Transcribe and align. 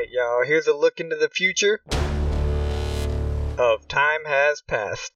Alright, 0.00 0.14
y'all, 0.14 0.46
here's 0.46 0.66
a 0.66 0.74
look 0.74 0.98
into 0.98 1.14
the 1.14 1.28
future 1.28 1.82
of 3.58 3.86
Time 3.86 4.24
Has 4.24 4.62
Passed. 4.62 5.12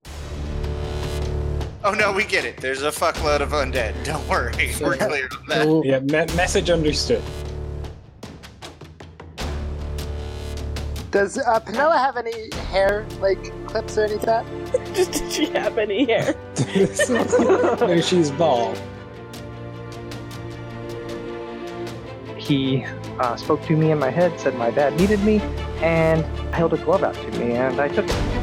Oh 1.83 1.93
no, 1.93 2.13
we 2.13 2.25
get 2.25 2.45
it. 2.45 2.59
There's 2.59 2.83
a 2.83 2.91
fuckload 2.91 3.41
of 3.41 3.53
undead. 3.53 4.05
Don't 4.05 4.29
worry, 4.29 4.75
we're 4.83 4.99
clear 4.99 5.31
on 5.41 5.47
that. 5.49 5.83
Yeah, 5.87 6.01
me- 6.01 6.37
message 6.37 6.69
understood. 6.69 7.23
Does 11.11 11.39
uh, 11.39 11.61
Penella 11.61 11.97
have 11.97 12.19
any 12.19 12.55
hair, 12.67 13.07
like 13.21 13.43
clips 13.67 13.97
or 13.97 14.05
any 14.05 14.17
that? 14.17 14.45
Did 14.95 15.33
she 15.33 15.47
have 15.47 15.79
any 15.79 16.05
hair? 16.05 16.35
no, 17.81 18.01
she's 18.03 18.31
bald. 18.33 18.79
He 22.37 22.85
uh, 23.19 23.37
spoke 23.37 23.63
to 23.63 23.77
me 23.77 23.91
in 23.91 23.99
my 23.99 24.11
head, 24.11 24.39
said 24.39 24.57
my 24.57 24.71
dad 24.71 24.97
needed 24.99 25.21
me, 25.21 25.41
and 25.83 26.25
held 26.55 26.73
a 26.73 26.79
glove 26.79 27.03
out 27.03 27.15
to 27.15 27.31
me, 27.39 27.53
and 27.53 27.81
I 27.81 27.89
took 27.89 28.07
it. 28.09 28.35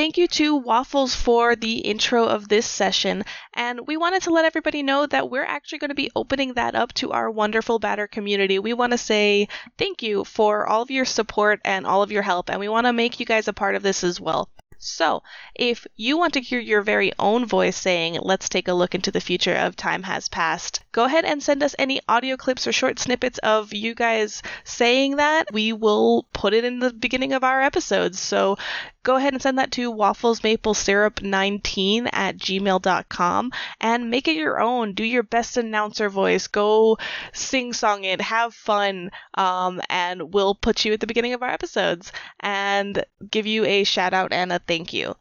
Thank 0.00 0.16
you 0.16 0.28
to 0.28 0.56
Waffles 0.56 1.14
for 1.14 1.54
the 1.54 1.78
intro 1.78 2.24
of 2.24 2.48
this 2.48 2.64
session, 2.64 3.22
and 3.52 3.86
we 3.86 3.96
wanted 3.96 4.22
to 4.22 4.30
let 4.30 4.44
everybody 4.44 4.82
know 4.82 5.06
that 5.06 5.28
we're 5.28 5.44
actually 5.44 5.78
going 5.78 5.90
to 5.90 5.94
be 5.94 6.10
opening 6.16 6.54
that 6.54 6.74
up 6.74 6.92
to 6.94 7.12
our 7.12 7.30
wonderful 7.30 7.78
batter 7.78 8.06
community. 8.06 8.58
We 8.58 8.72
want 8.72 8.92
to 8.92 8.98
say 8.98 9.48
thank 9.78 10.02
you 10.02 10.24
for 10.24 10.66
all 10.66 10.82
of 10.82 10.90
your 10.90 11.04
support 11.04 11.60
and 11.64 11.86
all 11.86 12.02
of 12.02 12.10
your 12.10 12.22
help, 12.22 12.48
and 12.50 12.58
we 12.58 12.68
want 12.68 12.86
to 12.86 12.92
make 12.92 13.20
you 13.20 13.26
guys 13.26 13.46
a 13.46 13.52
part 13.52 13.74
of 13.74 13.82
this 13.82 14.02
as 14.02 14.20
well. 14.20 14.48
So, 14.82 15.22
if 15.54 15.86
you 15.94 16.16
want 16.16 16.32
to 16.32 16.40
hear 16.40 16.58
your 16.58 16.80
very 16.80 17.12
own 17.18 17.44
voice 17.44 17.76
saying, 17.76 18.18
let's 18.22 18.48
take 18.48 18.66
a 18.66 18.72
look 18.72 18.94
into 18.94 19.10
the 19.10 19.20
future 19.20 19.54
of 19.54 19.76
Time 19.76 20.04
Has 20.04 20.30
Passed, 20.30 20.80
go 20.92 21.04
ahead 21.04 21.24
and 21.24 21.42
send 21.42 21.62
us 21.62 21.74
any 21.78 22.00
audio 22.08 22.36
clips 22.36 22.66
or 22.66 22.72
short 22.72 22.98
snippets 22.98 23.38
of 23.38 23.72
you 23.72 23.94
guys 23.94 24.42
saying 24.64 25.16
that. 25.16 25.52
We 25.52 25.72
will 25.72 26.26
put 26.32 26.54
it 26.54 26.64
in 26.64 26.78
the 26.78 26.92
beginning 26.92 27.32
of 27.32 27.44
our 27.44 27.62
episodes. 27.62 28.18
So, 28.18 28.56
go 29.02 29.16
ahead 29.16 29.32
and 29.32 29.42
send 29.42 29.58
that 29.58 29.72
to 29.72 29.92
wafflesmaplesyrup19 29.92 32.08
at 32.12 32.36
gmail.com 32.36 33.52
and 33.80 34.10
make 34.10 34.28
it 34.28 34.36
your 34.36 34.60
own. 34.60 34.94
Do 34.94 35.04
your 35.04 35.22
best 35.22 35.56
announcer 35.56 36.08
voice. 36.08 36.46
Go 36.48 36.98
sing 37.32 37.72
song 37.72 38.04
it. 38.04 38.20
Have 38.20 38.54
fun. 38.54 39.10
Um, 39.34 39.80
and 39.88 40.34
we'll 40.34 40.54
put 40.54 40.84
you 40.84 40.92
at 40.92 41.00
the 41.00 41.06
beginning 41.06 41.32
of 41.32 41.42
our 41.42 41.50
episodes 41.50 42.12
and 42.40 43.04
give 43.30 43.46
you 43.46 43.64
a 43.64 43.84
shout 43.84 44.14
out 44.14 44.32
and 44.32 44.52
a 44.52 44.58
thank 44.58 44.92
you. 44.92 45.14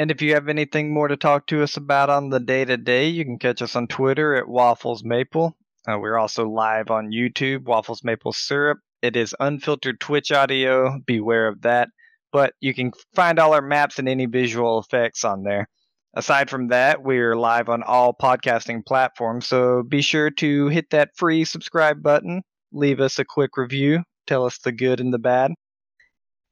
And 0.00 0.10
if 0.10 0.22
you 0.22 0.32
have 0.32 0.48
anything 0.48 0.94
more 0.94 1.08
to 1.08 1.16
talk 1.18 1.46
to 1.48 1.62
us 1.62 1.76
about 1.76 2.08
on 2.08 2.30
the 2.30 2.40
day 2.40 2.64
to 2.64 2.78
day, 2.78 3.08
you 3.08 3.22
can 3.22 3.38
catch 3.38 3.60
us 3.60 3.76
on 3.76 3.86
Twitter 3.86 4.34
at 4.34 4.48
Waffles 4.48 5.04
Maple. 5.04 5.54
Uh, 5.86 5.98
we're 5.98 6.16
also 6.16 6.48
live 6.48 6.90
on 6.90 7.10
YouTube, 7.10 7.64
Waffles 7.64 8.02
Maple 8.02 8.32
Syrup. 8.32 8.78
It 9.02 9.14
is 9.14 9.34
unfiltered 9.38 10.00
Twitch 10.00 10.32
audio. 10.32 11.00
Beware 11.06 11.48
of 11.48 11.60
that. 11.60 11.90
But 12.32 12.54
you 12.60 12.72
can 12.72 12.92
find 13.14 13.38
all 13.38 13.52
our 13.52 13.60
maps 13.60 13.98
and 13.98 14.08
any 14.08 14.24
visual 14.24 14.78
effects 14.78 15.22
on 15.22 15.42
there. 15.42 15.68
Aside 16.14 16.48
from 16.48 16.68
that, 16.68 17.02
we're 17.02 17.36
live 17.36 17.68
on 17.68 17.82
all 17.82 18.14
podcasting 18.14 18.86
platforms, 18.86 19.46
so 19.46 19.82
be 19.82 20.00
sure 20.00 20.30
to 20.30 20.68
hit 20.68 20.88
that 20.92 21.10
free 21.14 21.44
subscribe 21.44 22.02
button, 22.02 22.40
leave 22.72 23.00
us 23.00 23.18
a 23.18 23.24
quick 23.26 23.58
review, 23.58 24.02
tell 24.26 24.46
us 24.46 24.56
the 24.56 24.72
good 24.72 24.98
and 24.98 25.12
the 25.12 25.18
bad. 25.18 25.52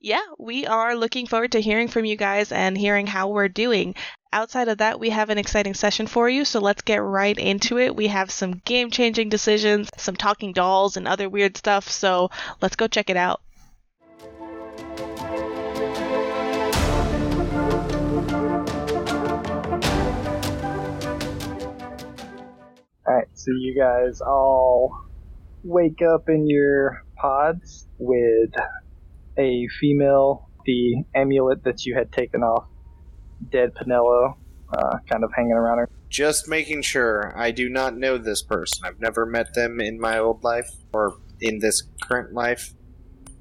Yeah, 0.00 0.22
we 0.38 0.64
are 0.64 0.94
looking 0.94 1.26
forward 1.26 1.50
to 1.52 1.60
hearing 1.60 1.88
from 1.88 2.04
you 2.04 2.14
guys 2.14 2.52
and 2.52 2.78
hearing 2.78 3.08
how 3.08 3.30
we're 3.30 3.48
doing. 3.48 3.96
Outside 4.32 4.68
of 4.68 4.78
that, 4.78 5.00
we 5.00 5.10
have 5.10 5.28
an 5.28 5.38
exciting 5.38 5.74
session 5.74 6.06
for 6.06 6.28
you, 6.28 6.44
so 6.44 6.60
let's 6.60 6.82
get 6.82 7.02
right 7.02 7.36
into 7.36 7.78
it. 7.78 7.96
We 7.96 8.06
have 8.06 8.30
some 8.30 8.62
game 8.64 8.92
changing 8.92 9.28
decisions, 9.28 9.90
some 9.96 10.14
talking 10.14 10.52
dolls, 10.52 10.96
and 10.96 11.08
other 11.08 11.28
weird 11.28 11.56
stuff, 11.56 11.88
so 11.90 12.30
let's 12.62 12.76
go 12.76 12.86
check 12.86 13.10
it 13.10 13.16
out. 13.16 13.40
Alright, 23.04 23.28
so 23.34 23.50
you 23.50 23.74
guys 23.76 24.20
all 24.20 24.92
wake 25.64 26.02
up 26.02 26.28
in 26.28 26.48
your 26.48 27.02
pods 27.16 27.88
with 27.98 28.52
a 29.38 29.68
female, 29.80 30.48
the 30.64 31.04
amulet 31.14 31.64
that 31.64 31.84
you 31.86 31.94
had 31.94 32.12
taken 32.12 32.42
off 32.42 32.66
dead 33.50 33.72
Pinello, 33.74 34.36
uh, 34.72 34.98
kind 35.08 35.24
of 35.24 35.32
hanging 35.34 35.52
around 35.52 35.78
her. 35.78 35.88
Just 36.08 36.48
making 36.48 36.82
sure. 36.82 37.32
I 37.36 37.50
do 37.50 37.68
not 37.68 37.96
know 37.96 38.18
this 38.18 38.42
person. 38.42 38.84
I've 38.84 39.00
never 39.00 39.26
met 39.26 39.54
them 39.54 39.80
in 39.80 40.00
my 40.00 40.18
old 40.18 40.42
life 40.42 40.70
or 40.92 41.14
in 41.40 41.58
this 41.58 41.82
current 42.02 42.32
life. 42.32 42.74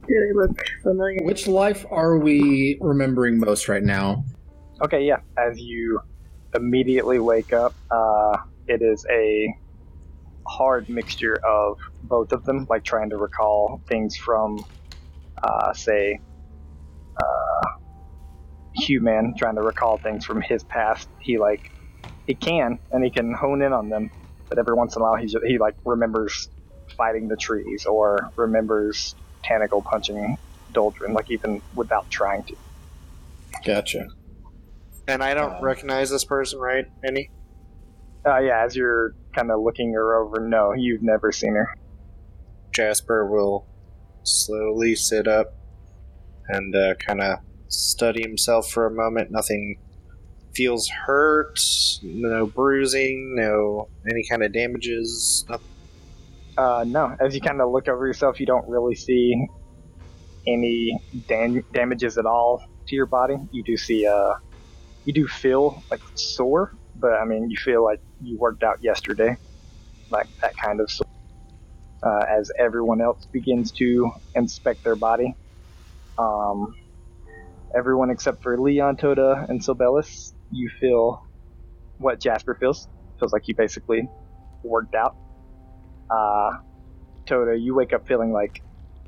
Do 0.08 0.14
they 0.14 0.34
look 0.34 0.66
familiar? 0.84 1.24
Which 1.24 1.48
life 1.48 1.86
are 1.90 2.18
we 2.18 2.78
remembering 2.80 3.40
most 3.40 3.68
right 3.68 3.84
now? 3.84 4.24
Okay, 4.82 5.04
yeah, 5.04 5.18
as 5.38 5.60
you 5.60 6.00
immediately 6.56 7.20
wake 7.20 7.52
up, 7.52 7.74
uh, 7.92 8.38
it 8.68 8.82
is 8.82 9.06
a 9.10 9.54
hard 10.48 10.88
mixture 10.88 11.40
of 11.46 11.78
both 12.04 12.32
of 12.32 12.46
them, 12.46 12.68
like 12.70 12.84
trying 12.84 13.10
to 13.10 13.18
recall 13.18 13.82
things 13.88 14.16
from, 14.16 14.64
uh, 15.44 15.74
say, 15.74 16.20
uh, 17.20 17.70
Human, 18.76 19.34
trying 19.36 19.56
to 19.56 19.62
recall 19.62 19.98
things 19.98 20.26
from 20.26 20.42
his 20.42 20.64
past. 20.64 21.10
He 21.20 21.38
like 21.40 21.72
he 22.28 22.36
can 22.36 22.78
and 22.92 23.04
he 23.04 23.10
can 23.10 23.34
hone 23.34 23.62
in 23.62 23.74
on 23.74 23.90
them, 23.90 24.12
but 24.50 24.60
every 24.60 24.76
once 24.76 24.96
in 24.96 25.02
a 25.02 25.06
while 25.06 25.16
he 25.16 25.28
he 25.48 25.58
like 25.58 25.76
remembers 25.84 26.50
fighting 26.96 27.28
the 27.28 27.36
trees 27.36 27.86
or 27.86 28.32
remembers 28.36 29.16
Tanagle 29.44 29.84
punching 29.84 30.38
Doldrin, 30.74 31.14
like 31.14 31.32
even 31.32 31.62
without 31.76 32.10
trying 32.10 32.44
to. 32.44 32.56
Gotcha. 33.66 34.06
And 35.08 35.24
I 35.24 35.34
don't 35.34 35.54
Um, 35.56 35.64
recognize 35.64 36.10
this 36.10 36.26
person, 36.26 36.60
right? 36.60 36.86
Any? 37.04 37.32
Uh, 38.26 38.40
yeah, 38.40 38.64
as 38.64 38.76
you're 38.76 39.14
kind 39.34 39.50
of 39.52 39.62
looking 39.62 39.94
her 39.94 40.22
over, 40.22 40.40
no, 40.46 40.74
you've 40.74 41.02
never 41.02 41.32
seen 41.32 41.56
her. 41.56 41.74
Jasper 42.74 43.26
will 43.26 43.66
slowly 44.28 44.96
sit 44.96 45.28
up 45.28 45.48
and 46.50 46.76
uh, 46.76 46.96
kind 47.06 47.22
of 47.22 47.40
study 47.68 48.22
himself 48.22 48.70
for 48.70 48.86
a 48.86 48.92
moment. 48.92 49.32
Nothing 49.32 49.78
feels 50.56 50.90
hurt, 51.06 51.60
no 52.04 52.48
bruising, 52.48 53.36
no 53.36 53.90
any 54.10 54.24
kind 54.30 54.44
of 54.44 54.54
damages. 54.54 55.46
Uh, 56.58 56.84
no, 56.88 57.16
as 57.20 57.36
you 57.36 57.42
kind 57.42 57.62
of 57.62 57.72
look 57.72 57.88
over 57.88 58.08
yourself, 58.08 58.40
you 58.40 58.46
don't 58.46 58.68
really 58.68 58.96
see 58.96 59.36
any 60.48 60.98
dam- 61.28 61.66
damages 61.74 62.18
at 62.18 62.26
all 62.26 62.64
to 62.88 62.96
your 62.96 63.06
body. 63.06 63.36
You 63.52 63.64
do 63.64 63.78
see, 63.78 64.08
uh, 64.08 64.34
you 65.06 65.14
do 65.14 65.28
feel 65.28 65.84
like 65.92 66.02
sore, 66.16 66.72
but 66.96 67.14
I 67.14 67.26
mean, 67.26 67.50
you 67.50 67.58
feel 67.58 67.84
like 67.84 68.00
you 68.22 68.38
worked 68.38 68.64
out 68.64 68.78
yesterday, 68.82 69.38
like 70.10 70.28
that 70.42 70.54
kind 70.58 70.82
of 70.82 70.90
sore. 70.90 71.07
Uh, 72.04 72.26
as 72.40 72.52
everyone 72.60 73.02
else 73.02 73.28
begins 73.34 73.72
to 73.72 74.12
inspect 74.36 74.84
their 74.84 74.96
body, 74.96 75.34
um, 76.18 76.74
everyone 77.76 78.10
except 78.12 78.44
for 78.44 78.60
Leon, 78.60 78.98
Toda, 78.98 79.46
and 79.50 79.62
Silbelis, 79.62 80.34
you 80.52 80.70
feel 80.80 81.22
what 81.98 82.22
Jasper 82.22 82.56
feels. 82.60 82.88
Feels 83.20 83.34
like 83.34 83.48
you 83.48 83.56
basically 83.56 84.08
worked 84.64 84.96
out. 84.96 85.16
Uh, 86.10 86.52
Toda, 87.26 87.58
you 87.58 87.76
wake 87.76 87.94
up 87.94 88.08
feeling 88.08 88.32
like 88.32 88.62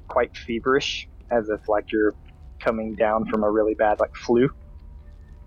quite 0.08 0.36
feverish, 0.36 1.08
as 1.32 1.50
if 1.50 1.70
like 1.70 1.92
you're 1.92 2.16
coming 2.60 2.96
down 2.96 3.26
from 3.26 3.44
a 3.44 3.52
really 3.52 3.76
bad 3.76 4.00
like 4.00 4.16
flu. 4.16 4.50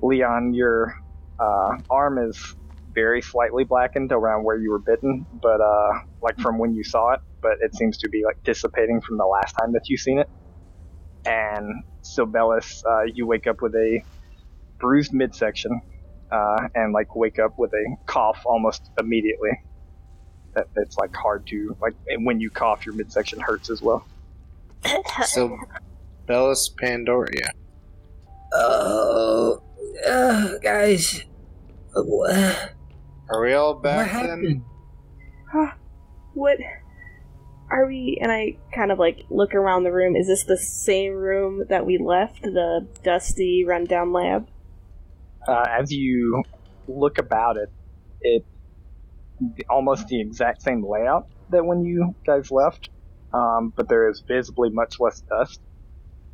Leon, 0.01 0.55
your 0.55 0.95
uh, 1.39 1.77
arm 1.91 2.19
is 2.19 2.55
very 2.95 3.23
slightly 3.23 3.65
blackened 3.65 4.13
around 4.13 4.45
where 4.45 4.57
you 4.57 4.71
were 4.71 4.79
bitten, 4.79 5.27
but 5.43 5.61
uh, 5.61 6.01
like 6.23 6.39
from 6.41 6.59
when 6.59 6.75
you 6.75 6.85
saw 6.85 7.13
it, 7.13 7.21
but 7.41 7.53
it 7.61 7.75
seems 7.75 7.99
to 7.99 8.09
be 8.09 8.23
like 8.25 8.43
dissipating 8.45 9.01
from 9.01 9.19
the 9.19 9.27
last 9.27 9.53
time 9.55 9.73
that 9.73 9.89
you've 9.89 10.01
seen 10.01 10.19
it. 10.19 10.29
And 11.25 11.85
Silbelis, 12.03 12.83
uh, 12.85 13.05
you 13.13 13.27
wake 13.27 13.47
up 13.47 13.63
with 13.63 13.75
a 13.75 14.01
bruised 14.81 15.13
midsection, 15.13 15.81
uh, 16.31 16.69
and 16.75 16.93
like 16.93 17.15
wake 17.15 17.39
up 17.39 17.59
with 17.59 17.73
a 17.73 17.97
cough 18.07 18.43
almost 18.45 18.91
immediately 18.99 19.51
that 20.55 20.67
it's 20.77 20.97
like 20.99 21.15
hard 21.15 21.47
to 21.47 21.77
like 21.81 21.95
and 22.09 22.27
when 22.27 22.39
you 22.41 22.51
cough 22.51 22.85
your 22.85 22.95
midsection 22.95 23.41
hurts 23.41 23.71
as 23.71 23.81
well 23.81 24.05
So, 25.27 25.59
Bellis 26.27 26.71
Pandoria. 26.81 27.49
Oh, 28.53 29.63
uh, 30.07 30.59
guys. 30.59 31.25
Uh, 31.97 32.03
wha- 32.05 32.55
Are 33.33 33.41
we 33.41 33.55
all 33.55 33.75
what 33.75 33.83
back 33.83 34.13
then? 34.13 34.29
happened? 34.29 34.65
Huh? 35.51 35.73
What 36.35 36.59
are 37.71 37.87
we? 37.87 38.19
And 38.21 38.31
I 38.31 38.59
kind 38.75 38.93
of 38.93 38.99
like 38.99 39.25
look 39.31 39.55
around 39.55 39.85
the 39.85 39.93
room. 39.93 40.17
Is 40.17 40.27
this 40.27 40.45
the 40.45 40.59
same 40.59 41.15
room 41.15 41.65
that 41.71 41.87
we 41.87 41.99
left? 41.99 42.43
The 42.43 42.87
dusty, 43.03 43.65
rundown 43.67 44.13
lab? 44.13 44.49
Uh, 45.49 45.65
as 45.69 45.91
you 45.91 46.43
look 46.87 47.19
about 47.19 47.57
it, 47.57 47.71
it 48.21 48.45
almost 49.71 50.09
the 50.09 50.21
exact 50.21 50.63
same 50.63 50.85
layout 50.87 51.27
that 51.51 51.65
when 51.65 51.85
you 51.85 52.15
guys 52.27 52.51
left, 52.51 52.91
um, 53.33 53.73
but 53.75 53.89
there 53.89 54.11
is 54.11 54.23
visibly 54.29 54.69
much 54.71 55.01
less 55.01 55.23
dust. 55.23 55.61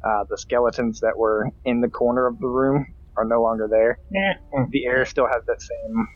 Uh, 0.04 0.24
the 0.28 0.36
skeletons 0.36 1.00
that 1.00 1.16
were 1.16 1.48
in 1.64 1.80
the 1.80 1.88
corner 1.88 2.26
of 2.26 2.38
the 2.38 2.46
room 2.46 2.86
are 3.16 3.24
no 3.24 3.40
longer 3.42 3.68
there. 3.70 3.98
Yeah. 4.12 4.64
The 4.70 4.86
air 4.86 5.04
still 5.04 5.26
has 5.26 5.42
that 5.46 5.60
same 5.60 6.08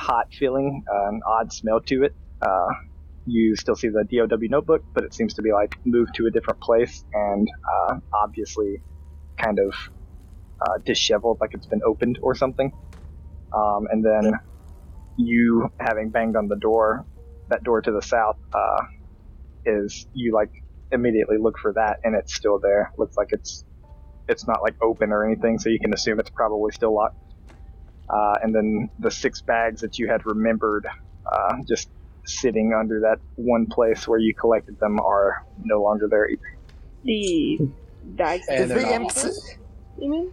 hot 0.00 0.26
feeling, 0.32 0.82
uh, 0.92 1.08
an 1.08 1.20
odd 1.26 1.52
smell 1.52 1.80
to 1.86 2.04
it. 2.04 2.12
Uh, 2.40 2.72
you 3.26 3.54
still 3.56 3.76
see 3.76 3.88
the 3.88 4.04
DOW 4.10 4.38
notebook, 4.48 4.82
but 4.94 5.04
it 5.04 5.14
seems 5.14 5.34
to 5.34 5.42
be 5.42 5.52
like 5.52 5.72
moved 5.84 6.14
to 6.16 6.26
a 6.26 6.30
different 6.30 6.60
place 6.60 7.04
and 7.12 7.48
uh, 7.90 7.96
obviously 8.14 8.82
kind 9.38 9.58
of 9.58 9.74
uh, 10.60 10.78
disheveled, 10.84 11.38
like 11.40 11.50
it's 11.54 11.66
been 11.66 11.82
opened 11.86 12.18
or 12.22 12.34
something. 12.34 12.72
Um, 13.54 13.86
and 13.90 14.04
then 14.04 14.32
you 15.16 15.68
having 15.80 16.10
banged 16.10 16.36
on 16.36 16.48
the 16.48 16.56
door, 16.56 17.06
that 17.48 17.62
door 17.64 17.82
to 17.82 17.92
the 17.92 18.02
south, 18.02 18.36
uh, 18.54 18.84
is 19.66 20.06
you 20.14 20.34
like 20.34 20.50
immediately 20.92 21.36
look 21.40 21.58
for 21.60 21.72
that 21.74 21.98
and 22.04 22.16
it's 22.16 22.34
still 22.34 22.58
there. 22.60 22.92
Looks 22.98 23.16
like 23.16 23.28
it's 23.30 23.64
it's 24.28 24.46
not 24.46 24.62
like 24.62 24.76
open 24.82 25.12
or 25.12 25.26
anything, 25.26 25.58
so 25.58 25.68
you 25.70 25.78
can 25.80 25.94
assume 25.94 26.20
it's 26.20 26.30
probably 26.30 26.72
still 26.72 26.94
locked. 26.94 27.16
Uh, 28.12 28.34
and 28.42 28.54
then 28.54 28.90
the 28.98 29.10
six 29.10 29.40
bags 29.40 29.80
that 29.82 29.98
you 29.98 30.08
had 30.08 30.24
remembered, 30.26 30.86
uh, 31.30 31.56
just 31.68 31.88
sitting 32.24 32.72
under 32.74 33.00
that 33.00 33.18
one 33.36 33.66
place 33.66 34.08
where 34.08 34.18
you 34.18 34.34
collected 34.34 34.78
them, 34.80 34.98
are 35.00 35.44
no 35.62 35.80
longer 35.82 36.08
there 36.08 36.28
either. 36.28 36.56
The 37.04 37.58
bags. 38.02 38.46
And 38.48 38.62
Is 38.64 38.68
they're 38.68 38.78
the 38.78 38.84
not 38.84 38.92
imps- 39.02 39.56
You 39.98 40.10
mean? 40.10 40.32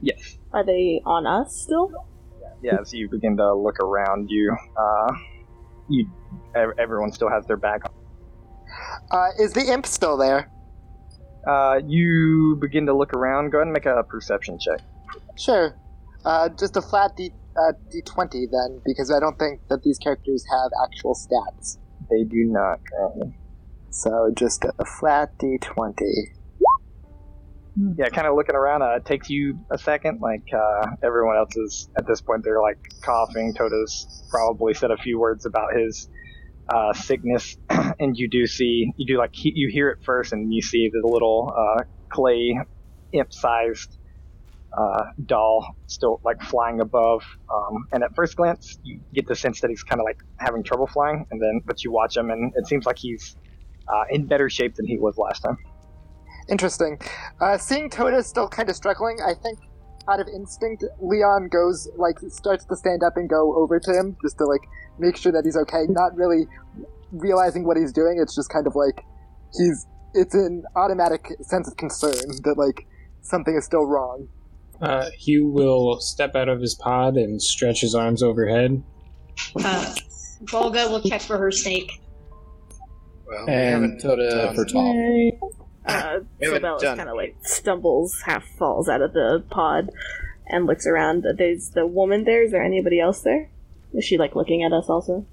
Yes. 0.00 0.38
Are 0.52 0.64
they 0.64 1.00
on 1.04 1.26
us 1.26 1.54
still? 1.56 1.92
Yeah. 2.62 2.78
As 2.80 2.92
you 2.92 3.08
begin 3.08 3.36
to 3.36 3.54
look 3.54 3.78
around 3.80 4.30
you, 4.30 4.56
uh, 4.76 5.12
you 5.88 6.08
everyone 6.54 7.12
still 7.12 7.28
has 7.30 7.46
their 7.46 7.56
bag. 7.56 7.82
on. 7.84 7.92
Uh, 9.10 9.28
is 9.38 9.52
the 9.52 9.72
imp 9.72 9.86
still 9.86 10.16
there? 10.16 10.50
Uh, 11.46 11.80
you 11.86 12.56
begin 12.60 12.86
to 12.86 12.92
look 12.94 13.14
around. 13.14 13.50
Go 13.50 13.58
ahead 13.58 13.66
and 13.68 13.72
make 13.72 13.86
a 13.86 14.02
perception 14.02 14.58
check. 14.58 14.80
Sure. 15.36 15.74
Uh, 16.24 16.48
just 16.48 16.76
a 16.76 16.82
flat 16.82 17.16
D 17.16 17.30
uh, 17.56 17.72
D20 17.92 18.50
then, 18.50 18.80
because 18.84 19.10
I 19.10 19.20
don't 19.20 19.38
think 19.38 19.60
that 19.68 19.82
these 19.82 19.98
characters 19.98 20.44
have 20.50 20.70
actual 20.84 21.14
stats. 21.14 21.78
They 22.10 22.24
do 22.24 22.44
not 22.44 22.80
currently. 22.90 23.36
So 23.90 24.30
just 24.36 24.64
a 24.64 24.84
flat 24.84 25.38
D20. 25.38 25.94
Yeah, 27.96 28.08
kind 28.08 28.26
of 28.26 28.34
looking 28.34 28.56
around. 28.56 28.82
Uh, 28.82 28.96
it 28.96 29.04
takes 29.04 29.30
you 29.30 29.58
a 29.70 29.78
second. 29.78 30.20
Like 30.20 30.42
uh, 30.52 30.90
everyone 31.02 31.36
else 31.36 31.56
is 31.56 31.88
at 31.96 32.06
this 32.06 32.20
point, 32.20 32.42
they're 32.42 32.60
like 32.60 32.78
coughing. 33.02 33.54
Toto's 33.54 34.26
probably 34.30 34.74
said 34.74 34.90
a 34.90 34.96
few 34.96 35.18
words 35.18 35.46
about 35.46 35.74
his 35.74 36.08
uh, 36.68 36.92
sickness, 36.92 37.56
and 37.70 38.16
you 38.16 38.28
do 38.28 38.46
see, 38.46 38.92
you 38.96 39.06
do 39.06 39.18
like 39.18 39.30
he, 39.32 39.52
you 39.54 39.70
hear 39.72 39.90
it 39.90 39.98
first, 40.04 40.32
and 40.32 40.52
you 40.52 40.60
see 40.60 40.90
the 40.92 41.06
little 41.08 41.54
uh, 41.56 41.84
clay 42.10 42.58
imp-sized 43.12 43.97
uh, 44.76 45.04
doll 45.26 45.76
still 45.86 46.20
like 46.24 46.42
flying 46.42 46.80
above. 46.80 47.22
Um, 47.52 47.86
and 47.92 48.02
at 48.02 48.14
first 48.14 48.36
glance, 48.36 48.78
you 48.82 49.00
get 49.14 49.26
the 49.26 49.36
sense 49.36 49.60
that 49.60 49.70
he's 49.70 49.82
kind 49.82 50.00
of 50.00 50.04
like 50.04 50.18
having 50.36 50.62
trouble 50.62 50.86
flying, 50.86 51.26
and 51.30 51.40
then 51.40 51.60
but 51.64 51.84
you 51.84 51.92
watch 51.92 52.16
him, 52.16 52.30
and 52.30 52.52
it 52.56 52.66
seems 52.66 52.86
like 52.86 52.98
he's 52.98 53.36
uh, 53.88 54.04
in 54.10 54.26
better 54.26 54.48
shape 54.50 54.74
than 54.74 54.86
he 54.86 54.98
was 54.98 55.16
last 55.16 55.40
time. 55.40 55.56
Interesting. 56.50 56.98
Uh, 57.40 57.58
seeing 57.58 57.90
Toda 57.90 58.22
still 58.22 58.48
kind 58.48 58.70
of 58.70 58.76
struggling, 58.76 59.18
I 59.24 59.34
think 59.34 59.58
out 60.08 60.20
of 60.20 60.28
instinct, 60.28 60.82
Leon 61.00 61.48
goes, 61.52 61.86
like, 61.96 62.18
starts 62.30 62.64
to 62.64 62.74
stand 62.74 63.02
up 63.02 63.18
and 63.18 63.28
go 63.28 63.54
over 63.54 63.78
to 63.78 63.92
him 63.92 64.16
just 64.22 64.38
to, 64.38 64.46
like, 64.46 64.62
make 64.98 65.18
sure 65.18 65.30
that 65.30 65.44
he's 65.44 65.58
okay, 65.58 65.84
not 65.90 66.16
really 66.16 66.46
realizing 67.12 67.64
what 67.64 67.76
he's 67.76 67.92
doing. 67.92 68.18
It's 68.18 68.34
just 68.34 68.48
kind 68.48 68.66
of 68.66 68.74
like 68.74 69.04
he's, 69.52 69.86
it's 70.14 70.34
an 70.34 70.64
automatic 70.74 71.36
sense 71.42 71.68
of 71.68 71.76
concern 71.76 72.14
that, 72.44 72.54
like, 72.56 72.86
something 73.20 73.54
is 73.54 73.66
still 73.66 73.84
wrong. 73.84 74.26
Uh, 74.80 75.10
Hugh 75.18 75.48
will 75.48 76.00
step 76.00 76.36
out 76.36 76.48
of 76.48 76.60
his 76.60 76.74
pod 76.74 77.16
and 77.16 77.40
stretch 77.42 77.80
his 77.80 77.94
arms 77.94 78.22
overhead. 78.22 78.82
Uh, 79.56 79.94
Volga 80.42 80.88
will 80.88 81.00
check 81.02 81.20
for 81.20 81.36
her 81.38 81.50
snake. 81.50 82.00
Well, 83.26 83.44
we 83.46 83.52
And 83.52 83.72
haven't 83.82 84.00
Toda 84.00 84.30
done- 84.30 84.54
for 84.54 84.64
Tom. 84.64 84.96
Uh, 85.86 86.20
We 86.38 86.46
haven't 86.46 86.60
Sibella's 86.62 86.82
done 86.82 86.96
kind 86.98 87.08
of 87.08 87.16
like 87.16 87.36
stumbles, 87.42 88.20
half 88.24 88.44
falls 88.58 88.88
out 88.88 89.00
of 89.02 89.12
the 89.14 89.42
pod, 89.50 89.90
and 90.46 90.66
looks 90.66 90.86
around. 90.86 91.24
There's 91.36 91.70
the 91.70 91.86
woman 91.86 92.24
there. 92.24 92.42
Is 92.44 92.52
there 92.52 92.62
anybody 92.62 93.00
else 93.00 93.22
there? 93.22 93.48
Is 93.94 94.04
she 94.04 94.18
like 94.18 94.36
looking 94.36 94.62
at 94.62 94.72
us 94.72 94.88
also? 94.88 95.24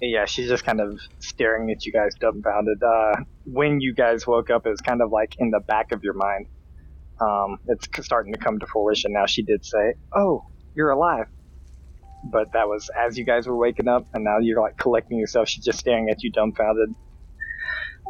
Yeah, 0.00 0.24
she's 0.24 0.48
just 0.48 0.64
kind 0.64 0.80
of 0.80 0.98
staring 1.18 1.70
at 1.70 1.84
you 1.84 1.92
guys 1.92 2.14
dumbfounded. 2.20 2.82
Uh, 2.82 3.16
when 3.44 3.80
you 3.80 3.92
guys 3.94 4.26
woke 4.26 4.48
up, 4.48 4.64
it 4.64 4.70
was 4.70 4.80
kind 4.80 5.02
of 5.02 5.10
like 5.10 5.34
in 5.38 5.50
the 5.50 5.60
back 5.60 5.92
of 5.92 6.02
your 6.02 6.14
mind. 6.14 6.46
Um, 7.20 7.58
it's 7.68 7.86
starting 8.04 8.32
to 8.32 8.38
come 8.38 8.58
to 8.58 8.66
fruition 8.66 9.12
now. 9.12 9.26
She 9.26 9.42
did 9.42 9.64
say, 9.64 9.94
"Oh, 10.14 10.46
you're 10.74 10.90
alive," 10.90 11.26
but 12.32 12.52
that 12.52 12.66
was 12.68 12.90
as 12.96 13.18
you 13.18 13.24
guys 13.24 13.46
were 13.46 13.56
waking 13.56 13.88
up, 13.88 14.06
and 14.14 14.24
now 14.24 14.38
you're 14.38 14.60
like 14.60 14.76
collecting 14.78 15.18
yourself. 15.18 15.48
She's 15.48 15.64
just 15.64 15.78
staring 15.78 16.08
at 16.10 16.22
you 16.22 16.30
dumbfounded. 16.30 16.94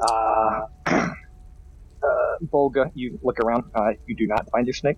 Uh, 0.01 0.61
uh, 0.87 1.11
Volga, 2.43 2.91
you 2.95 3.19
look 3.23 3.41
around. 3.41 3.65
Uh, 3.75 3.91
you 4.07 4.15
do 4.17 4.27
not 4.27 4.49
find 4.51 4.67
your 4.67 4.75
snake, 4.75 4.97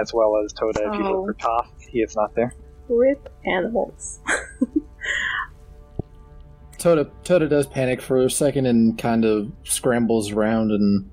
as 0.00 0.14
well 0.14 0.36
as 0.44 0.52
Toda. 0.52 0.80
If 0.92 0.98
you 0.98 1.06
Oh. 1.06 1.22
look 1.22 1.40
for 1.40 1.48
Toph, 1.48 1.66
he 1.90 2.00
is 2.00 2.16
not 2.16 2.34
there. 2.34 2.52
Rip 2.88 3.28
animals. 3.44 4.20
Toda 6.78 7.10
Toda 7.24 7.48
does 7.48 7.66
panic 7.66 8.00
for 8.00 8.18
a 8.18 8.30
second 8.30 8.66
and 8.66 8.96
kind 8.96 9.24
of 9.24 9.50
scrambles 9.64 10.30
around 10.30 10.70
and 10.70 11.10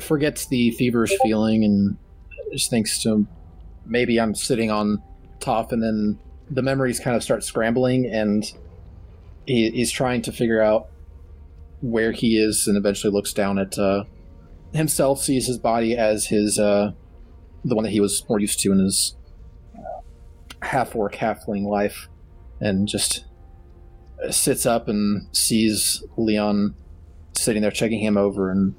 forgets 0.00 0.46
the 0.46 0.70
feverish 0.72 1.12
feeling 1.22 1.64
and 1.64 1.96
just 2.52 2.70
thinks 2.70 3.02
to 3.02 3.26
maybe 3.86 4.20
I'm 4.20 4.34
sitting 4.34 4.70
on 4.70 5.02
top 5.40 5.72
and 5.72 5.82
then 5.82 6.18
the 6.50 6.62
memories 6.62 7.00
kind 7.00 7.16
of 7.16 7.22
start 7.22 7.42
scrambling 7.44 8.06
and 8.06 8.44
he, 9.46 9.70
he's 9.70 9.90
trying 9.90 10.22
to 10.22 10.32
figure 10.32 10.62
out 10.62 10.88
where 11.80 12.12
he 12.12 12.36
is 12.36 12.66
and 12.66 12.76
eventually 12.76 13.12
looks 13.12 13.32
down 13.32 13.58
at 13.58 13.78
uh, 13.78 14.04
himself 14.72 15.22
sees 15.22 15.46
his 15.46 15.58
body 15.58 15.96
as 15.96 16.26
his 16.26 16.58
uh, 16.58 16.92
the 17.64 17.74
one 17.74 17.84
that 17.84 17.90
he 17.90 18.00
was 18.00 18.24
more 18.28 18.38
used 18.38 18.60
to 18.60 18.72
in 18.72 18.78
his 18.78 19.16
half 20.62 20.94
orc 20.94 21.14
halfling 21.14 21.66
life 21.66 22.08
and 22.60 22.86
just 22.86 23.24
sits 24.30 24.66
up 24.66 24.88
and 24.88 25.34
sees 25.34 26.04
Leon 26.16 26.74
sitting 27.36 27.62
there 27.62 27.70
checking 27.70 28.00
him 28.00 28.16
over, 28.16 28.50
and 28.50 28.74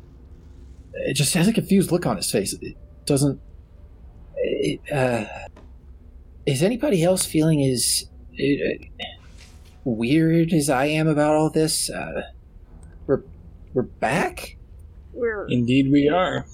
it 0.93 1.13
just 1.15 1.33
has 1.33 1.47
a 1.47 1.53
confused 1.53 1.91
look 1.91 2.05
on 2.05 2.17
his 2.17 2.31
face. 2.31 2.53
It 2.61 2.77
doesn't. 3.05 3.39
It, 4.35 4.79
uh, 4.91 5.25
is 6.45 6.63
anybody 6.63 7.03
else 7.03 7.25
feeling 7.25 7.63
as 7.63 8.05
uh, 8.33 9.03
weird 9.83 10.53
as 10.53 10.69
I 10.69 10.85
am 10.85 11.07
about 11.07 11.35
all 11.35 11.49
this? 11.49 11.89
Uh, 11.89 12.23
we're 13.07 13.23
we're 13.73 13.83
back. 13.83 14.57
We're 15.13 15.47
Indeed, 15.49 15.91
we 15.91 16.09
are. 16.09 16.45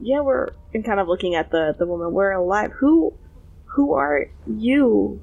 yeah, 0.00 0.20
we're 0.20 0.48
and 0.74 0.84
kind 0.84 1.00
of 1.00 1.08
looking 1.08 1.34
at 1.34 1.50
the 1.50 1.74
the 1.78 1.86
woman. 1.86 2.12
We're 2.12 2.32
alive. 2.32 2.72
Who 2.78 3.14
who 3.64 3.94
are 3.94 4.26
you? 4.46 5.22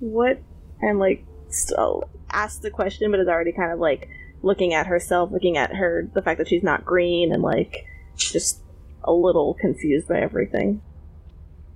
What 0.00 0.40
and 0.80 0.98
like 0.98 1.24
still 1.48 2.04
ask 2.30 2.60
the 2.60 2.70
question, 2.70 3.10
but 3.10 3.20
is 3.20 3.28
already 3.28 3.52
kind 3.52 3.72
of 3.72 3.78
like 3.78 4.08
looking 4.42 4.74
at 4.74 4.86
herself, 4.86 5.30
looking 5.32 5.56
at 5.56 5.74
her 5.74 6.08
the 6.14 6.22
fact 6.22 6.38
that 6.38 6.48
she's 6.48 6.62
not 6.62 6.84
green 6.84 7.32
and 7.32 7.42
like 7.42 7.84
just 8.16 8.60
a 9.04 9.12
little 9.12 9.54
confused 9.54 10.08
by 10.08 10.20
everything. 10.20 10.82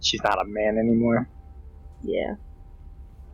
She's 0.00 0.22
not 0.22 0.40
a 0.40 0.46
man 0.46 0.78
anymore. 0.78 1.28
Yeah. 2.02 2.34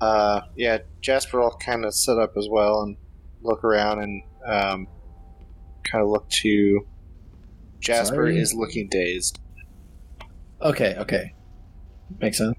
Uh, 0.00 0.42
yeah, 0.56 0.78
Jasper 1.00 1.40
will 1.40 1.56
kind 1.56 1.84
of 1.84 1.94
sit 1.94 2.18
up 2.18 2.36
as 2.36 2.48
well 2.50 2.82
and 2.82 2.96
look 3.42 3.64
around 3.64 4.00
and 4.00 4.22
um, 4.46 4.88
kind 5.84 6.02
of 6.02 6.10
look 6.10 6.28
to. 6.28 6.86
Jasper 7.78 8.14
Sorry. 8.14 8.38
is 8.38 8.52
looking 8.54 8.88
dazed. 8.88 9.38
Okay, 10.60 10.96
okay, 10.96 11.34
makes 12.18 12.38
sense. 12.38 12.56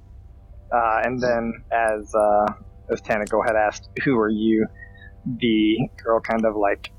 Uh, 0.71 1.01
and 1.03 1.21
then, 1.21 1.53
as 1.71 2.13
uh, 2.15 2.53
as 2.89 3.01
Tanago 3.01 3.45
had 3.45 3.55
asked, 3.55 3.89
"Who 4.03 4.17
are 4.17 4.29
you?" 4.29 4.67
The 5.39 5.89
girl 6.03 6.19
kind 6.19 6.45
of 6.45 6.55
like 6.55 6.91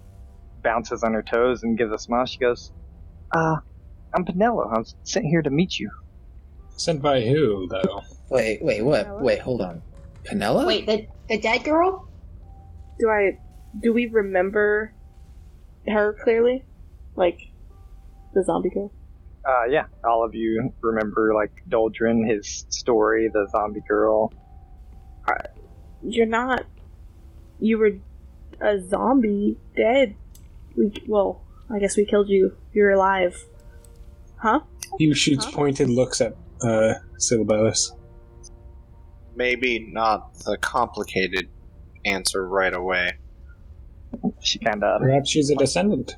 bounces 0.63 1.03
on 1.03 1.15
her 1.15 1.23
toes 1.23 1.63
and 1.63 1.79
gives 1.79 1.93
a 1.93 1.99
smile. 1.99 2.27
She 2.27 2.39
goes, 2.39 2.73
"Uh, 3.33 3.57
I'm 4.15 4.25
Penelo. 4.25 4.71
I'm 4.73 4.85
sent 5.03 5.27
here 5.27 5.43
to 5.43 5.51
meet 5.51 5.79
you." 5.79 5.91
Sent 6.71 7.03
by 7.03 7.23
who, 7.23 7.67
though? 7.69 8.03
Wait, 8.31 8.63
wait, 8.63 8.83
what? 8.83 9.21
Wait, 9.21 9.41
hold 9.41 9.63
on. 9.63 9.83
Penella? 10.25 10.67
Wait, 10.67 10.87
the 10.87 11.07
the 11.29 11.41
dead 11.41 11.65
girl? 11.65 12.09
Do 12.99 13.09
I 13.09 13.39
do 13.81 13.93
we 13.93 14.07
remember 14.07 14.95
her 15.87 16.15
clearly? 16.23 16.65
Like 17.17 17.41
the 18.35 18.45
zombie 18.45 18.71
girl? 18.71 18.93
Uh, 19.45 19.65
yeah, 19.71 19.85
all 20.05 20.25
of 20.25 20.35
you 20.35 20.73
remember 20.83 21.33
like 21.35 21.53
Doldrin, 21.69 22.29
his 22.29 22.67
story, 22.69 23.31
the 23.33 23.49
zombie 23.51 23.83
girl. 23.89 24.33
You're 26.03 26.27
not. 26.27 26.65
You 27.59 27.79
were 27.79 27.93
a 28.61 28.81
zombie, 28.81 29.57
dead. 29.77 30.15
We 30.77 30.93
well, 31.07 31.43
I 31.71 31.79
guess 31.79 31.97
we 31.97 32.05
killed 32.05 32.29
you. 32.29 32.57
You're 32.73 32.91
alive, 32.91 33.45
huh? 34.37 34.61
He 34.99 35.13
shoots 35.15 35.45
Huh? 35.45 35.51
pointed 35.53 35.89
looks 35.91 36.21
at 36.21 36.37
uh, 36.63 36.95
Syllabus. 37.19 37.93
Maybe 39.35 39.89
not 39.93 40.35
the 40.45 40.57
complicated 40.59 41.49
answer 42.05 42.47
right 42.49 42.73
away. 42.75 43.13
She 44.41 44.59
kind 44.59 44.83
of 44.83 45.01
Perhaps 45.03 45.31
she's 45.31 45.51
a 45.51 45.55
descendant. 45.55 46.17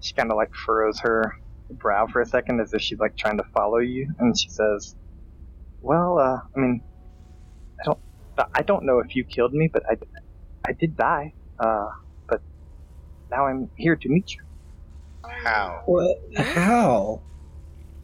she 0.00 0.12
kind 0.14 0.30
of 0.30 0.36
like 0.36 0.54
furrows 0.54 1.00
her 1.00 1.34
brow 1.70 2.06
for 2.06 2.20
a 2.20 2.26
second 2.26 2.60
as 2.60 2.72
if 2.74 2.80
she's 2.82 2.98
like 2.98 3.16
trying 3.16 3.38
to 3.38 3.44
follow 3.54 3.78
you, 3.78 4.12
and 4.18 4.38
she 4.38 4.48
says, 4.50 4.94
"Well, 5.80 6.18
uh, 6.18 6.38
I 6.54 6.60
mean, 6.60 6.82
I 7.80 7.84
don't, 7.84 7.98
I 8.54 8.62
don't 8.62 8.84
know 8.84 8.98
if 9.00 9.16
you 9.16 9.24
killed 9.24 9.52
me, 9.54 9.68
but 9.72 9.82
I, 9.88 9.96
I 10.66 10.72
did 10.72 10.96
die. 10.96 11.32
Uh, 11.60 11.88
but 12.26 12.40
now 13.30 13.46
I'm 13.46 13.70
here 13.76 13.94
to 13.94 14.08
meet 14.08 14.34
you. 14.34 14.42
How? 15.44 15.82
What? 15.84 16.16
How? 16.36 17.20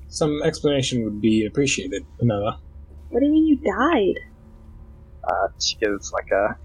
Some 0.08 0.42
explanation 0.44 1.04
would 1.04 1.20
be 1.20 1.46
appreciated, 1.46 2.04
Vanilla. 2.18 2.60
What 3.08 3.20
do 3.20 3.26
you 3.26 3.32
mean 3.32 3.46
you 3.46 3.56
died? 3.56 4.20
Uh, 5.24 5.48
she 5.58 5.76
gives 5.76 6.12
like 6.12 6.30
a 6.30 6.56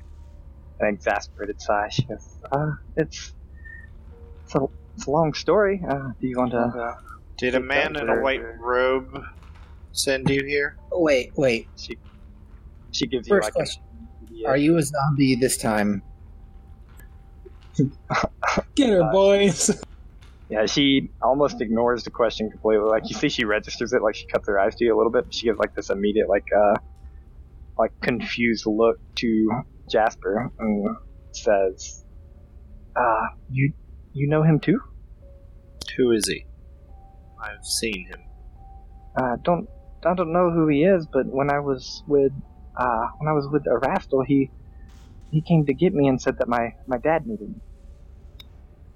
an 0.80 0.94
exasperated 0.94 1.62
sigh. 1.62 1.90
She 1.90 2.04
goes, 2.04 2.28
"Uh, 2.52 2.72
it's, 2.98 3.34
it's 4.44 4.56
a, 4.56 4.60
it's 4.96 5.06
a 5.06 5.12
long 5.12 5.34
story. 5.34 5.82
Uh, 5.88 6.10
do 6.20 6.28
you 6.28 6.38
want 6.38 6.52
to?" 6.52 6.98
Did 7.38 7.56
a 7.56 7.60
man 7.60 7.96
in 7.96 8.08
a 8.10 8.22
white 8.22 8.42
robe 8.60 9.24
send 9.94 10.30
you 10.30 10.46
here? 10.46 10.78
Wait, 10.92 11.32
wait. 11.36 11.68
She, 11.76 11.98
she 12.92 13.08
gives 13.08 13.28
you 13.28 13.36
First 13.36 13.48
like 13.48 13.54
question: 13.54 13.84
a, 14.46 14.50
Are 14.50 14.58
you 14.58 14.78
a 14.78 14.84
zombie 14.84 15.36
this 15.36 15.58
time? 15.58 16.04
Get 18.76 18.90
her, 18.90 19.12
boys! 19.12 19.72
Yeah, 20.50 20.66
she 20.66 21.10
almost 21.22 21.62
ignores 21.62 22.04
the 22.04 22.10
question 22.10 22.50
completely. 22.50 22.86
Like 22.90 23.10
you 23.10 23.16
see, 23.16 23.30
she 23.30 23.46
registers 23.46 23.94
it, 23.94 24.02
like 24.02 24.16
she 24.16 24.26
cuts 24.28 24.48
her 24.48 24.60
eyes 24.60 24.76
to 24.76 24.86
you 24.86 24.96
a 24.96 24.98
little 24.98 25.12
bit. 25.12 25.34
She 25.34 25.46
gives 25.46 25.58
like 25.58 25.74
this 25.76 25.90
immediate, 25.90 26.28
like, 26.28 26.48
uh, 26.56 26.76
like 27.78 27.94
confused 28.02 28.66
look 28.66 29.00
to 29.16 29.50
Jasper 29.90 30.52
and 30.60 30.98
says, 31.32 32.04
"Uh, 32.96 33.28
you, 33.50 33.72
you 34.14 34.28
know 34.28 34.44
him 34.44 34.60
too? 34.60 34.82
Who 35.96 36.12
is 36.12 36.28
he? 36.28 36.46
I've 37.42 37.66
seen 37.66 38.08
him. 38.08 38.20
Uh, 39.16 39.38
don't, 39.44 39.68
I 40.06 40.14
don't 40.14 40.32
know 40.32 40.52
who 40.52 40.68
he 40.68 40.84
is, 40.84 41.06
but 41.06 41.26
when 41.28 41.50
I 41.50 41.60
was 41.60 42.04
with, 42.08 42.32
uh, 42.76 43.08
when 43.18 43.28
I 43.28 43.34
was 43.34 43.48
with 43.52 43.66
Erastil, 43.66 44.26
he, 44.26 44.52
he 45.32 45.42
came 45.42 45.66
to 45.66 45.74
get 45.74 45.94
me 45.94 46.08
and 46.08 46.22
said 46.22 46.38
that 46.40 46.48
my 46.48 46.74
my 46.88 46.98
dad 46.98 47.26
needed 47.26 47.50
me. 47.50 47.62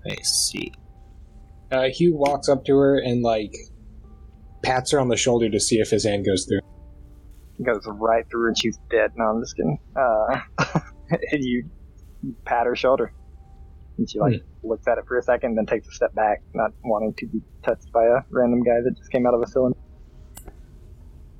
I 0.09 0.15
see. 0.21 0.71
Uh, 1.71 1.89
Hugh 1.89 2.15
walks 2.15 2.47
up 2.47 2.63
to 2.65 2.77
her 2.77 2.97
and, 2.97 3.23
like, 3.23 3.55
pats 4.61 4.91
her 4.91 4.99
on 4.99 5.07
the 5.07 5.17
shoulder 5.17 5.49
to 5.49 5.59
see 5.59 5.79
if 5.79 5.89
his 5.89 6.05
hand 6.05 6.25
goes 6.25 6.45
through. 6.45 6.59
goes 7.63 7.83
right 7.87 8.25
through 8.29 8.49
and 8.49 8.57
she's 8.57 8.77
dead. 8.89 9.11
No, 9.15 9.25
I'm 9.25 9.41
just 9.41 9.55
kidding. 9.55 9.79
Uh, 9.95 10.41
and 11.31 11.43
you 11.43 11.65
pat 12.45 12.67
her 12.67 12.75
shoulder. 12.75 13.13
And 13.97 14.09
she 14.09 14.19
like 14.19 14.43
looks 14.61 14.87
at 14.87 14.97
it 14.97 15.05
for 15.07 15.17
a 15.17 15.23
second, 15.23 15.55
then 15.55 15.65
takes 15.65 15.87
a 15.87 15.91
step 15.91 16.13
back, 16.13 16.43
not 16.53 16.71
wanting 16.83 17.13
to 17.15 17.27
be 17.27 17.41
touched 17.63 17.91
by 17.93 18.03
a 18.03 18.19
random 18.29 18.61
guy 18.61 18.81
that 18.83 18.95
just 18.97 19.09
came 19.09 19.25
out 19.25 19.33
of 19.33 19.41
a 19.41 19.47
cylinder. 19.47 19.77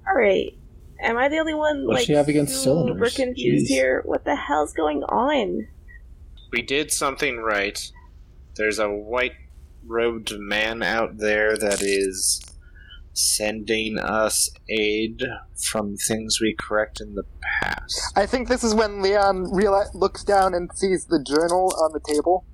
All 0.07 0.15
right. 0.15 0.53
Am 1.01 1.17
I 1.17 1.27
the 1.29 1.37
only 1.37 1.53
one 1.53 1.85
What 1.85 1.95
like 1.95 2.05
she 2.05 2.13
have 2.13 2.27
against 2.27 2.53
super 2.55 2.63
cylinders? 2.85 3.15
confused 3.15 3.65
Jeez. 3.65 3.73
here? 3.73 4.01
What 4.05 4.23
the 4.25 4.35
hell's 4.35 4.73
going 4.73 5.03
on? 5.03 5.67
We 6.51 6.61
did 6.61 6.91
something 6.91 7.37
right. 7.37 7.79
There's 8.55 8.79
a 8.79 8.89
white 8.89 9.33
robed 9.85 10.31
man 10.39 10.81
out 10.81 11.17
there 11.17 11.57
that 11.57 11.81
is 11.81 12.41
sending 13.13 13.97
us 13.97 14.49
aid 14.69 15.21
from 15.69 15.95
things 15.95 16.39
we 16.41 16.55
correct 16.57 16.99
in 16.99 17.15
the 17.15 17.23
past. 17.61 18.13
I 18.15 18.25
think 18.25 18.47
this 18.47 18.63
is 18.63 18.73
when 18.73 19.01
Leon 19.01 19.45
reali- 19.53 19.93
looks 19.93 20.23
down 20.23 20.53
and 20.53 20.69
sees 20.75 21.05
the 21.05 21.23
journal 21.23 21.73
on 21.81 21.91
the 21.93 22.13
table, 22.13 22.45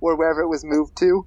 or 0.00 0.16
wherever 0.16 0.40
it 0.40 0.48
was 0.48 0.64
moved 0.64 0.96
to, 0.98 1.26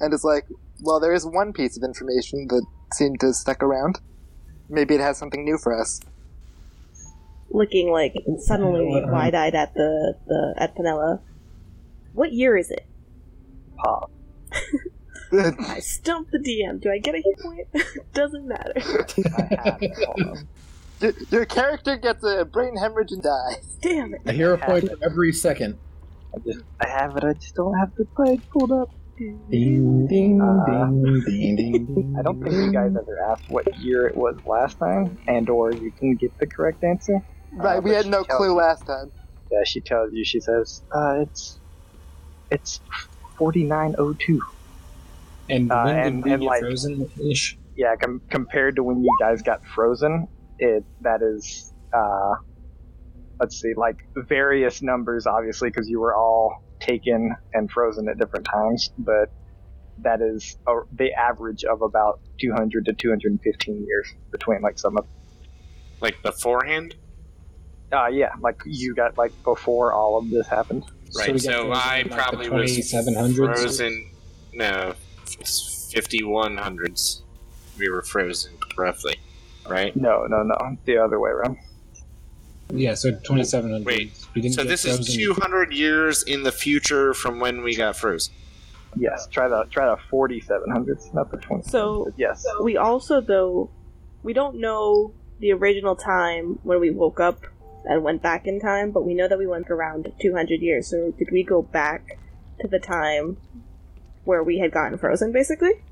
and 0.00 0.12
is 0.14 0.22
like, 0.24 0.44
"Well, 0.82 1.00
there 1.00 1.12
is 1.14 1.26
one 1.26 1.52
piece 1.52 1.76
of 1.76 1.82
information 1.82 2.46
that 2.48 2.64
seemed 2.92 3.20
to 3.20 3.32
stick 3.32 3.62
around. 3.62 4.00
Maybe 4.68 4.94
it 4.94 5.00
has 5.00 5.18
something 5.18 5.44
new 5.44 5.58
for 5.58 5.78
us." 5.78 6.00
Looking 7.50 7.90
like 7.90 8.14
suddenly 8.38 9.02
uh-huh. 9.02 9.12
wide-eyed 9.12 9.54
at 9.54 9.74
the, 9.74 10.16
the 10.26 10.54
at 10.56 10.74
Panella. 10.76 11.20
What 12.12 12.32
year 12.32 12.56
is 12.56 12.70
it? 12.70 12.86
Pop. 13.76 14.10
I 15.32 15.80
stumped 15.80 16.30
the 16.32 16.38
DM. 16.38 16.80
Do 16.80 16.90
I 16.90 16.98
get 16.98 17.14
a 17.14 17.18
hit 17.18 17.38
point? 17.40 17.68
Doesn't 18.14 18.46
matter. 18.46 18.72
I 18.76 19.54
have 19.64 19.82
it. 19.82 19.92
Hold 20.04 20.28
on. 20.28 20.48
your, 21.00 21.12
your 21.30 21.44
character 21.44 21.96
gets 21.96 22.24
a 22.24 22.44
brain 22.44 22.76
hemorrhage 22.76 23.12
and 23.12 23.22
dies. 23.22 23.76
Damn 23.82 24.14
it. 24.14 24.22
I 24.26 24.32
hear 24.32 24.54
A 24.54 24.56
hero 24.56 24.80
point 24.80 24.90
every 25.02 25.32
second. 25.32 25.78
I 26.34 26.38
just 26.38 26.60
I 26.80 26.88
have 26.88 27.16
it. 27.16 27.24
I 27.24 27.32
just 27.34 27.54
don't 27.54 27.76
have 27.78 27.94
the 27.96 28.04
page 28.04 28.42
pulled 28.50 28.72
up. 28.72 28.90
Ding, 29.16 30.06
ding, 30.08 30.40
Uh, 30.40 30.64
ding, 30.66 31.22
ding, 31.24 31.56
ding, 31.56 31.86
ding. 31.86 32.16
I 32.18 32.22
don't 32.22 32.42
think 32.42 32.52
you 32.54 32.72
guys 32.72 32.90
ever 32.90 33.30
asked 33.30 33.48
what 33.48 33.64
year 33.78 34.06
it 34.08 34.16
was 34.16 34.36
last 34.44 34.76
time, 34.78 35.16
and 35.28 35.48
or 35.48 35.72
you 35.72 35.92
can 35.92 36.16
get 36.16 36.36
the 36.40 36.46
correct 36.46 36.82
answer. 36.82 37.20
Right, 37.52 37.78
Uh, 37.78 37.80
we 37.82 37.90
had 37.90 38.06
no 38.06 38.24
clue 38.24 38.48
you- 38.48 38.54
last 38.54 38.84
time. 38.86 39.12
Yeah, 39.52 39.62
she 39.64 39.80
tells 39.82 40.10
you. 40.12 40.24
She 40.24 40.40
says, 40.40 40.82
"Uh, 40.92 41.20
it's 41.22 41.60
it's 42.50 42.80
forty 43.38 43.64
nine 43.64 43.94
oh 43.98 44.14
two." 44.14 44.40
And 45.48 45.70
Uh, 45.70 45.82
when 45.84 45.96
and- 45.96 46.16
did 46.16 46.24
we 46.24 46.32
and, 46.32 46.40
get 46.42 46.46
like- 46.48 46.60
frozen-ish? 46.62 47.58
yeah, 47.76 47.94
com- 47.96 48.22
compared 48.30 48.76
to 48.76 48.82
when 48.82 49.00
you 49.00 49.16
guys 49.20 49.42
got 49.42 49.60
frozen, 49.74 50.26
it 50.58 50.84
that 51.02 51.20
is 51.22 51.72
uh, 51.92 52.34
let's 53.38 53.60
see, 53.60 53.74
like 53.76 53.96
various 54.28 54.82
numbers, 54.82 55.26
obviously, 55.26 55.68
because 55.68 55.88
you 55.88 56.00
were 56.00 56.14
all 56.16 56.52
taken 56.84 57.34
and 57.52 57.70
frozen 57.70 58.08
at 58.08 58.18
different 58.18 58.46
times, 58.46 58.90
but 58.98 59.30
that 59.98 60.20
is 60.20 60.56
a, 60.66 60.80
the 60.92 61.12
average 61.12 61.64
of 61.64 61.82
about 61.82 62.20
200 62.40 62.84
to 62.86 62.92
215 62.92 63.86
years 63.86 64.06
between 64.32 64.60
like 64.60 64.78
some 64.78 64.96
of 64.96 65.06
Like 66.00 66.20
beforehand? 66.22 66.94
uh 67.92 68.06
yeah 68.08 68.30
like 68.40 68.60
you 68.66 68.94
got 68.94 69.16
like 69.18 69.30
before 69.44 69.92
all 69.92 70.18
of 70.18 70.28
this 70.30 70.48
happened 70.48 70.82
Right, 71.16 71.32
we 71.32 71.38
so, 71.38 71.70
I 71.70 71.98
like, 72.02 72.10
probably 72.10 72.48
was 72.50 72.72
2700s? 72.72 73.36
frozen. 73.54 74.10
No, 74.52 74.94
it's 75.38 75.92
5100s. 75.94 77.22
We 77.78 77.88
were 77.88 78.02
frozen, 78.02 78.54
roughly. 78.76 79.16
Right? 79.68 79.94
no 79.96 80.26
no 80.26 80.42
no 80.42 80.76
the 80.86 80.96
other 80.98 81.20
way 81.20 81.30
around 81.30 81.56
Yeah, 82.74 82.94
so 82.94 83.10
2700. 83.10 83.84
Wait, 83.84 84.12
we 84.34 84.42
didn't 84.42 84.54
So 84.54 84.64
this 84.64 84.84
is 84.84 85.14
200 85.14 85.72
years 85.72 86.22
in 86.22 86.42
the 86.42 86.52
future 86.52 87.14
from 87.14 87.40
when 87.40 87.62
we 87.62 87.76
got 87.76 87.96
frozen. 87.96 88.34
yes 88.96 89.26
try 89.30 89.48
the 89.48 89.64
try 89.70 89.86
the 89.86 90.00
4700s 90.10 91.12
not 91.14 91.30
the 91.30 91.36
20 91.36 91.68
So 91.68 92.12
yes 92.16 92.46
we 92.62 92.76
also 92.76 93.20
though 93.20 93.70
we 94.22 94.32
don't 94.32 94.60
know 94.60 95.12
the 95.40 95.52
original 95.52 95.96
time 95.96 96.58
when 96.62 96.80
we 96.80 96.90
woke 96.90 97.20
up 97.20 97.46
and 97.84 98.02
went 98.02 98.22
back 98.22 98.46
in 98.46 98.60
time, 98.60 98.90
but 98.90 99.04
we 99.04 99.14
know 99.14 99.28
that 99.28 99.38
we 99.38 99.46
went 99.46 99.70
around 99.70 100.10
200 100.20 100.60
years. 100.60 100.88
So 100.88 101.12
did 101.18 101.30
we 101.30 101.42
go 101.42 101.62
back 101.62 102.18
to 102.60 102.68
the 102.68 102.78
time 102.78 103.36
where 104.24 104.42
we 104.42 104.58
had 104.58 104.72
gotten 104.72 104.96
frozen, 104.98 105.32
basically? 105.32 105.82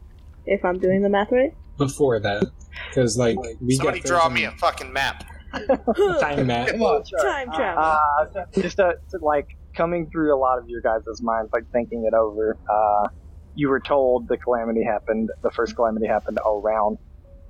If 0.46 0.64
I'm 0.64 0.78
doing 0.78 1.02
the 1.02 1.08
math 1.08 1.30
right. 1.30 1.54
before 1.76 2.18
that. 2.20 2.44
Because, 2.88 3.18
like, 3.18 3.36
we 3.60 3.74
Somebody 3.74 4.00
got 4.00 4.06
draw 4.06 4.28
me 4.28 4.44
a 4.44 4.52
fucking 4.52 4.92
map. 4.92 5.24
time 6.20 6.46
map. 6.46 6.68
Come 6.68 6.82
on. 6.82 7.02
Time 7.20 7.52
travel. 7.52 7.84
Uh, 7.84 8.44
just 8.60 8.78
uh, 8.80 8.92
to, 9.10 9.18
like 9.20 9.46
coming 9.76 10.08
through 10.10 10.34
a 10.34 10.38
lot 10.38 10.58
of 10.58 10.64
your 10.68 10.80
guys' 10.80 11.02
minds, 11.20 11.50
like 11.52 11.64
thinking 11.72 12.04
it 12.06 12.14
over. 12.14 12.58
Uh, 12.70 13.08
you 13.54 13.68
were 13.68 13.80
told 13.80 14.28
the 14.28 14.38
calamity 14.38 14.82
happened. 14.84 15.28
The 15.42 15.50
first 15.50 15.76
calamity 15.76 16.06
happened 16.06 16.38
around 16.46 16.98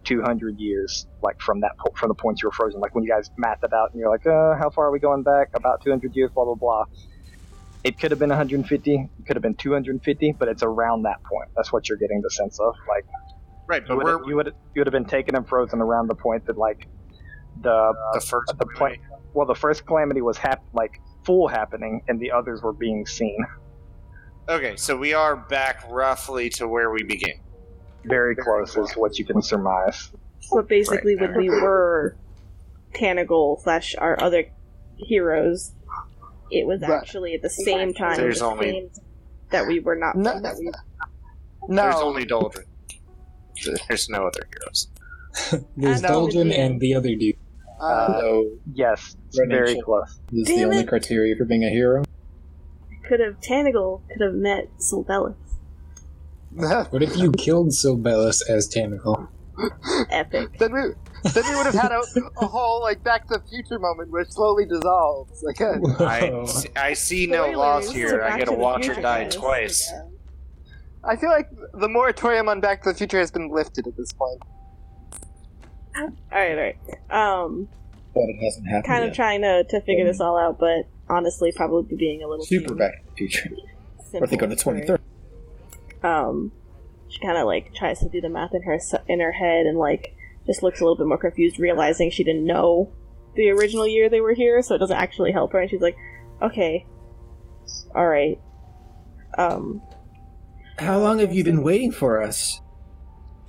200 0.05 0.57
years, 0.59 1.07
like 1.23 1.37
from 1.41 1.61
that 1.61 1.73
po- 1.79 1.93
from 1.97 2.09
the 2.09 2.15
point 2.15 2.41
you 2.43 2.49
were 2.49 2.53
frozen. 2.53 2.81
Like 2.81 2.95
when 2.95 3.05
you 3.05 3.11
guys 3.11 3.31
mapped 3.37 3.65
it 3.65 3.73
out, 3.73 3.91
and 3.93 4.01
you're 4.01 4.11
like, 4.11 4.27
uh, 4.27 4.57
how 4.59 4.71
far 4.71 4.87
are 4.87 4.93
we 4.93 4.99
going 4.99 5.23
back? 5.23 5.49
About 5.55 5.81
200 5.85 6.11
years. 6.15 6.31
Blah 6.35 6.45
blah 6.45 6.55
blah. 6.55 6.85
It 7.85 7.99
could 7.99 8.13
have 8.13 8.21
been 8.21 8.29
150. 8.29 8.95
It 8.95 9.27
could 9.27 9.35
have 9.37 9.43
been 9.43 9.57
250, 9.57 10.37
but 10.39 10.49
it's 10.49 10.63
around 10.63 11.03
that 11.03 11.19
point. 11.29 11.49
That's 11.57 11.73
what 11.73 11.89
you're 11.89 11.99
getting 11.99 12.21
the 12.23 12.31
sense 12.31 12.59
of. 12.61 12.75
Like 12.89 13.05
Right, 13.69 13.83
you 13.83 13.89
but 13.89 13.97
would 13.97 14.05
we're 14.05 14.29
you 14.29 14.37
would 14.37 14.47
you 14.75 14.81
would 14.81 14.87
have 14.87 14.93
been 14.93 15.07
taken 15.07 15.35
and 15.35 15.49
frozen 15.49 15.81
around 15.81 16.09
the 16.09 16.15
point 16.15 16.45
that 16.47 16.59
like 16.59 16.79
the 17.61 17.95
the 18.15 18.21
first. 18.21 18.57
the 18.59 18.67
point 18.77 19.01
well 19.35 19.47
the 19.47 19.55
first 19.55 19.87
calamity 19.87 20.21
was 20.23 20.37
hap- 20.37 20.65
like 20.73 21.01
full 21.25 21.47
happening 21.49 22.03
and 22.09 22.19
the 22.21 22.31
others 22.31 22.63
were 22.63 22.73
being 22.73 23.07
seen 23.07 23.39
Okay, 24.49 24.75
so 24.77 24.97
we 24.97 25.15
are 25.15 25.37
back 25.37 25.85
roughly 25.89 26.49
to 26.51 26.67
where 26.67 26.91
we 26.91 27.05
began. 27.05 27.35
very 28.05 28.35
close 28.35 28.77
is 28.77 28.91
what 28.95 29.17
you 29.17 29.25
can 29.25 29.41
surmise. 29.41 30.11
But 30.51 30.67
basically, 30.69 31.15
Right 31.15 31.31
when 31.31 31.39
we 31.39 31.49
were 31.49 32.17
Tanagal 32.93 33.63
slash 33.63 33.95
our 33.97 34.21
other 34.21 34.45
heroes, 34.97 35.73
it 36.51 36.67
was 36.67 36.81
Right. 36.83 36.91
actually 36.91 37.35
at 37.35 37.43
the 37.43 37.49
same 37.51 37.95
time 37.95 38.17
There's 38.17 38.41
the 38.41 38.47
only- 38.47 38.91
that 39.51 39.69
we 39.69 39.79
were 39.79 39.95
not 39.95 40.17
No. 40.17 40.41
that 40.41 40.57
we 40.59 40.71
No, 41.69 41.83
There's 41.85 41.95
only 41.95 42.27
Doldrin. 42.27 42.65
There's 43.89 44.09
no 44.09 44.27
other 44.27 44.43
heroes. 44.53 44.89
There's 45.77 46.03
Uh, 46.03 46.09
Doldrin 46.11 46.53
and 46.53 46.81
the 46.81 46.95
other 46.97 47.15
dude. 47.15 47.37
Uh, 47.83 48.21
So 48.21 48.51
Yes, 48.75 49.17
very 49.35 49.81
close. 49.81 50.19
this 50.31 50.43
is 50.43 50.47
Damn 50.49 50.57
the 50.59 50.65
only 50.65 50.79
it. 50.79 50.89
criteria 50.89 51.35
for 51.37 51.45
being 51.45 51.65
a 51.65 51.71
hero. 51.71 52.03
could 53.09 53.21
have 53.21 53.41
Tanagal 53.41 54.01
could 54.09 54.21
have 54.25 54.35
met 54.35 54.69
Sylvelis. 54.79 55.37
What 56.91 57.03
if 57.03 57.17
you 57.17 57.33
killed 57.33 57.73
Sylvelis 57.73 58.43
as 58.49 58.69
Tanagal? 58.69 59.29
Epic. 60.11 60.59
then 60.59 60.73
we 60.73 60.81
then 61.35 61.45
we 61.49 61.55
would 61.57 61.67
have 61.67 61.75
had 61.75 61.93
a, 61.93 62.03
a 62.41 62.47
whole 62.47 62.81
like 62.83 63.03
Back 63.05 63.29
to 63.29 63.39
the 63.39 63.45
Future 63.49 63.79
moment 63.79 64.11
where 64.11 64.23
it 64.23 64.33
slowly 64.33 64.65
dissolves. 64.67 65.43
Like, 65.43 65.61
uh, 65.61 65.79
I, 66.05 66.47
I 66.77 66.93
see 66.95 67.27
no 67.27 67.43
Spoilers 67.53 67.57
loss 67.57 67.91
here. 67.93 68.23
I 68.23 68.39
get 68.39 68.47
to 68.47 68.53
to 68.53 68.59
watch 68.59 68.89
or 68.89 68.95
die 68.95 69.25
guys. 69.25 69.35
twice. 69.37 69.93
I 71.05 71.17
feel 71.17 71.31
like 71.31 71.49
the 71.75 71.89
moratorium 71.89 72.49
on 72.49 72.61
Back 72.61 72.83
to 72.85 72.91
the 72.93 72.95
Future 72.95 73.19
has 73.19 73.31
been 73.31 73.51
lifted 73.51 73.87
at 73.87 73.97
this 73.97 74.13
point. 74.13 74.41
All 75.97 76.11
right, 76.31 76.53
all 76.53 76.57
right. 76.57 76.77
Um, 77.11 77.69
But 78.15 78.23
it 78.29 78.37
hasn't 78.43 78.67
happened 78.67 78.85
kind 78.87 79.05
of 79.05 79.09
yet. 79.09 79.17
trying 79.17 79.43
to 79.43 79.65
to 79.65 79.81
figure 79.83 80.05
this 80.07 80.21
all 80.21 80.39
out, 80.39 80.59
but 80.59 80.87
honestly, 81.09 81.53
probably 81.55 81.97
being 81.97 82.23
a 82.23 82.29
little 82.29 82.45
Super 82.45 82.69
too 82.71 82.75
Back 82.77 82.93
to 83.03 83.11
the 83.11 83.17
Future. 83.17 83.51
simple 84.05 84.25
Or 84.25 84.27
they 84.27 84.37
go 84.37 84.47
to 84.47 84.57
23rd. 84.57 84.99
um 86.05 86.53
she 87.09 87.19
kind 87.21 87.37
of 87.37 87.47
like 87.47 87.75
tries 87.75 87.99
to 88.01 88.09
do 88.09 88.21
the 88.21 88.29
math 88.29 88.55
in 88.55 88.63
her 88.63 88.79
in 89.09 89.21
her 89.21 89.33
head 89.33 89.67
and 89.67 89.77
like 89.79 90.17
just 90.47 90.63
looks 90.63 90.81
a 90.81 90.85
little 90.85 90.97
bit 90.97 91.07
more 91.07 91.19
confused 91.19 91.59
realizing 91.59 92.11
she 92.11 92.25
didn't 92.25 92.47
know 92.47 92.91
the 93.37 93.51
original 93.51 93.87
year 93.87 94.09
they 94.09 94.21
were 94.21 94.33
here 94.35 94.63
so 94.63 94.75
it 94.75 94.79
doesn't 94.79 94.97
actually 94.97 95.31
help 95.33 95.53
her 95.53 95.61
and 95.61 95.71
she's 95.71 95.81
like 95.83 95.97
okay 96.41 96.87
all 97.95 98.07
right 98.09 98.41
um 99.39 99.81
How 100.79 100.99
long 100.99 101.19
have 101.21 101.33
you 101.35 101.45
been 101.45 101.63
waiting 101.63 101.93
for 101.93 102.23
us? 102.23 102.61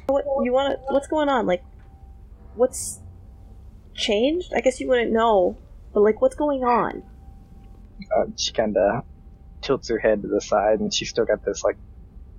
what 0.08 0.26
you 0.44 0.52
want 0.52 0.74
to 0.74 0.94
what's 0.94 1.08
going 1.08 1.30
on 1.30 1.46
like 1.48 1.64
what's 2.56 3.00
changed 3.96 4.52
i 4.56 4.60
guess 4.60 4.80
you 4.80 4.88
wouldn't 4.88 5.12
know 5.12 5.58
but 5.94 6.02
like 6.02 6.22
what's 6.22 6.36
going 6.36 6.64
on 6.64 7.04
Uh, 8.16 8.26
she 8.38 8.52
kind 8.52 8.76
of 8.76 9.04
tilts 9.62 9.88
her 9.90 9.98
head 9.98 10.22
to 10.22 10.28
the 10.28 10.42
side, 10.42 10.80
and 10.80 10.94
she's 10.94 11.10
still 11.10 11.26
got 11.26 11.44
this 11.46 11.64
like 11.64 11.78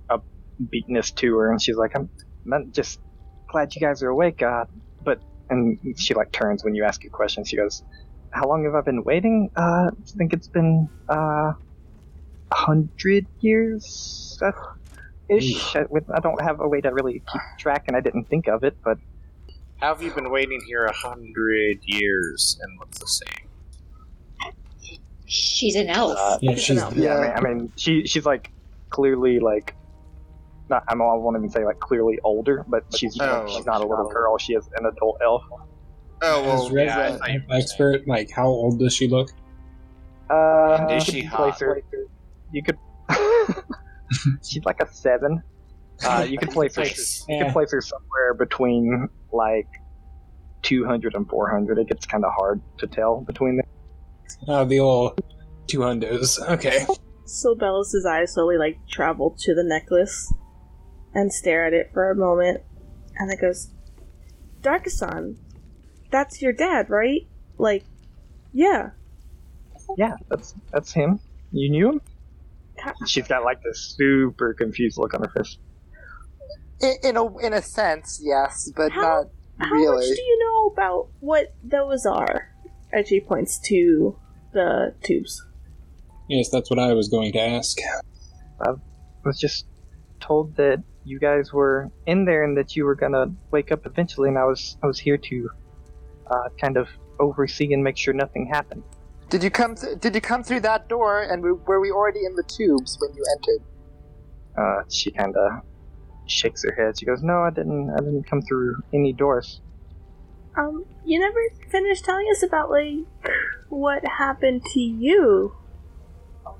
upbeatness 0.09 1.13
to 1.15 1.37
her, 1.37 1.49
and 1.51 1.61
she's 1.61 1.75
like, 1.75 1.95
"I'm, 1.95 2.09
I'm 2.53 2.71
just 2.71 2.99
glad 3.49 3.73
you 3.73 3.81
guys 3.81 4.03
are 4.03 4.09
awake." 4.09 4.41
Uh, 4.43 4.65
but 5.03 5.19
and 5.49 5.79
she 5.97 6.13
like 6.13 6.31
turns 6.31 6.63
when 6.63 6.75
you 6.75 6.83
ask 6.83 7.03
a 7.05 7.09
question. 7.09 7.43
She 7.45 7.55
goes, 7.57 7.83
"How 8.31 8.47
long 8.47 8.65
have 8.65 8.75
I 8.75 8.81
been 8.81 9.03
waiting?" 9.03 9.49
Uh, 9.55 9.89
I 9.89 10.17
think 10.17 10.33
it's 10.33 10.49
been 10.49 10.87
uh, 11.09 11.53
a 12.51 12.55
hundred 12.55 13.25
years. 13.39 14.37
Uh, 14.41 14.51
ish. 15.29 15.75
I, 15.75 15.85
I 16.13 16.19
don't 16.19 16.41
have 16.41 16.59
a 16.59 16.67
way 16.67 16.81
to 16.81 16.89
really 16.93 17.23
keep 17.31 17.41
track, 17.57 17.85
and 17.87 17.97
I 17.97 18.01
didn't 18.01 18.25
think 18.25 18.47
of 18.47 18.63
it, 18.63 18.77
but 18.83 18.97
How 19.81 19.93
have 19.93 20.01
you 20.01 20.11
been 20.13 20.29
waiting 20.31 20.61
here 20.65 20.85
a 20.85 20.93
hundred 20.93 21.79
years 21.83 22.57
and 22.61 22.79
what's 22.79 22.99
the 22.99 23.07
same? 23.07 24.53
She's 25.25 25.75
an 25.75 25.89
elf. 25.89 26.17
Uh, 26.17 26.37
Yeah, 26.41 26.55
she's 26.55 26.77
No. 26.77 26.89
Yeah, 26.95 27.15
I 27.17 27.21
mean, 27.21 27.31
I 27.35 27.41
mean, 27.53 27.71
she 27.75 28.05
she's 28.07 28.25
like 28.25 28.51
clearly 28.89 29.39
like 29.39 29.75
not. 30.69 30.83
I, 30.87 30.95
mean, 30.95 31.01
I 31.07 31.13
won't 31.15 31.35
even 31.37 31.49
say 31.49 31.65
like 31.65 31.79
clearly 31.79 32.19
older, 32.23 32.63
but 32.67 32.83
she's 32.95 33.17
Oh, 33.19 33.45
she's 33.47 33.65
not 33.65 33.81
a 33.81 33.87
little 33.87 34.07
girl. 34.09 34.37
She 34.37 34.53
is 34.53 34.67
an 34.77 34.85
adult 34.85 35.19
elf. 35.23 35.43
Oh 36.21 36.65
As 36.65 36.71
Red 36.71 36.87
yeah, 36.87 36.97
I 36.97 36.99
Rat 37.09 37.19
thought 37.19 37.29
you 37.29 37.35
Elf 37.39 37.43
were 37.47 37.53
saying- 37.53 37.61
expert, 37.61 38.07
like 38.07 38.31
how 38.31 38.47
old 38.47 38.79
does 38.79 38.93
she 38.95 39.07
look? 39.07 39.31
Uh, 40.29 40.77
And 40.79 40.91
is 40.91 41.03
she 41.03 41.21
hot? 41.21 41.59
her. 41.59 41.81
You 42.51 42.63
could. 42.63 42.77
she's 44.43 44.63
like 44.65 44.81
a 44.81 44.91
seven. 44.91 45.43
Uh, 46.03 46.25
you 46.29 46.37
can 46.37 46.49
place 46.49 46.75
her. 46.75 46.81
Nice. 46.83 47.25
You 47.29 47.35
Yeah. 47.37 47.43
could 47.45 47.53
place 47.53 47.71
her 47.71 47.81
somewhere 47.81 48.33
between 48.37 49.09
like 49.31 49.67
200 50.63 51.13
and 51.15 51.27
400. 51.29 51.77
It 51.77 51.87
gets 51.87 52.05
kind 52.05 52.25
of 52.25 52.31
hard 52.35 52.61
to 52.79 52.87
tell 52.87 53.21
between 53.21 53.57
them. 53.57 53.65
Oh, 54.47 54.65
the 54.65 54.79
old 54.79 55.21
two 55.67 55.79
hundos. 55.79 56.39
Okay. 56.49 56.85
So 57.25 57.55
Bellis's 57.55 58.05
eyes 58.05 58.33
slowly 58.33 58.57
like 58.57 58.77
travel 58.87 59.35
to 59.39 59.55
the 59.55 59.63
necklace 59.63 60.31
and 61.13 61.31
stare 61.31 61.65
at 61.65 61.73
it 61.73 61.89
for 61.93 62.11
a 62.11 62.15
moment, 62.15 62.61
and 63.17 63.29
then 63.29 63.37
goes, 63.39 63.71
"Darkasan, 64.61 65.37
that's 66.11 66.41
your 66.41 66.53
dad, 66.53 66.89
right? 66.89 67.21
Like, 67.57 67.83
yeah." 68.53 68.91
Yeah, 69.97 70.15
that's 70.29 70.53
that's 70.71 70.91
him. 70.91 71.19
You 71.51 71.69
knew 71.71 71.89
him. 71.93 72.01
She's 73.07 73.27
got 73.27 73.43
like 73.43 73.61
this 73.63 73.95
super 73.97 74.53
confused 74.53 74.97
look 74.97 75.13
on 75.13 75.21
her 75.21 75.29
face. 75.29 75.57
In, 76.81 76.95
in 77.03 77.17
a 77.17 77.37
in 77.37 77.53
a 77.53 77.61
sense, 77.61 78.19
yes, 78.23 78.71
but 78.75 78.91
How- 78.91 79.01
not 79.01 79.25
how 79.59 79.71
really. 79.75 79.95
much 80.07 80.15
do 80.17 80.21
you 80.21 80.39
know 80.39 80.67
about 80.73 81.07
what 81.19 81.53
those 81.63 82.05
are? 82.05 82.49
As 82.93 83.07
she 83.07 83.19
points 83.21 83.59
to 83.69 84.17
the 84.53 84.93
tubes. 85.03 85.41
Yes, 86.29 86.49
that's 86.49 86.69
what 86.69 86.79
I 86.79 86.93
was 86.93 87.07
going 87.07 87.31
to 87.33 87.39
ask. 87.39 87.77
I 88.61 88.71
was 89.23 89.39
just 89.39 89.65
told 90.19 90.55
that 90.57 90.81
you 91.03 91.19
guys 91.19 91.53
were 91.53 91.91
in 92.05 92.25
there 92.25 92.43
and 92.43 92.57
that 92.57 92.75
you 92.75 92.83
were 92.85 92.95
gonna 92.95 93.27
wake 93.51 93.71
up 93.71 93.85
eventually, 93.85 94.27
and 94.29 94.37
I 94.37 94.45
was 94.45 94.77
I 94.83 94.87
was 94.87 94.99
here 94.99 95.17
to 95.17 95.49
uh, 96.29 96.49
kind 96.59 96.77
of 96.77 96.87
oversee 97.19 97.71
and 97.73 97.83
make 97.83 97.97
sure 97.97 98.13
nothing 98.13 98.47
happened. 98.47 98.83
Did 99.29 99.43
you 99.43 99.49
come? 99.49 99.75
Th- 99.75 99.99
did 99.99 100.13
you 100.15 100.21
come 100.21 100.43
through 100.43 100.61
that 100.61 100.87
door? 100.89 101.21
And 101.23 101.41
we, 101.41 101.51
were 101.53 101.79
we 101.79 101.91
already 101.91 102.25
in 102.25 102.35
the 102.35 102.43
tubes 102.43 102.97
when 102.99 103.13
you 103.15 103.23
entered? 103.37 103.61
Uh, 104.57 104.83
she 104.89 105.11
kind 105.11 105.35
of 105.35 105.51
shakes 106.27 106.63
her 106.63 106.73
head. 106.73 106.99
She 106.99 107.05
goes, 107.05 107.21
"No, 107.21 107.41
I 107.41 107.49
didn't. 107.49 107.89
I 107.91 107.97
didn't 107.97 108.29
come 108.29 108.41
through 108.41 108.77
any 108.93 109.13
doors." 109.13 109.61
Um, 110.57 110.85
you 111.03 111.19
never 111.19 111.39
finished 111.69 112.05
telling 112.05 112.27
us 112.31 112.41
about 112.41 112.69
like 112.69 113.05
what 113.69 114.05
happened 114.05 114.63
to 114.73 114.79
you. 114.79 115.53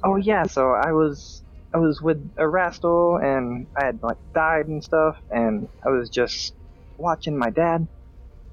Oh 0.04 0.18
yeah, 0.18 0.44
so 0.44 0.72
I 0.72 0.92
was 0.92 1.44
I 1.74 1.78
was 1.78 2.02
with 2.02 2.18
a 2.38 2.42
Erastil 2.42 3.24
and 3.24 3.68
I 3.78 3.86
had 3.86 4.04
like 4.04 4.18
died 4.34 4.68
and 4.68 4.84
stuff, 4.84 5.18
and 5.30 5.68
I 5.86 5.90
was 5.90 6.10
just 6.10 6.54
watching 6.98 7.38
my 7.38 7.50
dad, 7.50 7.88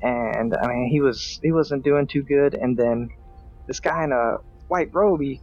and 0.00 0.54
I 0.54 0.66
mean 0.68 0.88
he 0.90 1.00
was 1.00 1.40
he 1.42 1.52
wasn't 1.52 1.84
doing 1.84 2.06
too 2.06 2.22
good, 2.22 2.54
and 2.54 2.76
then 2.76 3.08
this 3.66 3.80
guy 3.80 4.04
in 4.04 4.12
a 4.12 4.36
white 4.68 4.90
robe 4.92 5.20
he 5.20 5.40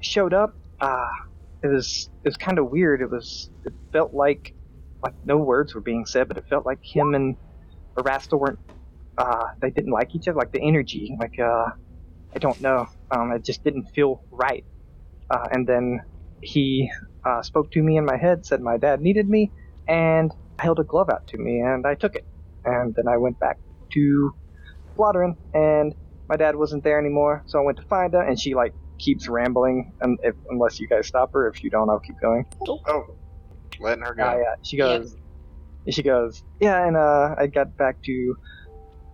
showed 0.00 0.34
up. 0.34 0.54
Uh, 0.80 1.08
it 1.62 1.68
was 1.68 2.10
it 2.24 2.28
was 2.28 2.36
kind 2.36 2.58
of 2.58 2.70
weird. 2.70 3.00
It 3.00 3.10
was 3.10 3.50
it 3.64 3.72
felt 3.92 4.12
like 4.14 4.52
like 5.02 5.14
no 5.24 5.36
words 5.36 5.74
were 5.74 5.80
being 5.80 6.06
said, 6.06 6.28
but 6.28 6.36
it 6.36 6.44
felt 6.48 6.64
like 6.66 6.78
him 6.82 7.14
and 7.14 7.36
Erastil 7.96 8.38
weren't 8.40 8.58
uh 9.18 9.48
they 9.60 9.70
didn't 9.70 9.92
like 9.92 10.14
each 10.14 10.28
other. 10.28 10.38
Like 10.38 10.52
the 10.52 10.62
energy, 10.62 11.16
like 11.18 11.38
uh 11.38 11.70
I 12.34 12.38
don't 12.38 12.60
know. 12.60 12.88
Um, 13.10 13.32
it 13.32 13.44
just 13.44 13.62
didn't 13.62 13.88
feel 13.94 14.22
right. 14.30 14.64
Uh, 15.30 15.48
and 15.50 15.66
then 15.66 16.00
he 16.40 16.90
uh, 17.24 17.42
spoke 17.42 17.70
to 17.72 17.82
me 17.82 17.96
in 17.96 18.04
my 18.04 18.16
head, 18.16 18.46
said 18.46 18.60
my 18.60 18.78
dad 18.78 19.00
needed 19.00 19.28
me, 19.28 19.50
and 19.86 20.32
held 20.58 20.78
a 20.78 20.84
glove 20.84 21.10
out 21.10 21.26
to 21.28 21.38
me, 21.38 21.60
and 21.60 21.86
I 21.86 21.94
took 21.94 22.14
it. 22.14 22.24
And 22.64 22.94
then 22.94 23.08
I 23.08 23.16
went 23.18 23.38
back 23.38 23.58
to 23.92 24.34
Blotterin, 24.96 25.36
and 25.52 25.94
my 26.28 26.36
dad 26.36 26.56
wasn't 26.56 26.84
there 26.84 26.98
anymore, 26.98 27.42
so 27.46 27.58
I 27.58 27.62
went 27.62 27.78
to 27.78 27.84
find 27.84 28.12
her, 28.14 28.22
and 28.22 28.38
she 28.40 28.54
like 28.54 28.72
keeps 28.98 29.28
rambling, 29.28 29.92
and 30.00 30.18
if, 30.22 30.34
unless 30.48 30.80
you 30.80 30.88
guys 30.88 31.06
stop 31.06 31.32
her, 31.32 31.48
if 31.48 31.62
you 31.62 31.70
don't, 31.70 31.90
I'll 31.90 32.00
keep 32.00 32.20
going. 32.20 32.46
Oh, 32.66 33.16
letting 33.82 34.04
her 34.04 34.14
go. 34.14 34.24
Uh, 34.24 34.36
yeah, 34.36 34.54
she 34.62 34.76
goes, 34.76 35.16
she 35.90 36.02
goes, 36.02 36.42
yeah, 36.60 36.86
and 36.86 36.96
uh, 36.96 37.34
I 37.38 37.46
got 37.46 37.76
back 37.76 38.02
to 38.04 38.34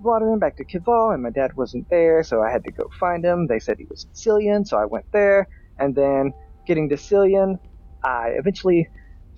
Blotterin, 0.05 0.39
back 0.39 0.57
to 0.57 0.65
Kival, 0.65 1.13
and 1.15 1.23
my 1.23 1.31
dad 1.31 1.57
wasn't 1.57 1.87
there, 1.91 2.23
so 2.23 2.43
I 2.43 2.51
had 2.51 2.65
to 2.65 2.73
go 2.73 2.85
find 3.01 3.25
him. 3.25 3.47
They 3.49 3.59
said 3.59 3.77
he 3.79 3.87
was 3.91 4.05
in 4.05 4.11
Cillian, 4.13 4.67
so 4.67 4.77
I 4.77 4.85
went 4.85 5.07
there, 5.13 5.49
and 5.79 5.95
then 5.95 6.33
getting 6.67 6.89
to 6.91 6.97
Cillian, 6.97 7.57
I 8.05 8.31
eventually 8.39 8.89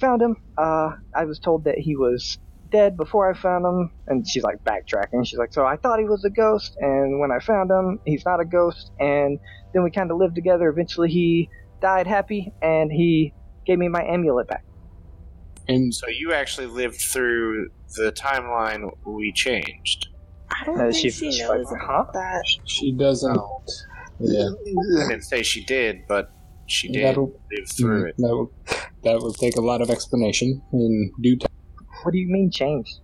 found 0.01 0.23
him. 0.23 0.37
Uh, 0.59 0.90
I 1.14 1.25
was 1.25 1.38
told 1.38 1.64
that 1.64 1.79
he 1.79 1.97
was 1.97 2.38
dead 2.71 2.97
before 2.97 3.31
I 3.31 3.35
found 3.35 3.64
him, 3.64 3.90
and 4.07 4.27
she's 4.27 4.43
like 4.43 4.57
backtracking. 4.64 5.27
She's 5.27 5.38
like, 5.38 5.53
so 5.53 5.64
I 5.64 5.77
thought 5.77 5.99
he 5.99 6.05
was 6.05 6.25
a 6.25 6.31
ghost, 6.31 6.77
and 6.79 7.21
when 7.21 7.31
I 7.31 7.38
found 7.38 7.71
him, 7.71 7.99
he's 8.05 8.25
not 8.27 8.40
a 8.40 8.45
ghost, 8.45 8.90
and 8.99 9.38
then 9.73 9.83
we 9.83 9.90
kind 9.90 10.11
of 10.11 10.19
lived 10.19 10.35
together. 10.35 10.69
Eventually, 10.69 11.11
he 11.11 11.49
died 11.81 12.07
happy, 12.07 12.53
and 12.61 12.90
he 12.90 13.33
gave 13.66 13.79
me 13.79 13.88
my 13.88 14.03
amulet 14.05 14.49
back. 14.49 14.64
And 15.71 15.95
So 15.95 16.09
you 16.09 16.33
actually 16.33 16.67
lived 16.67 17.01
through 17.01 17.71
the 17.97 18.13
timeline 18.13 18.91
we 19.07 19.33
changed. 19.33 20.09
I 20.51 20.65
don't 20.65 20.77
Uh, 20.81 20.83
think 20.91 20.95
she's- 20.97 21.15
she 21.15 21.31
she's 21.33 21.41
knows 21.41 21.71
like, 21.71 21.81
huh? 21.81 22.05
that. 22.13 22.43
she 22.65 22.93
doesn't. 22.93 23.41
Yeah, 24.19 24.49
I 24.51 25.09
didn't 25.09 25.23
say 25.23 25.43
she 25.43 25.65
did, 25.65 26.07
but 26.09 26.31
she 26.67 26.89
did 26.89 27.05
That'll- 27.05 27.33
live 27.51 27.69
through 27.69 28.05
it. 28.09 28.17
that 28.19 28.37
would 28.37 28.49
that 29.05 29.19
would 29.23 29.35
take 29.37 29.57
a 29.57 29.61
lot 29.63 29.81
of 29.81 29.89
explanation 29.91 30.61
in 30.73 31.13
due 31.23 31.37
time. 31.39 31.49
What 32.03 32.13
do 32.13 32.19
you 32.19 32.29
mean 32.29 32.51
changed? 32.51 33.01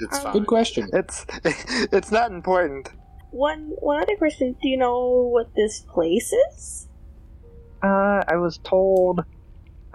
It's 0.00 0.16
Um, 0.18 0.22
fine. 0.24 0.32
Good 0.34 0.46
question. 0.46 0.88
It's 0.92 1.26
it's 1.92 2.12
not 2.12 2.30
important. 2.32 2.88
One 3.30 3.72
one 3.80 4.00
other 4.02 4.16
question. 4.16 4.54
Do 4.62 4.68
you 4.68 4.76
know 4.76 5.28
what 5.34 5.46
this 5.56 5.80
place 5.80 6.32
is? 6.50 6.88
Uh, 7.82 8.22
I 8.28 8.36
was 8.36 8.58
told 8.58 9.24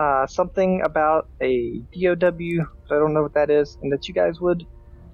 uh, 0.04 0.28
something 0.28 0.82
about 0.84 1.30
a 1.42 1.82
DOW. 1.96 2.66
So 2.88 2.96
I 2.96 3.00
don't 3.00 3.14
know 3.14 3.24
what 3.24 3.34
that 3.36 3.50
is, 3.50 3.78
and 3.82 3.92
that 3.94 4.08
you 4.08 4.14
guys 4.14 4.42
would 4.42 4.66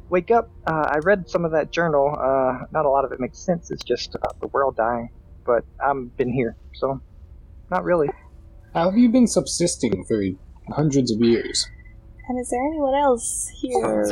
wake 0.10 0.32
up. 0.32 0.49
Uh, 0.65 0.86
I 0.95 0.97
read 1.04 1.30
some 1.30 1.45
of 1.45 1.52
that 1.52 1.71
journal. 1.71 2.15
Uh, 2.17 2.65
not 2.71 2.86
a 2.86 2.89
lot 2.89 3.06
of 3.06 3.12
it 3.12 3.19
makes 3.19 3.38
sense. 3.38 3.69
It's 3.71 3.84
just 3.84 4.15
about 4.15 4.39
the 4.39 4.47
world 4.47 4.75
dying. 4.75 5.10
But 5.45 5.63
I've 5.84 6.15
been 6.17 6.32
here, 6.32 6.56
so 6.73 7.02
not 7.69 7.84
really. 7.84 8.10
How 8.73 8.89
have 8.89 8.97
you 8.97 9.10
been 9.10 9.28
subsisting 9.28 10.06
for 10.06 10.21
hundreds 10.73 11.12
of 11.12 11.19
years? 11.21 11.67
And 12.28 12.39
is 12.39 12.49
there 12.49 12.65
anyone 12.67 12.95
else 12.95 13.49
here? 13.62 14.06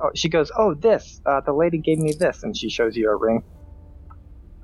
Oh, 0.00 0.10
she 0.14 0.28
goes, 0.28 0.50
"Oh, 0.58 0.74
this. 0.74 1.20
Uh, 1.24 1.40
the 1.40 1.52
lady 1.52 1.78
gave 1.78 1.98
me 1.98 2.12
this," 2.18 2.42
and 2.42 2.56
she 2.56 2.68
shows 2.68 2.96
you 2.96 3.10
a 3.10 3.16
ring. 3.16 3.42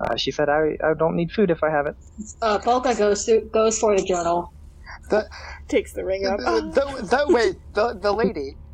Uh, 0.01 0.17
she 0.17 0.31
said, 0.31 0.49
"I 0.49 0.77
I 0.83 0.95
don't 0.95 1.17
need 1.17 1.31
food 1.33 1.51
if 1.51 1.63
I 1.63 1.71
have 1.71 1.87
it." 1.87 1.97
Uh, 2.43 2.59
Volga 2.59 2.95
goes 2.95 3.25
through, 3.25 3.49
goes 3.53 3.79
for 3.79 3.97
the 3.97 4.05
journal. 4.05 4.53
Takes 5.69 5.93
the 5.93 6.05
ring 6.05 6.23
The, 6.25 6.31
up. 6.33 6.39
the, 6.75 7.07
the, 7.07 7.25
wait, 7.29 7.57
the 7.75 7.95
the 7.95 8.13
lady. 8.13 8.57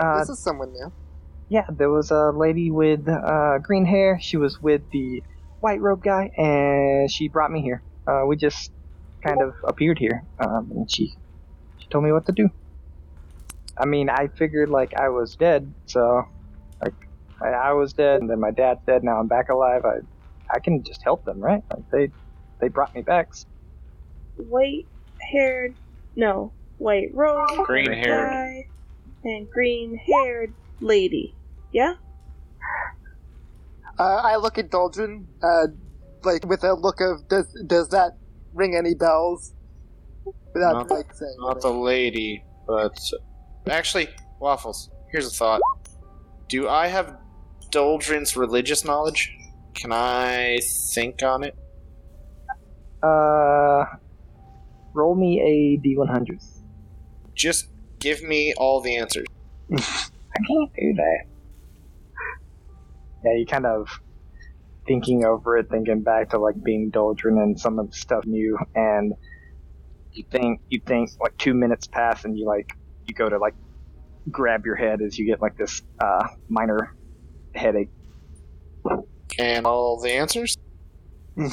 Uh, 0.00 0.18
this 0.18 0.28
is 0.28 0.40
someone 0.40 0.72
new. 0.72 0.92
Yeah, 1.48 1.66
there 1.70 1.88
was 1.88 2.10
a 2.10 2.32
lady 2.32 2.72
with 2.72 3.08
uh, 3.08 3.58
green 3.58 3.84
hair. 3.86 4.18
She 4.20 4.36
was 4.36 4.60
with 4.60 4.82
the 4.90 5.22
white 5.60 5.80
robe 5.80 6.02
guy, 6.02 6.32
and 6.36 7.08
she 7.08 7.28
brought 7.28 7.52
me 7.52 7.62
here. 7.62 7.80
Uh, 8.04 8.24
we 8.26 8.34
just 8.36 8.72
kind 9.22 9.40
of 9.40 9.54
appeared 9.62 10.00
here, 10.00 10.24
um, 10.40 10.68
and 10.74 10.90
she 10.90 11.14
she 11.78 11.86
told 11.90 12.02
me 12.02 12.10
what 12.10 12.26
to 12.26 12.32
do. 12.32 12.50
I 13.78 13.86
mean, 13.86 14.08
I 14.10 14.26
figured 14.36 14.68
like 14.68 14.94
I 14.94 15.10
was 15.10 15.36
dead, 15.36 15.72
so 15.86 16.26
like 16.82 16.94
I, 17.40 17.50
I 17.50 17.72
was 17.74 17.92
dead, 17.92 18.20
and 18.20 18.28
then 18.28 18.40
my 18.40 18.50
dad's 18.50 18.80
dead. 18.84 19.04
Now 19.04 19.20
I'm 19.20 19.28
back 19.28 19.48
alive. 19.48 19.84
I 19.84 19.98
I 20.50 20.58
can 20.58 20.82
just 20.82 21.02
help 21.04 21.24
them, 21.24 21.40
right? 21.40 21.62
Like 21.72 21.88
they 21.90 22.10
they 22.60 22.68
brought 22.68 22.94
me 22.96 23.02
back. 23.02 23.32
White 24.36 24.86
haired, 25.32 25.74
no, 26.16 26.52
white 26.78 27.14
robe, 27.14 27.66
Green-haired. 27.66 28.64
and 29.24 29.50
green 29.50 29.96
haired 29.96 30.52
lady. 30.80 31.34
Yeah. 31.72 31.94
Uh, 33.98 34.02
I 34.02 34.36
look 34.36 34.58
at 34.58 34.70
Doldrin, 34.70 35.24
uh, 35.42 35.68
like 36.24 36.44
with 36.46 36.64
a 36.64 36.72
look 36.74 37.00
of 37.00 37.28
does 37.28 37.46
does 37.66 37.88
that 37.90 38.16
ring 38.52 38.74
any 38.76 38.94
bells? 38.94 39.52
Without 40.52 40.72
Not- 40.72 40.90
like 40.90 41.12
saying. 41.14 41.36
Not 41.38 41.60
the 41.60 41.70
lady, 41.70 42.44
but 42.66 42.98
actually, 43.68 44.08
waffles. 44.40 44.90
Here's 45.12 45.26
a 45.26 45.30
thought: 45.30 45.60
Do 46.48 46.68
I 46.68 46.88
have 46.88 47.16
Doldrin's 47.70 48.36
religious 48.36 48.84
knowledge? 48.84 49.32
Can 49.74 49.92
I 49.92 50.58
think 50.94 51.22
on 51.22 51.44
it? 51.44 51.56
Uh, 53.02 53.84
roll 54.94 55.14
me 55.14 55.40
a 55.40 55.86
d100. 55.86 56.44
Just 57.34 57.68
give 57.98 58.22
me 58.22 58.54
all 58.56 58.80
the 58.80 58.96
answers. 58.96 59.26
I 59.72 60.38
can't 60.46 60.72
do 60.78 60.94
that. 60.94 61.24
Yeah, 63.24 63.36
you 63.36 63.46
kind 63.46 63.66
of 63.66 63.88
thinking 64.86 65.24
over 65.24 65.56
it, 65.56 65.68
thinking 65.70 66.02
back 66.02 66.30
to 66.30 66.38
like 66.38 66.62
being 66.62 66.90
Doldrin 66.90 67.42
and 67.42 67.58
some 67.58 67.78
of 67.78 67.90
the 67.90 67.96
stuff 67.96 68.24
new, 68.26 68.58
and 68.74 69.14
you 70.12 70.24
think 70.30 70.60
you 70.68 70.80
think 70.84 71.10
like 71.20 71.36
two 71.38 71.54
minutes 71.54 71.86
pass, 71.86 72.24
and 72.24 72.38
you 72.38 72.46
like 72.46 72.76
you 73.06 73.14
go 73.14 73.28
to 73.28 73.38
like 73.38 73.54
grab 74.30 74.64
your 74.64 74.76
head 74.76 75.00
as 75.02 75.18
you 75.18 75.26
get 75.26 75.40
like 75.40 75.56
this 75.56 75.82
uh, 76.00 76.26
minor 76.48 76.94
headache, 77.54 77.90
And 79.38 79.66
all 79.66 80.00
the 80.00 80.12
answers? 80.12 80.56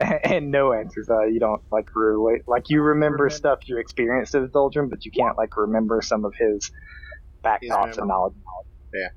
and 0.24 0.50
no 0.50 0.72
answers. 0.72 1.08
Uh, 1.10 1.24
you 1.24 1.38
don't 1.38 1.62
like 1.70 1.94
relate 1.94 2.42
like 2.46 2.70
you 2.70 2.80
remember 2.80 3.28
stuff 3.28 3.68
you 3.68 3.78
experienced 3.78 4.34
as 4.34 4.48
Doldrin, 4.50 4.88
but 4.88 5.04
you 5.04 5.10
can't 5.10 5.36
like 5.36 5.56
remember 5.56 6.00
some 6.02 6.24
of 6.24 6.34
his 6.34 6.70
back 7.42 7.60
His 7.60 7.70
thoughts 7.70 7.98
and 7.98 8.08
knowledge. 8.08 8.34
Yeah, 8.94 9.08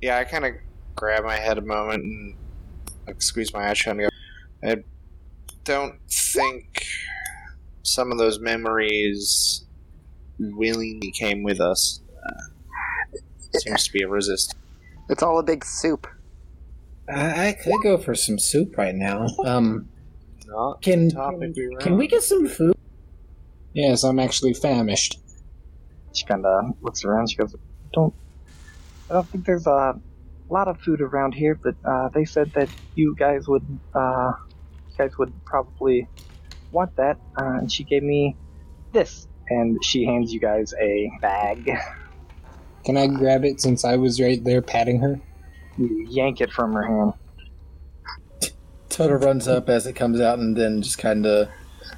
yeah, 0.00 0.18
I 0.18 0.24
kind 0.24 0.44
of 0.44 0.54
grab 0.94 1.24
my 1.24 1.36
head 1.36 1.58
a 1.58 1.62
moment 1.62 2.02
and 2.04 2.36
like 3.06 3.22
squeeze 3.22 3.52
my 3.52 3.68
eyes 3.68 3.78
shut 3.78 3.96
and 3.96 4.00
go. 4.00 4.08
I 4.62 4.76
don't 5.64 5.98
think 6.10 6.84
some 7.82 8.12
of 8.12 8.18
those 8.18 8.40
memories 8.40 9.64
willingly 10.38 11.10
came 11.12 11.42
with 11.42 11.60
us. 11.60 12.00
Uh, 12.14 13.18
seems 13.58 13.84
to 13.86 13.92
be 13.92 14.02
a 14.02 14.08
resist. 14.08 14.54
It's 15.08 15.22
all 15.22 15.38
a 15.38 15.42
big 15.42 15.64
soup. 15.64 16.06
I, 17.12 17.48
I 17.48 17.52
could 17.52 17.72
go 17.82 17.98
for 17.98 18.14
some 18.14 18.38
soup 18.38 18.76
right 18.76 18.94
now. 18.94 19.26
Um, 19.44 19.88
Not 20.46 20.82
can 20.82 21.08
the 21.08 21.14
topic 21.14 21.52
we 21.56 21.76
can 21.80 21.96
we 21.96 22.06
get 22.06 22.22
some 22.22 22.46
food? 22.48 22.74
Yes, 23.72 24.02
I'm 24.02 24.18
actually 24.18 24.54
famished. 24.54 25.18
She 26.12 26.24
kind 26.24 26.44
of 26.44 26.74
looks 26.82 27.04
around. 27.04 27.30
She 27.30 27.36
goes, 27.36 27.54
"Don't, 27.92 28.14
I 29.10 29.14
don't 29.14 29.28
think 29.28 29.46
there's 29.46 29.66
a 29.66 29.98
lot 30.48 30.68
of 30.68 30.80
food 30.80 31.00
around 31.00 31.32
here, 31.32 31.54
but 31.54 31.74
uh, 31.84 32.08
they 32.08 32.24
said 32.24 32.52
that 32.54 32.68
you 32.94 33.14
guys 33.16 33.46
would, 33.46 33.64
uh, 33.94 34.32
you 34.90 34.96
guys 34.96 35.16
would 35.18 35.32
probably 35.44 36.08
want 36.72 36.94
that." 36.96 37.18
Uh, 37.38 37.58
and 37.58 37.70
she 37.70 37.84
gave 37.84 38.02
me 38.02 38.36
this, 38.92 39.28
and 39.48 39.82
she 39.84 40.04
hands 40.04 40.32
you 40.32 40.40
guys 40.40 40.74
a 40.80 41.10
bag. 41.20 41.70
Can 42.84 42.96
I 42.96 43.06
grab 43.06 43.44
it 43.44 43.60
since 43.60 43.84
I 43.84 43.96
was 43.96 44.20
right 44.20 44.42
there 44.42 44.62
patting 44.62 45.00
her? 45.00 45.20
You 45.78 46.06
yank 46.08 46.40
it 46.40 46.50
from 46.50 46.72
her 46.74 46.82
hand. 46.82 47.12
Toto 48.88 49.14
runs 49.14 49.46
up 49.46 49.68
as 49.68 49.86
it 49.86 49.94
comes 49.94 50.20
out 50.20 50.38
and 50.38 50.56
then 50.56 50.82
just 50.82 50.98
kind 50.98 51.24
of 51.24 51.48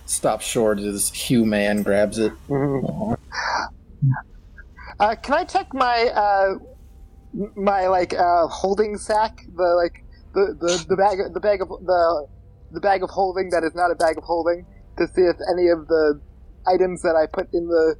stops 0.04 0.46
short 0.46 0.78
as 0.78 1.08
Hugh 1.10 1.46
Man 1.46 1.82
grabs 1.82 2.18
it. 2.18 2.32
Aw. 2.50 3.16
Uh, 4.98 5.14
can 5.14 5.34
I 5.34 5.44
check 5.44 5.72
my 5.72 6.08
uh, 6.08 6.54
my 7.56 7.88
like 7.88 8.12
uh, 8.12 8.46
holding 8.48 8.98
sack? 8.98 9.46
The 9.56 9.62
like 9.62 10.04
the, 10.34 10.56
the, 10.60 10.84
the 10.88 10.96
bag 10.96 11.18
the 11.32 11.40
bag 11.40 11.62
of 11.62 11.68
the 11.68 12.26
the 12.72 12.80
bag 12.80 13.02
of 13.02 13.08
holding 13.08 13.48
that 13.50 13.64
is 13.64 13.74
not 13.74 13.90
a 13.90 13.94
bag 13.94 14.18
of 14.18 14.24
holding 14.24 14.66
to 14.98 15.06
see 15.08 15.22
if 15.22 15.36
any 15.50 15.68
of 15.68 15.88
the 15.88 16.20
items 16.66 17.00
that 17.02 17.16
I 17.16 17.26
put 17.26 17.48
in 17.54 17.66
the 17.66 17.96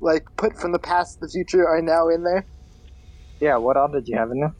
like 0.00 0.24
put 0.36 0.58
from 0.58 0.72
the 0.72 0.78
past 0.78 1.14
to 1.14 1.26
the 1.26 1.28
future 1.28 1.68
are 1.68 1.80
now 1.80 2.08
in 2.08 2.24
there. 2.24 2.44
Yeah, 3.38 3.56
what 3.56 3.76
all 3.76 3.88
did 3.88 4.08
you 4.08 4.16
have 4.16 4.30
in 4.30 4.40
there? 4.40 4.54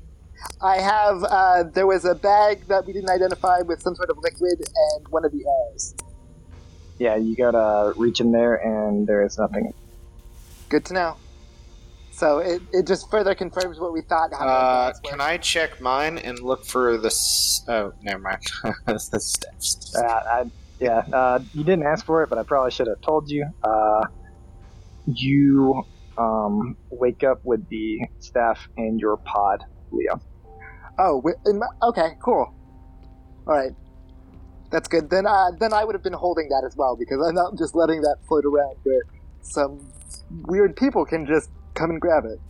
I 0.61 0.79
have 0.79 1.22
uh, 1.24 1.62
there 1.64 1.87
was 1.87 2.05
a 2.05 2.14
bag 2.14 2.66
that 2.68 2.87
we 2.87 2.92
didn't 2.92 3.11
identify 3.11 3.61
with 3.62 3.83
some 3.83 3.94
sort 3.94 4.11
of 4.11 4.18
liquid 4.18 4.59
and 4.61 5.09
one 5.09 5.24
of 5.24 5.33
the 5.33 5.44
arrows. 5.44 5.94
Yeah, 6.98 7.16
you 7.16 7.35
gotta 7.35 7.94
reach 7.96 8.20
in 8.20 8.31
there, 8.33 8.57
and 8.57 9.07
there 9.07 9.24
is 9.24 9.38
nothing. 9.38 9.72
Good 10.68 10.85
to 10.87 10.94
know. 10.94 11.16
So 12.12 12.38
it, 12.38 12.61
it 12.72 12.87
just 12.87 13.11
further 13.11 13.35
confirms 13.35 13.79
what 13.81 13.94
we 13.94 14.03
thought. 14.03 14.31
how 14.35 14.46
Uh, 14.46 14.92
can 15.05 15.20
I 15.22 15.38
check 15.38 15.81
mine 15.81 16.18
and 16.18 16.38
look 16.40 16.66
for 16.66 16.98
the? 16.98 17.07
S- 17.07 17.64
oh, 17.68 17.92
never 18.03 18.18
mind. 18.18 18.42
The 18.87 18.98
steps. 18.98 19.96
Uh, 19.96 20.03
I, 20.03 20.50
yeah, 20.79 20.98
uh, 21.12 21.38
you 21.55 21.64
didn't 21.64 21.85
ask 21.87 22.05
for 22.05 22.22
it, 22.22 22.29
but 22.29 22.38
I 22.38 22.42
probably 22.42 22.70
should 22.72 22.88
have 22.88 23.00
told 23.00 23.31
you. 23.31 23.46
Uh, 23.62 24.07
you 25.07 25.85
um, 26.18 26.76
wake 26.90 27.24
up 27.24 27.40
with 27.44 27.66
the 27.70 28.00
staff 28.18 28.68
in 28.76 28.98
your 28.98 29.16
pod, 29.16 29.64
Leo. 29.90 30.20
Oh, 30.98 31.22
my, 31.46 31.66
okay, 31.88 32.16
cool. 32.22 32.53
All 33.46 33.55
right, 33.55 33.72
that's 34.70 34.88
good. 34.88 35.11
Then, 35.11 35.26
uh, 35.26 35.50
then 35.59 35.72
I 35.72 35.85
would 35.85 35.94
have 35.94 36.03
been 36.03 36.12
holding 36.12 36.48
that 36.50 36.62
as 36.66 36.76
well 36.76 36.96
because 36.96 37.24
I'm 37.26 37.35
not 37.35 37.57
just 37.57 37.74
letting 37.74 38.03
that 38.03 38.16
float 38.29 38.44
around 38.44 38.76
where 38.83 39.03
some 39.42 39.87
weird 40.46 40.76
people 40.76 41.05
can 41.05 41.26
just 41.26 41.50
come 41.74 41.90
and 41.90 42.00
grab 42.00 42.24
it. 42.24 42.40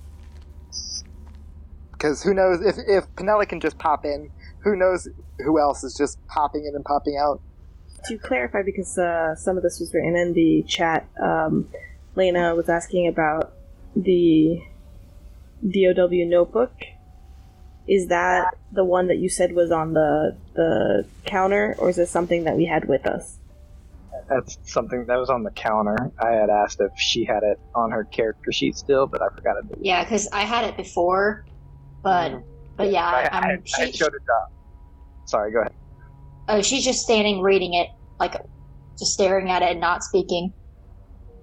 Because 1.93 2.23
who 2.23 2.33
knows 2.33 2.61
if 2.63 2.77
if 2.89 3.15
Pinella 3.15 3.47
can 3.47 3.61
just 3.61 3.79
pop 3.79 4.05
in? 4.05 4.31
Who 4.65 4.75
knows 4.75 5.07
who 5.39 5.61
else 5.61 5.85
is 5.85 5.95
just 5.95 6.25
popping 6.29 6.65
in 6.67 6.75
and 6.75 6.85
popping 6.85 7.19
out? 7.19 7.41
To 8.07 8.17
clarify, 8.17 8.63
because 8.63 8.97
uh, 8.97 9.35
some 9.35 9.59
of 9.59 9.63
this 9.63 9.79
was 9.79 9.93
written 9.93 10.17
in 10.17 10.33
the 10.33 10.65
chat, 10.67 11.07
um, 11.23 11.69
Lena 12.17 12.55
was 12.55 12.71
asking 12.71 13.07
about 13.07 13.53
the 13.95 14.63
DOW 15.63 16.09
notebook. 16.11 16.73
Is 17.91 18.07
that 18.07 18.55
the 18.71 18.85
one 18.85 19.09
that 19.09 19.19
you 19.19 19.29
said 19.29 19.53
was 19.53 19.73
on 19.73 19.95
the 19.95 20.37
the 20.55 21.05
counter, 21.27 21.75
or 21.77 21.91
is 21.91 21.99
it 21.99 22.07
something 22.07 22.45
that 22.45 22.57
we 22.57 22.65
had 22.65 22.87
with 22.89 23.05
us? 23.05 23.37
That's 24.29 24.59
something 24.63 25.07
that 25.07 25.17
was 25.17 25.29
on 25.29 25.43
the 25.43 25.51
counter. 25.51 26.13
I 26.23 26.31
had 26.31 26.51
asked 26.51 26.81
if 26.81 26.93
she 26.97 27.25
had 27.25 27.43
it 27.43 27.59
on 27.75 27.91
her 27.91 28.05
character 28.05 28.53
sheet 28.53 28.77
still, 28.77 29.09
but 29.09 29.21
I 29.21 29.35
forgot 29.35 29.55
to 29.55 29.73
it. 29.73 29.79
Yeah, 29.83 30.05
because 30.05 30.29
I 30.33 30.43
had 30.43 30.67
it 30.67 30.77
before, 30.77 31.45
but 32.05 32.31
mm-hmm. 32.31 32.47
but 32.77 32.93
yeah, 32.93 33.05
I, 33.05 33.23
I, 33.23 33.23
I, 33.23 33.39
I'm, 33.55 33.65
I 33.81 33.87
she, 33.87 33.93
showed 33.93 34.15
it 34.15 34.23
up. 34.41 34.53
Sorry, 35.25 35.51
go 35.51 35.63
ahead. 35.63 35.75
Oh, 36.49 36.63
she's 36.63 36.85
just 36.85 37.03
standing 37.03 37.41
reading 37.41 37.75
it, 37.75 37.89
like 38.21 38.37
just 38.97 39.15
staring 39.15 39.51
at 39.51 39.63
it 39.63 39.71
and 39.71 39.81
not 39.81 40.05
speaking. 40.05 40.53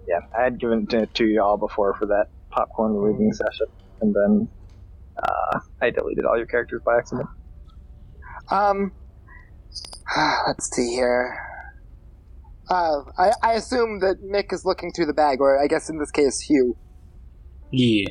Yeah, 0.07 0.19
I 0.37 0.43
had 0.43 0.61
given 0.61 0.87
it 0.91 1.13
to 1.15 1.25
y'all 1.25 1.57
before 1.57 1.93
for 1.95 2.05
that 2.05 2.27
popcorn 2.51 2.93
reading 2.93 3.33
session, 3.33 3.67
and 3.99 4.15
then 4.15 4.47
uh, 5.21 5.59
I 5.81 5.89
deleted 5.89 6.25
all 6.25 6.37
your 6.37 6.45
characters 6.45 6.81
by 6.85 6.97
accident. 6.97 7.27
Um, 8.49 8.91
let's 10.47 10.73
see 10.75 10.91
here. 10.91 11.37
Uh, 12.69 13.03
I, 13.17 13.31
I 13.41 13.53
assume 13.53 13.99
that 13.99 14.21
Mick 14.21 14.51
is 14.51 14.65
looking 14.65 14.91
through 14.91 15.05
the 15.05 15.13
bag, 15.13 15.39
or 15.39 15.61
I 15.61 15.67
guess 15.67 15.89
in 15.89 15.99
this 15.99 16.11
case, 16.11 16.41
Hugh. 16.41 16.75
Yeah. 17.71 18.07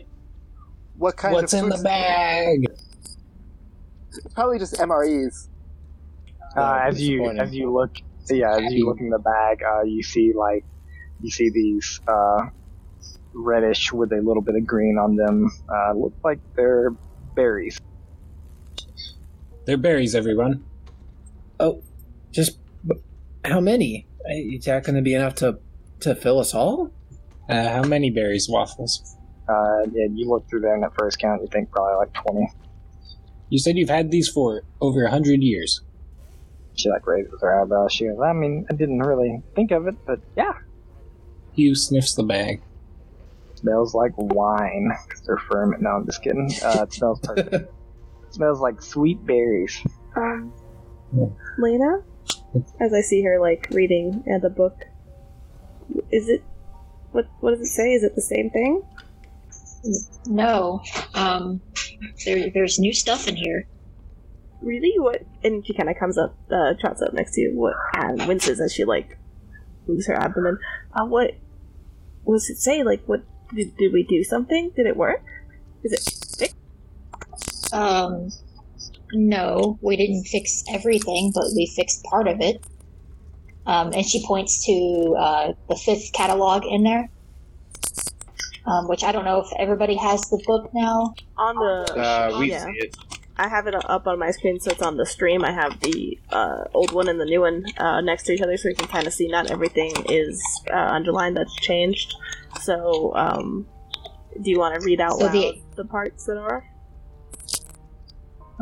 What 0.96 1.16
kind 1.16 1.34
What's 1.34 1.52
of 1.52 1.64
in 1.64 1.68
the 1.68 1.82
bag? 1.82 2.64
It's 4.08 4.34
probably 4.34 4.58
just 4.58 4.74
MREs. 4.74 5.48
Uh, 6.56 6.80
as 6.84 7.02
you 7.02 7.28
as 7.28 7.54
you 7.54 7.70
look, 7.70 7.96
yeah, 8.30 8.56
as 8.56 8.72
you 8.72 8.86
look 8.86 8.98
in 9.00 9.10
the 9.10 9.18
bag, 9.18 9.62
uh, 9.62 9.82
you 9.82 10.02
see 10.02 10.32
like 10.34 10.64
you 11.20 11.30
see 11.30 11.50
these 11.50 12.00
uh, 12.08 12.46
reddish 13.36 13.92
with 13.92 14.12
a 14.12 14.20
little 14.20 14.42
bit 14.42 14.56
of 14.56 14.66
green 14.66 14.98
on 14.98 15.16
them. 15.16 15.50
Uh, 15.68 15.92
look 15.92 16.14
like 16.24 16.38
they're 16.54 16.90
berries. 17.34 17.78
They're 19.66 19.76
berries, 19.76 20.14
everyone. 20.14 20.64
Oh, 21.60 21.82
just 22.32 22.58
how 23.44 23.60
many? 23.60 24.06
Is 24.26 24.64
that 24.64 24.84
going 24.84 24.96
to 24.96 25.02
be 25.02 25.14
enough 25.14 25.34
to 25.36 25.58
to 26.00 26.14
fill 26.14 26.40
us 26.40 26.54
all? 26.54 26.90
Uh, 27.48 27.68
how 27.68 27.82
many 27.82 28.10
berries, 28.10 28.48
Waffles? 28.50 29.16
Uh, 29.48 29.86
yeah, 29.92 30.06
you 30.12 30.28
look 30.28 30.48
through 30.48 30.60
there 30.60 30.74
and 30.74 30.84
at 30.84 30.92
first 30.98 31.18
count, 31.18 31.40
you 31.42 31.48
think 31.52 31.70
probably 31.70 31.96
like 31.96 32.12
twenty. 32.12 32.48
You 33.48 33.58
said 33.58 33.76
you've 33.76 33.88
had 33.88 34.10
these 34.10 34.28
for 34.28 34.62
over 34.80 35.04
a 35.04 35.10
hundred 35.10 35.42
years. 35.42 35.80
She 36.74 36.90
like 36.90 37.06
raises 37.06 37.40
her 37.40 37.62
eyebrows. 37.62 37.92
She 37.92 38.06
goes, 38.06 38.18
"I 38.20 38.32
mean, 38.32 38.66
I 38.68 38.74
didn't 38.74 38.98
really 38.98 39.42
think 39.54 39.70
of 39.70 39.86
it, 39.86 39.94
but 40.04 40.20
yeah, 40.36 40.52
Hugh 41.54 41.74
sniffs 41.74 42.14
the 42.14 42.22
bag. 42.22 42.60
Smells 43.58 43.94
like 43.94 44.12
wine 44.16 44.92
because 45.06 45.22
they're 45.22 45.38
ferment. 45.50 45.82
No, 45.82 45.90
I'm 45.90 46.06
just 46.06 46.22
kidding. 46.22 46.50
Uh, 46.62 46.82
it 46.82 46.92
smells 46.92 47.20
perfect. 47.20 47.52
it 47.54 47.70
smells 48.30 48.60
like 48.60 48.80
sweet 48.82 49.24
berries. 49.26 49.80
Um, 50.16 50.52
Yeah. 51.16 51.26
Lena, 51.58 52.02
as 52.80 52.92
I 52.92 53.00
see 53.00 53.22
her 53.22 53.40
like 53.40 53.68
reading 53.70 54.24
uh, 54.32 54.38
the 54.38 54.50
book, 54.50 54.84
is 56.10 56.28
it 56.28 56.42
what? 57.12 57.26
What 57.40 57.52
does 57.52 57.60
it 57.60 57.72
say? 57.72 57.92
Is 57.92 58.02
it 58.02 58.14
the 58.14 58.22
same 58.22 58.50
thing? 58.50 58.82
No. 60.26 60.82
Um, 61.14 61.60
there, 62.24 62.50
there's 62.50 62.78
new 62.78 62.92
stuff 62.92 63.28
in 63.28 63.36
here. 63.36 63.68
Really? 64.60 64.94
What? 64.98 65.22
And 65.44 65.64
she 65.66 65.74
kind 65.74 65.88
of 65.88 65.96
comes 65.96 66.18
up, 66.18 66.36
uh, 66.50 66.74
trots 66.80 67.02
up 67.02 67.12
next 67.12 67.34
to 67.34 67.40
you, 67.42 67.52
what, 67.54 67.74
and 67.94 68.26
winces 68.26 68.60
as 68.60 68.72
she 68.72 68.84
like 68.84 69.16
moves 69.86 70.06
her 70.08 70.14
abdomen. 70.14 70.58
Uh, 70.92 71.04
what? 71.06 71.32
What 72.24 72.34
does 72.34 72.50
it 72.50 72.56
say? 72.58 72.82
Like, 72.82 73.02
what? 73.06 73.22
Did, 73.54 73.76
did 73.76 73.92
we 73.92 74.02
do 74.02 74.24
something? 74.24 74.72
Did 74.76 74.86
it 74.86 74.96
work? 74.96 75.22
Is 75.84 75.92
it 75.92 76.36
fixed? 76.38 77.74
Um, 77.74 78.30
no, 79.12 79.78
we 79.82 79.96
didn't 79.96 80.24
fix 80.24 80.64
everything, 80.68 81.32
but 81.34 81.44
we 81.54 81.72
fixed 81.76 82.04
part 82.04 82.28
of 82.28 82.40
it. 82.40 82.64
Um, 83.66 83.92
and 83.92 84.06
she 84.06 84.24
points 84.24 84.64
to 84.66 85.16
uh, 85.18 85.52
the 85.68 85.76
fifth 85.76 86.12
catalog 86.12 86.64
in 86.64 86.84
there, 86.84 87.08
um, 88.64 88.88
which 88.88 89.02
I 89.02 89.10
don't 89.10 89.24
know 89.24 89.40
if 89.40 89.48
everybody 89.58 89.96
has 89.96 90.22
the 90.30 90.42
book 90.46 90.70
now. 90.72 91.14
on 91.36 91.56
the? 91.56 91.94
Uh, 91.94 92.38
we 92.38 92.52
yeah. 92.52 92.64
see 92.64 92.72
it. 92.76 92.96
I 93.38 93.48
have 93.48 93.66
it 93.66 93.74
up 93.74 94.06
on 94.06 94.18
my 94.18 94.30
screen, 94.30 94.58
so 94.60 94.70
it's 94.70 94.80
on 94.82 94.96
the 94.96 95.04
stream. 95.04 95.44
I 95.44 95.52
have 95.52 95.78
the 95.80 96.18
uh, 96.30 96.64
old 96.72 96.92
one 96.92 97.08
and 97.08 97.20
the 97.20 97.24
new 97.26 97.42
one 97.42 97.64
uh, 97.76 98.00
next 98.00 98.24
to 98.24 98.32
each 98.32 98.40
other, 98.40 98.56
so 98.56 98.68
you 98.68 98.74
can 98.74 98.88
kind 98.88 99.06
of 99.06 99.12
see 99.12 99.28
not 99.28 99.50
everything 99.50 99.92
is 100.08 100.42
uh, 100.72 100.76
underlined 100.76 101.36
that's 101.36 101.54
changed. 101.56 102.14
So, 102.62 103.14
um, 103.14 103.66
do 104.40 104.50
you 104.50 104.58
want 104.58 104.80
to 104.80 104.84
read 104.86 105.00
out 105.00 105.18
So 105.18 105.26
loud 105.26 105.32
the- 105.32 105.62
the 105.76 105.84
parts 105.84 106.24
that 106.24 106.38
are? 106.38 106.64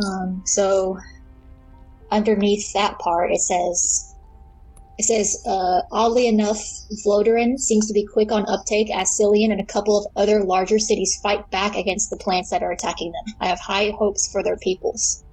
Um, 0.04 0.42
so 0.44 0.98
underneath 2.10 2.72
that 2.72 2.98
part, 2.98 3.30
it 3.30 3.40
says, 3.40 4.13
it 4.98 5.04
says, 5.04 5.42
uh, 5.46 5.82
oddly 5.90 6.28
enough, 6.28 6.62
Vloderin 7.04 7.58
seems 7.58 7.88
to 7.88 7.92
be 7.92 8.06
quick 8.06 8.30
on 8.30 8.48
uptake 8.48 8.94
as 8.94 9.18
Cillian 9.18 9.50
and 9.50 9.60
a 9.60 9.66
couple 9.66 9.98
of 9.98 10.06
other 10.16 10.44
larger 10.44 10.78
cities 10.78 11.18
fight 11.22 11.50
back 11.50 11.76
against 11.76 12.10
the 12.10 12.16
plants 12.16 12.50
that 12.50 12.62
are 12.62 12.70
attacking 12.70 13.10
them. 13.10 13.34
I 13.40 13.48
have 13.48 13.58
high 13.58 13.90
hopes 13.90 14.30
for 14.30 14.42
their 14.42 14.56
peoples. 14.58 15.24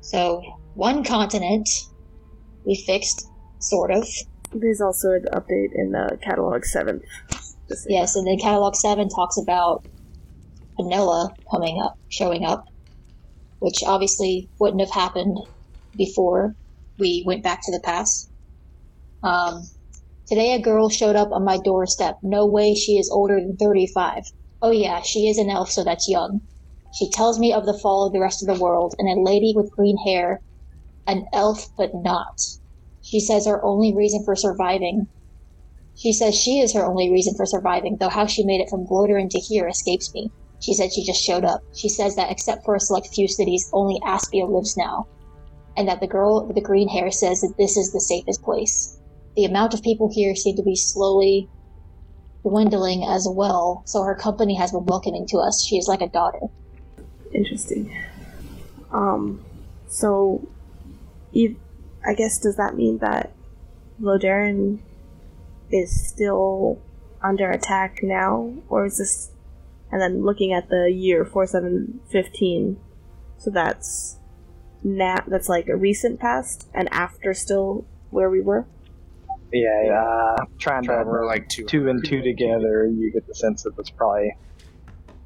So, 0.00 0.42
one 0.74 1.02
continent 1.02 1.68
we 2.64 2.76
fixed, 2.76 3.28
sort 3.58 3.90
of. 3.90 4.06
There's 4.52 4.80
also 4.80 5.12
an 5.12 5.26
update 5.32 5.74
in 5.74 5.90
the 5.90 6.18
catalog. 6.22 6.62
Just 6.62 6.72
so 6.72 7.90
you 7.90 7.96
Yes, 7.96 8.14
and 8.14 8.26
then 8.26 8.38
Catalog 8.38 8.74
7 8.76 9.08
talks 9.08 9.36
about 9.36 9.84
Vanilla 10.76 11.34
coming 11.50 11.80
up, 11.80 11.98
showing 12.08 12.44
up, 12.44 12.68
which 13.58 13.82
obviously 13.84 14.48
wouldn't 14.58 14.80
have 14.80 14.90
happened 14.90 15.38
before 15.96 16.54
we 16.98 17.22
went 17.26 17.42
back 17.42 17.62
to 17.62 17.72
the 17.72 17.80
past. 17.80 18.30
Um, 19.24 19.62
today 20.28 20.52
a 20.52 20.60
girl 20.60 20.88
showed 20.88 21.16
up 21.16 21.32
on 21.32 21.44
my 21.44 21.58
doorstep. 21.64 22.16
No 22.22 22.46
way 22.46 22.74
she 22.74 22.92
is 22.98 23.10
older 23.10 23.40
than 23.40 23.56
35. 23.56 24.22
Oh 24.62 24.70
yeah, 24.70 25.00
she 25.02 25.28
is 25.28 25.38
an 25.38 25.50
elf, 25.50 25.70
so 25.70 25.82
that's 25.82 26.08
young. 26.08 26.40
She 26.98 27.10
tells 27.10 27.38
me 27.38 27.52
of 27.52 27.66
the 27.66 27.78
fall 27.82 28.06
of 28.06 28.12
the 28.12 28.20
rest 28.20 28.42
of 28.42 28.54
the 28.54 28.62
world, 28.62 28.94
and 28.98 29.08
a 29.08 29.20
lady 29.20 29.52
with 29.56 29.72
green 29.76 29.96
hair, 30.06 30.42
an 31.06 31.24
elf 31.32 31.66
but 31.76 31.90
not. 31.94 32.40
She 33.00 33.18
says 33.18 33.46
her 33.46 33.64
only 33.64 33.94
reason 33.94 34.22
for 34.24 34.36
surviving 34.36 35.08
she 35.96 36.12
says 36.12 36.34
she 36.34 36.58
is 36.58 36.72
her 36.72 36.84
only 36.84 37.08
reason 37.08 37.36
for 37.36 37.46
surviving, 37.46 37.98
though 37.98 38.08
how 38.08 38.26
she 38.26 38.44
made 38.44 38.60
it 38.60 38.68
from 38.68 38.84
Bloderin 38.84 39.28
to 39.30 39.38
here 39.38 39.68
escapes 39.68 40.12
me. 40.12 40.32
She 40.58 40.74
said 40.74 40.92
she 40.92 41.04
just 41.04 41.22
showed 41.22 41.44
up. 41.44 41.60
She 41.72 41.88
says 41.88 42.16
that 42.16 42.32
except 42.32 42.64
for 42.64 42.74
a 42.74 42.80
select 42.80 43.14
few 43.14 43.28
cities, 43.28 43.70
only 43.72 44.00
Aspia 44.00 44.48
lives 44.48 44.76
now. 44.76 45.06
And 45.76 45.86
that 45.88 46.00
the 46.00 46.08
girl 46.08 46.46
with 46.46 46.56
the 46.56 46.62
green 46.62 46.88
hair 46.88 47.12
says 47.12 47.42
that 47.42 47.54
this 47.58 47.76
is 47.76 47.92
the 47.92 48.00
safest 48.00 48.42
place. 48.42 48.98
The 49.36 49.44
amount 49.44 49.74
of 49.74 49.82
people 49.82 50.10
here 50.12 50.36
seem 50.36 50.56
to 50.56 50.62
be 50.62 50.76
slowly 50.76 51.48
dwindling 52.42 53.04
as 53.04 53.26
well, 53.28 53.82
so 53.86 54.02
her 54.02 54.14
company 54.14 54.54
has 54.54 54.72
been 54.72 54.84
welcoming 54.86 55.26
to 55.28 55.38
us. 55.38 55.64
She 55.64 55.76
is 55.76 55.88
like 55.88 56.02
a 56.02 56.08
daughter. 56.08 56.40
Interesting. 57.32 57.96
Um, 58.92 59.44
so, 59.88 60.46
ev- 61.34 61.56
I 62.06 62.14
guess 62.14 62.38
does 62.38 62.56
that 62.56 62.76
mean 62.76 62.98
that 62.98 63.32
Lodarin 64.00 64.78
is 65.70 66.08
still 66.08 66.80
under 67.22 67.50
attack 67.50 68.00
now, 68.02 68.54
or 68.68 68.86
is 68.86 68.98
this? 68.98 69.30
And 69.90 70.00
then 70.00 70.24
looking 70.24 70.52
at 70.52 70.68
the 70.68 70.90
year 70.90 71.24
four 71.24 71.46
seven 71.46 72.00
fifteen, 72.10 72.78
so 73.38 73.50
that's 73.50 74.16
now 74.82 75.22
that's 75.26 75.48
like 75.48 75.68
a 75.68 75.76
recent 75.76 76.20
past 76.20 76.68
and 76.74 76.88
after 76.92 77.32
still 77.32 77.86
where 78.10 78.28
we 78.28 78.40
were. 78.40 78.66
Yeah, 79.54 79.94
uh, 79.94 80.44
trying 80.58 80.82
to 80.82 80.88
Trying 80.88 81.04
to 81.06 81.26
like 81.26 81.48
two. 81.48 81.64
two 81.66 81.88
and 81.88 82.04
two 82.04 82.22
together, 82.22 82.88
you 82.92 83.12
get 83.12 83.24
the 83.28 83.34
sense 83.36 83.62
that 83.62 83.72
it's 83.78 83.90
probably 83.90 84.34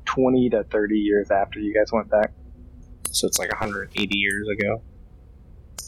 twenty 0.05 0.51
to 0.51 0.65
thirty 0.65 0.97
years 0.97 1.31
after 1.31 1.59
you 1.59 1.73
guys 1.75 1.91
went 1.93 2.11
back. 2.11 2.31
So 3.11 3.27
it's 3.27 3.39
like 3.39 3.51
180 3.51 4.17
years 4.17 4.47
ago. 4.49 4.83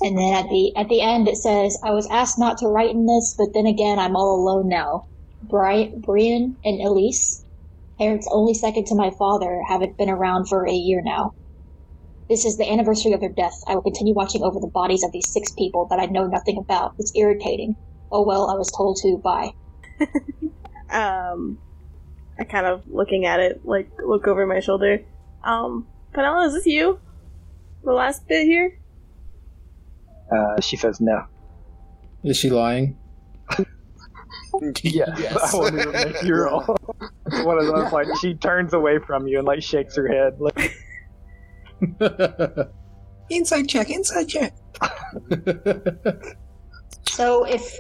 And 0.01 0.17
then 0.17 0.33
at 0.33 0.49
the 0.49 0.75
at 0.75 0.89
the 0.89 1.03
end 1.03 1.29
it 1.29 1.37
says, 1.37 1.79
"I 1.85 1.91
was 1.91 2.09
asked 2.11 2.39
not 2.39 2.57
to 2.59 2.67
write 2.67 2.91
in 2.91 3.05
this, 3.05 3.35
but 3.37 3.49
then 3.53 3.67
again, 3.67 3.99
I'm 3.99 4.17
all 4.17 4.41
alone 4.41 4.69
now. 4.69 5.05
Bri- 5.43 5.93
Brian 5.99 6.57
and 6.65 6.81
Elise, 6.81 7.45
parents 7.99 8.27
only 8.33 8.55
second 8.55 8.87
to 8.87 8.95
my 8.95 9.11
father, 9.19 9.61
haven't 9.69 9.99
been 9.99 10.09
around 10.09 10.49
for 10.49 10.67
a 10.67 10.73
year 10.73 11.03
now. 11.05 11.33
This 12.31 12.47
is 12.47 12.57
the 12.57 12.71
anniversary 12.71 13.13
of 13.13 13.21
their 13.21 13.33
death. 13.37 13.59
I 13.67 13.75
will 13.75 13.83
continue 13.83 14.15
watching 14.15 14.43
over 14.43 14.61
the 14.61 14.71
bodies 14.73 15.05
of 15.05 15.13
these 15.13 15.29
six 15.31 15.53
people 15.53 15.87
that 15.91 16.01
I 16.01 16.07
know 16.07 16.27
nothing 16.27 16.57
about. 16.57 16.95
It's 16.99 17.13
irritating. 17.15 17.77
Oh 18.13 18.23
well, 18.23 18.51
I 18.51 18.55
was 18.55 18.71
told 18.71 18.97
to. 19.03 19.17
Bye." 19.19 19.53
Um, 20.91 21.59
I 22.37 22.43
kind 22.43 22.67
of 22.67 22.83
looking 22.89 23.25
at 23.25 23.39
it, 23.39 23.65
like 23.65 23.89
look 24.05 24.27
over 24.27 24.45
my 24.45 24.59
shoulder. 24.59 25.01
Um, 25.45 25.87
Panella, 26.13 26.47
is 26.49 26.55
this 26.55 26.67
you? 26.67 26.99
The 27.85 27.93
last 27.93 28.27
bit 28.27 28.45
here? 28.45 28.77
Uh, 30.33 30.61
she 30.61 30.77
says 30.77 31.01
no. 31.01 31.27
Is 32.25 32.37
she 32.37 32.51
lying? 32.51 32.99
Yes, 34.83 35.55
I 35.55 35.57
won't 35.57 35.75
even 35.79 35.93
make 35.93 36.23
you 36.25 36.35
roll. 36.43 36.77
One 37.45 37.59
of 37.59 37.67
those 37.67 37.93
like 37.93 38.09
she 38.21 38.35
turns 38.35 38.75
away 38.75 38.99
from 38.99 39.29
you 39.29 39.39
and 39.39 39.47
like 39.47 39.63
shakes 39.63 39.95
her 39.95 40.09
head. 40.09 40.41
Like, 40.41 40.77
Insight 43.31 43.69
check, 43.69 43.91
insight 43.91 44.27
check. 44.29 44.53
So 47.11 47.45
if 47.45 47.77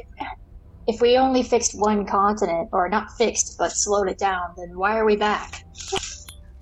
if 0.86 1.00
we 1.00 1.16
only 1.16 1.42
fixed 1.42 1.78
one 1.78 2.04
continent, 2.04 2.68
or 2.72 2.88
not 2.88 3.12
fixed, 3.16 3.56
but 3.58 3.70
slowed 3.72 4.08
it 4.08 4.18
down, 4.18 4.54
then 4.56 4.76
why 4.76 4.98
are 4.98 5.04
we 5.04 5.16
back? 5.16 5.64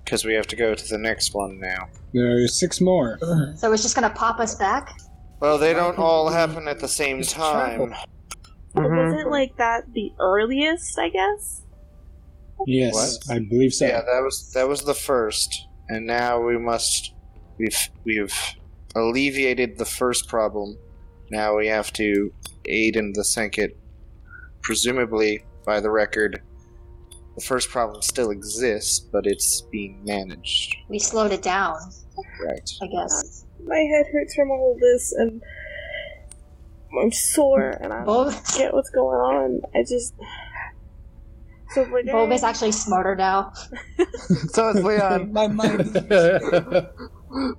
Because 0.03 0.23
we 0.25 0.33
have 0.33 0.47
to 0.47 0.55
go 0.55 0.75
to 0.75 0.87
the 0.87 0.97
next 0.97 1.33
one 1.33 1.59
now. 1.59 1.87
There's 2.13 2.59
six 2.59 2.79
more. 2.81 3.17
So 3.55 3.71
it's 3.71 3.83
just 3.83 3.95
gonna 3.95 4.09
pop 4.09 4.39
us 4.39 4.55
back? 4.55 4.93
Well, 5.39 5.57
they 5.57 5.73
don't 5.73 5.97
all 5.97 6.29
happen 6.29 6.67
at 6.67 6.79
the 6.79 6.87
same 6.87 7.19
Just 7.19 7.35
time. 7.35 7.77
travel. 7.77 7.95
Mhm. 8.75 9.13
Wasn't 9.13 9.31
like 9.31 9.55
that 9.57 9.91
the 9.93 10.11
earliest? 10.19 10.99
I 10.99 11.09
guess. 11.09 11.63
Yes, 12.67 13.19
I 13.29 13.39
believe 13.39 13.73
so. 13.73 13.87
Yeah, 13.87 14.01
that 14.01 14.21
was 14.21 14.51
that 14.53 14.67
was 14.67 14.83
the 14.83 14.93
first, 14.93 15.67
and 15.87 16.05
now 16.05 16.39
we 16.41 16.57
must 16.57 17.13
we've 17.57 17.89
we've 18.03 18.35
alleviated 18.95 19.77
the 19.77 19.85
first 19.85 20.27
problem. 20.27 20.77
Now 21.31 21.55
we 21.57 21.67
have 21.67 21.93
to 21.93 22.31
aid 22.69 22.95
in 22.95 23.13
the 23.13 23.23
second. 23.23 23.73
Presumably, 24.61 25.43
by 25.65 25.79
the 25.79 25.89
record, 25.89 26.41
the 27.35 27.41
first 27.41 27.69
problem 27.69 28.01
still 28.01 28.31
exists, 28.31 28.99
but 28.99 29.25
it's 29.25 29.61
being 29.71 30.03
managed. 30.03 30.75
We 30.89 30.99
slowed 30.99 31.31
it 31.31 31.41
down, 31.41 31.77
Right. 32.45 32.69
I 32.81 32.87
guess. 32.87 33.45
My 33.65 33.77
head 33.77 34.05
hurts 34.11 34.35
from 34.35 34.51
all 34.51 34.73
of 34.73 34.79
this, 34.79 35.13
and 35.13 35.41
I'm 37.01 37.11
sore, 37.11 37.69
and 37.81 37.93
I 37.93 38.03
Bo- 38.03 38.31
don't 38.31 38.45
get 38.57 38.73
what's 38.73 38.89
going 38.89 39.17
on. 39.19 39.61
I 39.75 39.83
just. 39.83 40.13
So 41.71 41.83
like, 41.83 42.05
Bob 42.07 42.31
is 42.31 42.43
actually 42.43 42.71
smarter 42.71 43.15
now. 43.15 43.53
So 44.49 44.69
is 44.69 44.83
Leon. 44.83 45.31
My 45.31 45.47
mind. 45.47 45.93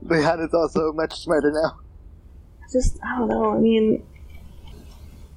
Leon 0.03 0.41
is 0.41 0.53
also 0.53 0.93
much 0.93 1.21
smarter 1.23 1.53
now. 1.53 1.79
just 2.73 2.99
I 3.05 3.19
don't 3.19 3.29
know. 3.29 3.55
I 3.55 3.59
mean, 3.59 4.03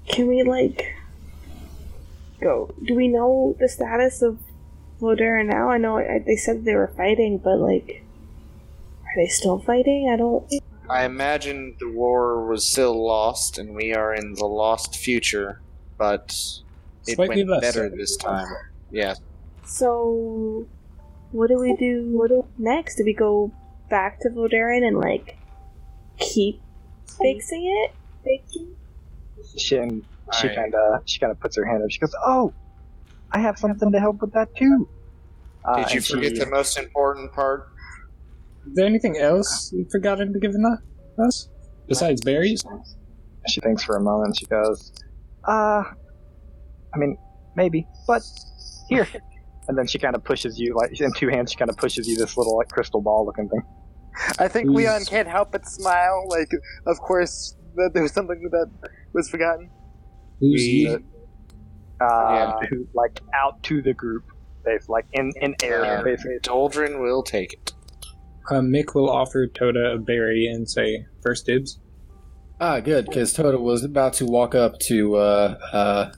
can 0.08 0.28
we 0.28 0.44
like 0.44 0.96
go? 2.42 2.74
Do 2.84 2.96
we 2.96 3.08
know 3.08 3.56
the 3.60 3.70
status 3.70 4.22
of 4.22 4.40
Lodera 5.02 5.46
now? 5.46 5.70
I 5.70 5.78
know 5.78 5.98
I, 5.98 6.24
they 6.26 6.36
said 6.36 6.66
they 6.66 6.76
were 6.76 6.94
fighting, 6.96 7.38
but 7.38 7.58
like, 7.58 8.04
are 9.04 9.14
they 9.16 9.28
still 9.28 9.60
fighting? 9.60 10.10
I 10.12 10.18
don't. 10.18 10.52
I 10.90 11.06
imagine 11.06 11.76
the 11.80 11.90
war 11.90 12.46
was 12.46 12.68
still 12.68 13.06
lost, 13.06 13.58
and 13.58 13.74
we 13.74 13.94
are 13.94 14.14
in 14.14 14.34
the 14.34 14.46
lost 14.46 14.98
future, 14.98 15.62
but 15.98 16.36
it 17.08 17.16
Slightly 17.16 17.46
went 17.46 17.50
less. 17.50 17.62
better 17.62 17.90
this 17.90 18.18
time. 18.18 18.48
Yeah. 18.92 19.16
So, 19.66 20.68
what 21.32 21.48
do 21.48 21.60
we 21.60 21.76
do? 21.78 22.10
What 22.12 22.30
do 22.30 22.46
next? 22.58 22.98
Do 22.98 23.06
we 23.06 23.14
go 23.14 23.52
back 23.90 24.20
to 24.22 24.30
Vodarin 24.30 24.86
and 24.86 24.98
like 24.98 25.38
keep 26.18 26.62
fixing 27.22 27.66
it? 27.66 27.96
Fixing? 28.24 28.76
She 29.58 29.78
and 29.78 30.04
she 30.34 30.48
Alright. 30.48 30.56
kind 30.58 30.76
of 30.76 31.02
she 31.06 31.20
kind 31.20 31.32
of 31.32 31.40
puts 31.40 31.56
her 31.58 31.66
hand 31.66 31.84
up. 31.84 31.90
She 31.92 32.00
goes, 32.00 32.14
"Oh, 32.26 32.54
I 33.32 33.40
have 33.40 33.58
something 33.60 33.92
to 33.92 34.00
help 34.00 34.22
with 34.22 34.34
that 34.34 34.56
too." 34.56 34.88
Uh, 35.66 35.78
Did 35.78 35.92
you 35.92 35.96
and 35.98 36.06
she- 36.06 36.14
forget 36.14 36.36
the 36.36 36.46
most 36.48 36.78
important 36.78 37.32
part? 37.34 37.70
Is 38.68 38.74
there 38.76 38.86
anything 38.86 39.18
else 39.18 39.72
you've 39.74 39.92
forgotten 39.92 40.32
to 40.34 40.40
give 40.40 40.52
enough 40.56 40.80
us 41.28 41.50
besides 41.88 42.22
berries? 42.22 42.64
She 43.48 43.60
thinks 43.62 43.84
for 43.84 43.98
a 43.98 44.02
moment. 44.02 44.38
She 44.38 44.46
goes, 44.46 44.94
"Uh, 45.48 45.84
I 45.84 46.98
mean, 46.98 47.18
maybe, 47.56 47.88
but 48.08 48.22
here." 48.90 49.08
And 49.68 49.78
then 49.78 49.88
she 49.88 49.98
kind 49.98 50.14
of 50.16 50.24
pushes 50.26 50.60
you, 50.60 50.76
like 50.76 51.00
in 51.00 51.14
two 51.14 51.30
hands. 51.30 51.52
She 51.52 51.58
kind 51.58 51.70
of 51.70 51.78
pushes 51.78 52.06
you 52.08 52.18
this 52.18 52.36
little 52.38 52.58
like 52.58 52.70
crystal 52.70 53.02
ball 53.02 53.26
looking 53.26 53.48
thing. 53.48 53.62
I 54.38 54.48
think 54.50 54.70
Leon 54.70 55.06
can't 55.06 55.28
help 55.28 55.52
but 55.54 55.66
smile. 55.66 56.26
Like, 56.28 56.50
of 56.86 57.00
course, 57.00 57.56
that 57.76 57.92
there 57.94 58.04
was 58.04 58.12
something 58.14 58.50
that 58.52 58.70
was 59.14 59.30
forgotten. 59.30 59.70
Who's 60.40 60.62
We- 60.62 60.68
ye? 60.68 60.88
Uh, 60.88 60.98
Yeah. 62.02 62.68
who 62.70 62.88
like 62.94 63.22
out 63.34 63.62
to 63.64 63.82
the 63.82 63.94
group, 63.94 64.24
basically, 64.66 64.94
like 64.94 65.06
in 65.14 65.32
in 65.42 65.56
air, 65.64 65.84
Yeah. 65.84 66.02
basically. 66.02 66.38
Doldrin 66.42 67.02
will 67.02 67.24
take 67.24 67.54
it. 67.54 67.72
Uh, 68.50 68.56
Mick 68.60 68.94
will 68.94 69.10
offer 69.10 69.48
Toda 69.48 69.94
a 69.94 69.98
berry 69.98 70.46
and 70.48 70.70
say, 70.70 71.06
first 71.22 71.46
dibs. 71.46 71.80
Ah, 72.60 72.80
good, 72.82 73.06
because 73.06 73.32
Toda 73.34 73.58
was 73.60 73.84
about 73.86 74.14
to 74.14 74.26
walk 74.26 74.54
up 74.54 74.80
to 74.80 75.16
uh, 75.16 75.58
uh, 75.72 76.12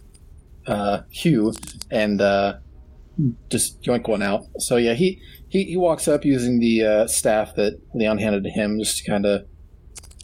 uh, 0.65 1.01
Hugh 1.11 1.53
and 1.91 2.19
uh, 2.21 2.57
just 3.49 3.81
yoink 3.83 4.07
one 4.07 4.23
out. 4.23 4.45
So 4.57 4.77
yeah, 4.77 4.93
he, 4.95 5.21
he, 5.49 5.65
he 5.65 5.77
walks 5.77 6.07
up 6.07 6.25
using 6.25 6.59
the 6.59 6.83
uh, 6.83 7.07
staff 7.07 7.53
that 7.55 7.79
Leon 7.93 8.17
handed 8.17 8.43
to 8.45 8.49
him, 8.49 8.79
just 8.79 8.97
to 9.03 9.09
kind 9.11 9.25
of 9.25 9.45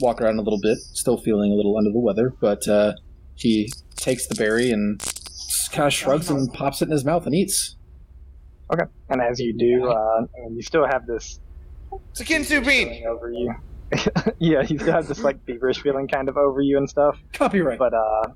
walk 0.01 0.21
around 0.21 0.39
a 0.39 0.41
little 0.41 0.59
bit, 0.61 0.77
still 0.79 1.17
feeling 1.17 1.51
a 1.51 1.55
little 1.55 1.77
under 1.77 1.91
the 1.91 1.99
weather, 1.99 2.33
but 2.41 2.67
uh, 2.67 2.93
he 3.35 3.71
takes 3.95 4.27
the 4.27 4.35
berry 4.35 4.71
and 4.71 4.99
kind 5.71 5.87
of 5.87 5.93
shrugs 5.93 6.29
and 6.29 6.51
pops 6.53 6.81
it 6.81 6.85
in 6.85 6.91
his 6.91 7.05
mouth 7.05 7.25
and 7.25 7.35
eats. 7.35 7.75
Okay. 8.73 8.83
And 9.09 9.21
as 9.21 9.39
you 9.39 9.53
do, 9.53 9.89
uh, 9.89 10.25
and 10.37 10.55
you 10.55 10.61
still 10.61 10.85
have 10.85 11.05
this 11.05 11.39
It's 12.11 12.21
a 12.21 12.25
Senzu 12.25 12.65
bean! 12.65 13.05
over 13.05 13.31
you. 13.31 13.53
yeah, 14.39 14.61
you 14.61 14.79
still 14.79 14.93
have 14.93 15.07
this 15.07 15.21
like 15.21 15.43
feverish 15.45 15.81
feeling 15.81 16.07
kind 16.07 16.29
of 16.29 16.37
over 16.37 16.61
you 16.61 16.77
and 16.77 16.89
stuff. 16.89 17.17
Copyright. 17.33 17.77
But 17.77 17.93
uh, 17.93 18.27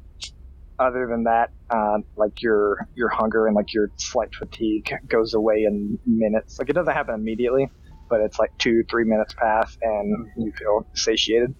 other 0.79 1.07
than 1.07 1.23
that, 1.23 1.51
uh, 1.69 1.99
like 2.17 2.41
your 2.41 2.87
your 2.95 3.07
hunger 3.07 3.47
and 3.47 3.55
like 3.55 3.73
your 3.73 3.89
slight 3.95 4.35
fatigue 4.35 4.91
goes 5.07 5.33
away 5.33 5.63
in 5.63 5.97
minutes. 6.05 6.59
Like 6.59 6.69
it 6.69 6.73
doesn't 6.73 6.93
happen 6.93 7.15
immediately, 7.15 7.69
but 8.09 8.21
it's 8.21 8.39
like 8.39 8.55
two 8.57 8.83
three 8.89 9.03
minutes 9.03 9.33
pass 9.33 9.77
and 9.81 10.29
you 10.37 10.51
feel 10.53 10.85
satiated. 10.93 11.53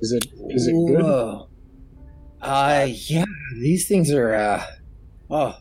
Is 0.00 0.12
it 0.12 0.26
is 0.50 0.66
it 0.66 0.72
good? 0.72 1.02
Whoa. 1.02 1.48
Uh, 2.44 2.86
yeah, 2.90 3.24
these 3.54 3.88
things 3.88 4.12
are, 4.12 4.34
uh, 4.34 4.66
oh, 5.30 5.56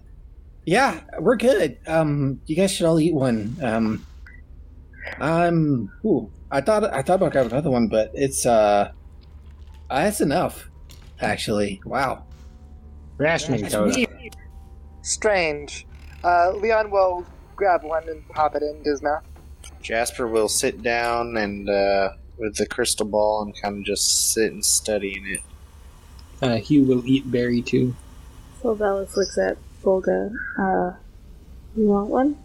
yeah, 0.65 0.99
we're 1.17 1.37
good. 1.37 1.77
Um, 1.87 2.41
you 2.45 2.57
guys 2.57 2.71
should 2.71 2.85
all 2.85 2.99
eat 2.99 3.13
one. 3.13 3.55
Um, 3.61 4.05
I'm, 5.17 5.89
ooh, 6.03 6.29
I 6.51 6.59
thought, 6.59 6.83
I 6.93 7.01
thought 7.01 7.15
about 7.15 7.31
grabbing 7.31 7.53
another 7.53 7.71
one, 7.71 7.87
but 7.87 8.11
it's, 8.13 8.45
uh, 8.45 8.91
uh 9.89 10.03
that's 10.03 10.19
enough, 10.19 10.69
actually. 11.21 11.81
Wow. 11.85 12.25
Rationing 13.15 13.61
That's 13.61 13.97
Strange. 15.03 15.87
Uh, 16.21 16.51
Leon 16.51 16.91
will 16.91 17.25
grab 17.55 17.83
one 17.83 18.09
and 18.09 18.27
pop 18.27 18.55
it 18.55 18.63
into 18.63 18.89
his 18.89 19.01
mouth. 19.01 19.23
Jasper 19.83 20.27
will 20.27 20.49
sit 20.49 20.81
down 20.81 21.37
and, 21.37 21.69
uh, 21.69 22.13
with 22.37 22.55
the 22.55 22.65
crystal 22.65 23.05
ball 23.05 23.43
and 23.43 23.53
kind 23.61 23.77
of 23.77 23.83
just 23.83 24.33
sit 24.33 24.51
and 24.51 24.63
study 24.63 25.17
in 25.17 25.25
it. 25.25 25.39
Uh, 26.41 26.55
Hugh 26.57 26.83
will 26.83 27.05
eat 27.05 27.29
berry 27.29 27.61
too. 27.61 27.95
So 28.61 28.75
Velas 28.75 29.15
looks 29.15 29.37
at 29.37 29.57
Volga. 29.81 30.31
Uh, 30.57 30.91
you 31.75 31.87
want 31.87 32.09
one? 32.09 32.37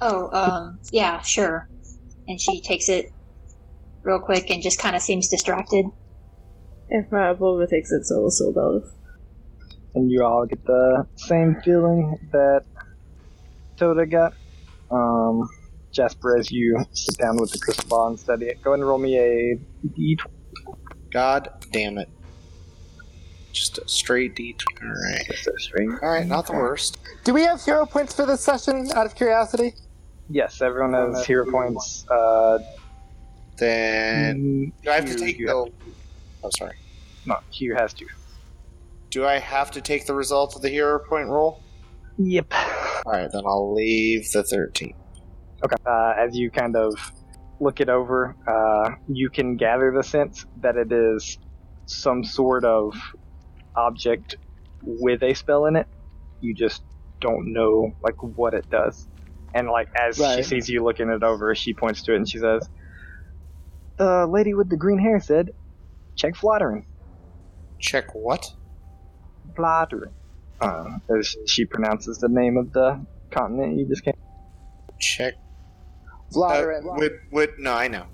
Oh, 0.00 0.30
um, 0.32 0.78
yeah, 0.92 1.20
sure. 1.22 1.68
And 2.28 2.40
she 2.40 2.60
takes 2.60 2.88
it 2.88 3.12
real 4.02 4.20
quick 4.20 4.50
and 4.50 4.62
just 4.62 4.78
kind 4.78 4.94
of 4.94 5.02
seems 5.02 5.28
distracted. 5.28 5.86
If 6.88 7.12
uh, 7.12 7.34
Volga 7.34 7.66
takes 7.66 7.90
it, 7.90 8.04
so 8.04 8.20
will 8.20 8.30
so 8.30 8.84
And 9.94 10.10
you 10.10 10.22
all 10.24 10.46
get 10.46 10.64
the 10.64 11.06
same 11.16 11.60
feeling 11.64 12.18
that 12.32 12.64
Toda 13.76 14.06
got. 14.06 14.34
Um, 14.90 15.48
Jasper, 15.94 16.36
as 16.36 16.50
you 16.50 16.84
sit 16.92 17.16
down 17.18 17.36
with 17.36 17.52
the 17.52 17.58
crystal 17.58 17.88
ball 17.88 18.08
and 18.08 18.18
study 18.18 18.46
it, 18.46 18.60
go 18.62 18.70
ahead 18.72 18.80
and 18.80 18.88
roll 18.88 18.98
me 18.98 19.16
a 19.18 19.58
d20. 19.86 20.18
God 21.12 21.48
damn 21.72 21.98
it. 21.98 22.08
Just 23.52 23.78
a 23.78 23.88
straight 23.88 24.34
D. 24.34 24.56
Alright. 24.82 25.26
Just 25.30 25.46
a 25.46 25.52
string. 25.58 25.96
Alright, 26.02 26.26
not 26.26 26.46
the 26.48 26.52
worst. 26.54 26.98
Do 27.22 27.32
we 27.32 27.42
have 27.42 27.62
hero 27.62 27.86
points 27.86 28.12
for 28.14 28.26
this 28.26 28.40
session, 28.40 28.90
out 28.96 29.06
of 29.06 29.14
curiosity? 29.14 29.74
Yes, 30.28 30.60
everyone 30.60 30.92
has 30.94 31.24
hero 31.24 31.48
points. 31.48 32.04
Uh, 32.10 32.58
Then. 33.56 34.72
Do 34.82 34.90
I 34.90 34.94
have 34.94 35.06
to 35.06 35.14
take 35.14 35.38
you 35.38 35.46
the. 35.46 35.72
Oh, 36.42 36.50
sorry. 36.58 36.74
no, 37.26 37.38
Hugh 37.52 37.74
has 37.76 37.94
to. 37.94 38.06
Do 39.10 39.24
I 39.24 39.38
have 39.38 39.70
to 39.70 39.80
take 39.80 40.06
the 40.06 40.14
result 40.14 40.56
of 40.56 40.62
the 40.62 40.68
hero 40.68 40.98
point 40.98 41.28
roll? 41.28 41.62
Yep. 42.18 42.52
Alright, 43.06 43.30
then 43.30 43.42
I'll 43.46 43.72
leave 43.72 44.30
the 44.32 44.42
13. 44.42 44.94
Okay. 45.64 45.76
Uh, 45.86 46.12
as 46.18 46.36
you 46.36 46.50
kind 46.50 46.76
of 46.76 46.94
look 47.58 47.80
it 47.80 47.88
over, 47.88 48.36
uh, 48.46 48.96
you 49.08 49.30
can 49.30 49.56
gather 49.56 49.92
the 49.96 50.02
sense 50.02 50.44
that 50.60 50.76
it 50.76 50.92
is 50.92 51.38
some 51.86 52.22
sort 52.22 52.64
of 52.64 52.94
object 53.74 54.36
with 54.82 55.22
a 55.22 55.32
spell 55.34 55.66
in 55.66 55.76
it. 55.76 55.86
You 56.40 56.54
just 56.54 56.82
don't 57.20 57.52
know 57.52 57.94
like 58.02 58.22
what 58.22 58.52
it 58.52 58.68
does. 58.68 59.08
And 59.54 59.68
like 59.68 59.88
as 59.94 60.16
she 60.16 60.42
sees 60.42 60.68
you 60.68 60.84
looking 60.84 61.08
it 61.08 61.22
over, 61.22 61.54
she 61.54 61.72
points 61.72 62.02
to 62.02 62.12
it 62.12 62.16
and 62.16 62.28
she 62.28 62.38
says, 62.38 62.68
"The 63.96 64.26
lady 64.26 64.52
with 64.52 64.68
the 64.68 64.76
green 64.76 64.98
hair 64.98 65.20
said, 65.20 65.50
check 66.16 66.36
flattering, 66.36 66.86
Check 67.78 68.14
what? 68.14 68.52
flattering." 69.56 70.12
Uh, 70.60 70.98
as 71.18 71.36
she 71.46 71.64
pronounces 71.64 72.18
the 72.18 72.28
name 72.28 72.56
of 72.56 72.72
the 72.72 73.04
continent 73.30 73.78
you 73.78 73.86
just 73.86 74.04
came. 74.04 74.14
Check. 75.00 75.34
Uh, 76.36 76.96
would, 76.96 77.12
would, 77.32 77.50
no, 77.58 77.72
I 77.72 77.88
know. 77.88 78.06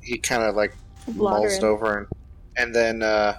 He 0.00 0.18
kind 0.18 0.42
of 0.42 0.54
like 0.54 0.76
mulls 1.14 1.62
over 1.62 1.98
and, 1.98 2.06
and 2.56 2.74
then, 2.74 3.02
uh, 3.02 3.34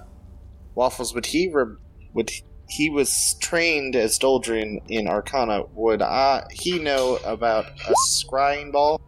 Waffles, 0.76 1.14
would 1.16 1.26
he, 1.26 1.50
re- 1.52 1.76
would 2.14 2.30
he, 2.30 2.44
he 2.70 2.90
was 2.90 3.36
trained 3.40 3.96
as 3.96 4.20
Doldrin 4.20 4.82
in 4.90 5.08
Arcana, 5.08 5.64
would 5.74 6.02
I, 6.02 6.44
he 6.52 6.80
know 6.80 7.18
about 7.26 7.66
a 7.88 7.94
scrying 8.10 8.72
ball? 8.72 9.02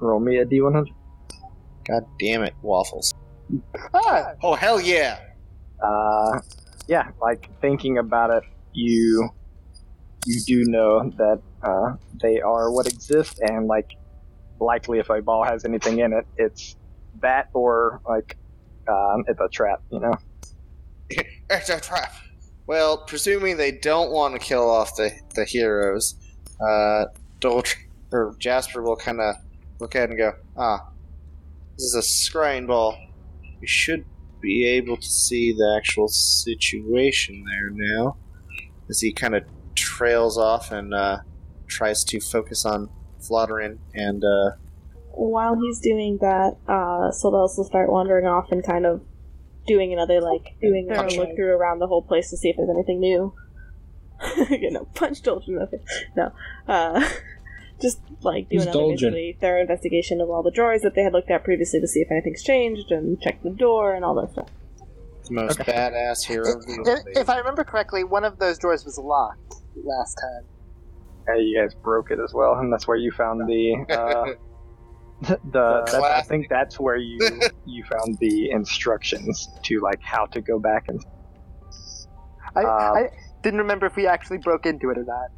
Roll 0.00 0.18
me 0.20 0.38
a 0.38 0.46
d100. 0.46 0.86
God 1.84 2.04
damn 2.18 2.42
it, 2.42 2.54
Waffles. 2.62 3.14
ah! 3.94 4.32
Oh, 4.42 4.54
hell 4.54 4.80
yeah! 4.80 5.18
uh, 5.82 6.40
yeah, 6.88 7.08
like 7.20 7.48
thinking 7.60 7.98
about 7.98 8.30
it, 8.30 8.44
you 8.72 9.28
you 10.26 10.40
do 10.46 10.64
know 10.70 11.10
that 11.18 11.40
uh, 11.62 11.96
they 12.20 12.40
are 12.40 12.70
what 12.70 12.86
exist, 12.86 13.40
and 13.40 13.66
like 13.66 13.92
likely 14.60 14.98
if 14.98 15.10
a 15.10 15.20
ball 15.20 15.44
has 15.44 15.64
anything 15.64 15.98
in 15.98 16.12
it, 16.12 16.26
it's 16.36 16.76
that 17.20 17.48
or 17.54 18.00
like 18.08 18.36
um, 18.88 19.24
it's 19.26 19.40
a 19.40 19.48
trap. 19.48 19.82
You 19.90 20.00
know. 20.00 20.14
It's 21.50 21.68
a 21.68 21.78
trap. 21.78 22.14
Well, 22.66 22.96
presuming 22.96 23.58
they 23.58 23.72
don't 23.72 24.10
want 24.10 24.32
to 24.32 24.38
kill 24.38 24.70
off 24.70 24.96
the, 24.96 25.12
the 25.34 25.44
heroes, 25.44 26.14
uh, 26.58 27.06
Dolch 27.40 27.76
or 28.10 28.34
Jasper 28.38 28.82
will 28.82 28.96
kind 28.96 29.20
of 29.20 29.34
look 29.78 29.96
at 29.96 30.04
it 30.04 30.10
and 30.10 30.18
go, 30.18 30.32
ah, 30.56 30.86
this 31.76 31.86
is 31.86 31.94
a 31.94 31.98
scrying 31.98 32.66
ball. 32.66 32.96
We 33.60 33.66
should 33.66 34.04
be 34.40 34.66
able 34.66 34.96
to 34.96 35.08
see 35.08 35.52
the 35.52 35.74
actual 35.76 36.08
situation 36.08 37.44
there 37.44 37.70
now. 37.70 38.16
As 38.88 39.00
he 39.00 39.12
kind 39.12 39.34
of 39.34 39.44
trails 39.74 40.38
off 40.38 40.70
and 40.70 40.94
uh, 40.94 41.18
tries 41.72 42.04
to 42.04 42.20
focus 42.20 42.64
on 42.64 42.90
Flodderin 43.20 43.78
and 43.94 44.24
uh, 44.24 44.52
While 45.12 45.54
he's 45.60 45.78
doing 45.80 46.18
that, 46.20 46.56
uh, 46.68 47.10
Sylvelis 47.10 47.56
will 47.56 47.64
start 47.64 47.90
wandering 47.90 48.26
off 48.26 48.50
and 48.50 48.64
kind 48.64 48.86
of 48.86 49.02
doing 49.66 49.92
another 49.92 50.20
like 50.20 50.56
doing 50.60 50.90
a 50.90 50.94
Punch. 50.94 51.16
look 51.16 51.34
through 51.36 51.52
around 51.56 51.78
the 51.78 51.86
whole 51.86 52.02
place 52.02 52.30
to 52.30 52.36
see 52.36 52.48
if 52.50 52.56
there's 52.56 52.70
anything 52.70 53.00
new. 53.00 53.34
you 54.50 54.70
know, 54.70 54.86
punch 54.94 55.22
Dolgen 55.22 55.48
in 55.48 55.54
the 55.56 55.66
face. 55.66 56.04
No, 56.16 56.32
uh, 56.68 57.08
just 57.80 58.00
like 58.22 58.48
do 58.48 58.56
Who's 58.56 58.64
another 58.66 58.78
Dolgen? 58.78 58.90
basically 58.90 59.36
thorough 59.40 59.60
investigation 59.60 60.20
of 60.20 60.30
all 60.30 60.42
the 60.42 60.50
drawers 60.50 60.82
that 60.82 60.94
they 60.94 61.02
had 61.02 61.12
looked 61.12 61.30
at 61.30 61.42
previously 61.44 61.80
to 61.80 61.88
see 61.88 62.00
if 62.00 62.10
anything's 62.10 62.42
changed 62.42 62.90
and 62.90 63.20
check 63.20 63.42
the 63.42 63.50
door 63.50 63.94
and 63.94 64.04
all 64.04 64.14
that 64.20 64.32
stuff. 64.32 64.48
the 65.26 65.34
most 65.34 65.58
badass 65.58 66.24
hero 66.24 66.56
of 66.56 66.66
the 66.66 67.02
If, 67.06 67.22
if 67.22 67.28
I 67.28 67.38
remember 67.38 67.64
correctly, 67.64 68.04
one 68.04 68.24
of 68.24 68.38
those 68.38 68.58
drawers 68.58 68.84
was 68.84 68.98
locked 68.98 69.54
last 69.84 70.14
time. 70.14 70.44
Uh, 71.28 71.34
you 71.34 71.60
guys 71.60 71.74
broke 71.74 72.10
it 72.10 72.18
as 72.22 72.32
well, 72.34 72.54
and 72.54 72.72
that's 72.72 72.86
where 72.88 72.96
you 72.96 73.12
found 73.12 73.40
the. 73.48 73.86
Uh, 73.90 74.34
the 75.52 75.82
that's, 75.86 75.94
I 75.94 76.22
think 76.22 76.48
that's 76.48 76.80
where 76.80 76.96
you 76.96 77.18
you 77.64 77.84
found 77.84 78.18
the 78.18 78.50
instructions 78.50 79.48
to 79.64 79.80
like 79.80 80.00
how 80.02 80.26
to 80.26 80.40
go 80.40 80.58
back 80.58 80.86
and 80.88 81.00
I, 82.56 82.60
Um, 82.60 82.96
I 82.96 83.08
didn't 83.42 83.60
remember 83.60 83.86
if 83.86 83.96
we 83.96 84.06
actually 84.06 84.38
broke 84.38 84.66
into 84.66 84.90
it 84.90 84.98
or 84.98 85.04
not. 85.04 85.28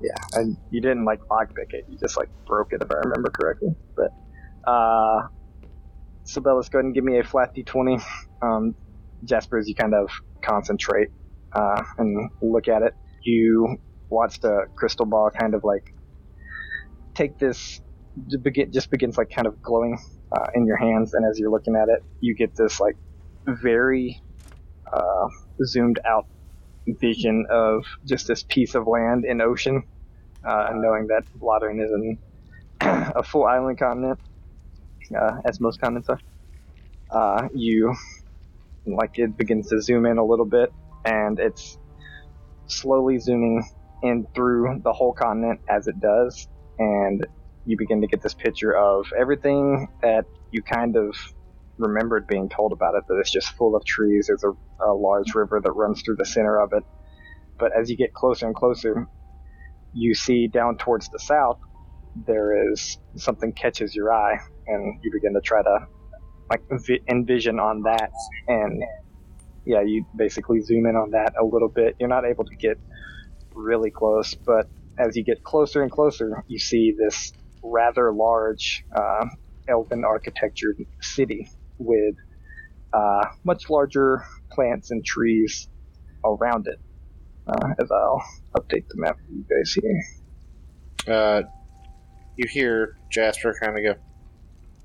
yeah, 0.00 0.40
and 0.40 0.56
you 0.70 0.80
didn't 0.80 1.04
like 1.04 1.20
lockpick 1.30 1.70
it. 1.72 1.84
You 1.88 1.98
just 1.98 2.16
like 2.16 2.28
broke 2.46 2.72
it 2.72 2.82
if 2.82 2.90
I 2.90 2.96
remember 2.96 3.30
correctly. 3.30 3.74
But 3.96 4.10
uh, 4.70 5.28
Sabella's 6.24 6.68
go 6.68 6.78
ahead 6.78 6.86
and 6.86 6.94
give 6.94 7.04
me 7.04 7.18
a 7.18 7.24
flat 7.24 7.54
d20. 7.56 8.02
Um, 8.42 8.74
Jasper, 9.24 9.58
as 9.58 9.68
you 9.68 9.74
kind 9.74 9.94
of 9.94 10.10
concentrate 10.42 11.08
uh, 11.52 11.82
and 11.98 12.30
look 12.42 12.68
at 12.68 12.82
it, 12.82 12.92
you 13.22 13.78
watch 14.10 14.40
the 14.40 14.66
crystal 14.76 15.06
ball 15.06 15.30
kind 15.30 15.54
of 15.54 15.64
like 15.64 15.94
take 17.14 17.38
this 17.38 17.80
begin 18.42 18.70
just 18.72 18.90
begins 18.90 19.18
like 19.18 19.30
kind 19.30 19.46
of 19.46 19.60
glowing 19.62 19.98
uh, 20.32 20.46
in 20.54 20.66
your 20.66 20.76
hands, 20.76 21.14
and 21.14 21.24
as 21.28 21.38
you're 21.38 21.50
looking 21.50 21.76
at 21.76 21.88
it, 21.88 22.00
you 22.20 22.34
get 22.34 22.54
this 22.56 22.80
like 22.80 22.96
very 23.46 24.20
uh, 24.92 25.26
zoomed 25.64 26.00
out 26.06 26.26
vision 27.00 27.46
of 27.50 27.84
just 28.04 28.26
this 28.26 28.44
piece 28.48 28.74
of 28.74 28.86
land 28.86 29.24
in 29.24 29.40
ocean, 29.40 29.82
uh, 30.46 30.66
and 30.70 30.82
knowing 30.82 31.08
that 31.08 31.22
Blottering 31.34 31.80
is 31.80 31.90
an, 31.90 32.18
a 33.16 33.22
full 33.22 33.44
island 33.44 33.78
continent, 33.78 34.18
uh, 35.16 35.36
as 35.44 35.60
most 35.60 35.80
continents 35.80 36.08
are. 36.08 36.20
Uh, 37.10 37.48
you 37.54 37.94
like 38.86 39.18
it 39.18 39.36
begins 39.36 39.68
to 39.68 39.80
zoom 39.80 40.06
in 40.06 40.18
a 40.18 40.24
little 40.24 40.46
bit, 40.46 40.72
and 41.04 41.38
it's 41.38 41.78
slowly 42.66 43.18
zooming 43.18 43.62
in 44.04 44.26
through 44.34 44.80
the 44.84 44.92
whole 44.92 45.12
continent 45.12 45.60
as 45.68 45.88
it 45.88 45.98
does, 46.00 46.48
and 46.78 47.26
you 47.66 47.76
begin 47.78 48.00
to 48.02 48.06
get 48.06 48.22
this 48.22 48.34
picture 48.34 48.76
of 48.76 49.06
everything 49.18 49.88
that 50.02 50.26
you 50.50 50.62
kind 50.62 50.96
of 50.96 51.16
remembered 51.78 52.26
being 52.26 52.48
told 52.48 52.72
about 52.72 52.94
it 52.94 53.04
that 53.08 53.16
it's 53.18 53.32
just 53.32 53.48
full 53.56 53.74
of 53.74 53.84
trees. 53.84 54.26
There's 54.28 54.44
a, 54.44 54.52
a 54.84 54.92
large 54.92 55.34
river 55.34 55.60
that 55.62 55.72
runs 55.72 56.02
through 56.02 56.16
the 56.16 56.26
center 56.26 56.60
of 56.60 56.72
it. 56.72 56.84
But 57.58 57.72
as 57.78 57.90
you 57.90 57.96
get 57.96 58.12
closer 58.12 58.46
and 58.46 58.54
closer, 58.54 59.08
you 59.92 60.14
see 60.14 60.48
down 60.48 60.76
towards 60.76 61.08
the 61.08 61.18
south, 61.18 61.58
there 62.26 62.72
is 62.72 62.98
something 63.16 63.52
catches 63.52 63.94
your 63.94 64.12
eye, 64.12 64.38
and 64.66 65.00
you 65.02 65.10
begin 65.12 65.34
to 65.34 65.40
try 65.40 65.62
to 65.62 65.86
like 66.50 66.62
envision 67.08 67.58
on 67.58 67.82
that. 67.82 68.10
And 68.46 68.82
yeah, 69.64 69.82
you 69.82 70.04
basically 70.14 70.60
zoom 70.60 70.86
in 70.86 70.96
on 70.96 71.10
that 71.12 71.32
a 71.40 71.44
little 71.44 71.68
bit. 71.68 71.96
You're 71.98 72.08
not 72.08 72.24
able 72.24 72.44
to 72.44 72.56
get 72.56 72.78
really 73.54 73.90
close, 73.90 74.34
but 74.34 74.68
as 74.98 75.16
you 75.16 75.24
get 75.24 75.42
closer 75.42 75.82
and 75.82 75.90
closer, 75.90 76.44
you 76.46 76.58
see 76.58 76.94
this 76.96 77.32
rather 77.62 78.12
large 78.12 78.84
uh, 78.94 79.26
elven 79.68 80.04
architectured 80.04 80.76
city 81.00 81.48
with 81.78 82.14
uh, 82.92 83.26
much 83.44 83.70
larger 83.70 84.24
plants 84.50 84.90
and 84.90 85.04
trees 85.04 85.68
around 86.24 86.66
it. 86.66 86.80
Uh, 87.46 87.74
as 87.78 87.90
I'll 87.90 88.22
update 88.56 88.88
the 88.88 88.94
map 88.96 89.18
for 89.18 89.32
you 89.32 89.44
guys 89.50 89.74
here. 89.74 91.14
uh, 91.14 91.42
you 92.36 92.48
hear 92.48 92.96
Jasper 93.10 93.54
kind 93.60 93.76
of 93.76 93.84
go, 93.84 94.00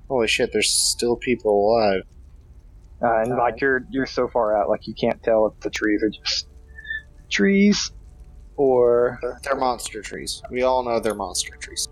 "Holy 0.08 0.28
shit! 0.28 0.52
There's 0.52 0.70
still 0.70 1.16
people 1.16 1.52
alive." 1.52 2.02
Uh, 3.02 3.22
and 3.22 3.36
like 3.38 3.62
you're 3.62 3.86
you're 3.90 4.04
so 4.04 4.28
far 4.28 4.54
out, 4.60 4.68
like 4.68 4.86
you 4.86 4.94
can't 4.94 5.22
tell 5.22 5.46
if 5.46 5.58
the 5.60 5.70
trees 5.70 6.02
are 6.02 6.10
just 6.10 6.48
trees 7.30 7.92
or 8.60 9.18
They're, 9.22 9.40
they're 9.42 9.56
monster 9.56 10.02
trees. 10.02 10.42
We 10.50 10.62
all 10.62 10.82
know 10.82 11.00
they're 11.00 11.14
monster 11.14 11.56
trees. 11.56 11.88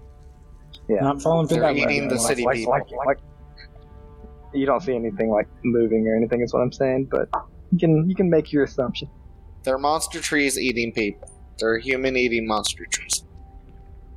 yeah. 0.89 1.01
Not 1.01 1.23
falling 1.23 1.49
through 1.49 1.61
They're 1.61 1.73
that 1.75 1.79
eating 1.81 2.03
web. 2.03 2.11
the 2.11 2.17
Like- 2.17 2.27
city 2.29 2.45
like, 2.45 2.57
people. 2.57 2.73
like, 2.75 3.07
like 3.07 3.19
you 4.53 4.67
don't 4.67 4.81
see 4.83 4.95
anything 4.95 5.31
like 5.31 5.49
moving 5.65 6.07
or 6.09 6.15
anything 6.17 6.43
is 6.43 6.53
what 6.53 6.61
I'm 6.61 6.73
saying, 6.73 7.09
but 7.11 7.29
you 7.73 7.79
can 7.79 8.09
you 8.09 8.15
can 8.15 8.29
make 8.31 8.53
your 8.53 8.65
assumption. 8.65 9.09
They're 9.63 9.79
monster 9.79 10.21
trees 10.21 10.59
eating 10.59 10.93
people. 10.93 11.31
They're 11.59 11.79
human 11.79 12.17
eating 12.17 12.47
monster 12.47 12.85
trees. 12.91 13.25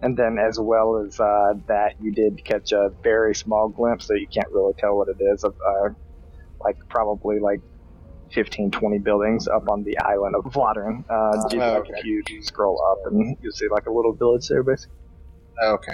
And 0.02 0.18
then 0.18 0.38
as 0.40 0.60
well 0.60 0.98
as 1.06 1.20
uh, 1.20 1.54
that, 1.68 1.94
you 2.02 2.12
did 2.12 2.44
catch 2.44 2.72
a 2.72 2.92
very 3.04 3.36
small 3.36 3.70
glimpse, 3.70 4.08
so 4.08 4.14
you 4.14 4.28
can't 4.28 4.50
really 4.52 4.74
tell 4.78 4.98
what 4.98 5.08
it 5.10 5.22
is 5.22 5.44
of 5.44 5.54
uh, 5.66 5.90
like 6.60 6.78
probably 6.90 7.40
like 7.40 7.62
15, 8.34 8.72
20 8.72 8.98
buildings 9.00 9.48
up 9.48 9.70
on 9.70 9.84
the 9.84 9.98
island 10.00 10.36
of 10.36 10.44
Vladarin. 10.46 11.04
Uh, 11.10 11.36
just, 11.44 11.56
Oh, 11.56 11.58
like 11.58 11.82
okay. 11.90 11.94
if 11.98 12.06
you 12.30 12.42
scroll 12.44 12.82
up 12.92 13.12
and 13.12 13.38
you'll 13.42 13.52
see 13.52 13.68
like 13.70 13.86
a 13.88 13.92
little 13.92 14.14
village 14.14 14.48
there, 14.48 14.64
basically. 14.64 14.96
Okay. 15.64 15.94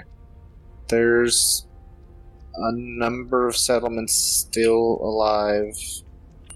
There's 0.90 1.68
a 2.56 2.72
number 2.74 3.48
of 3.48 3.56
settlements 3.56 4.14
still 4.16 5.00
alive. 5.02 5.74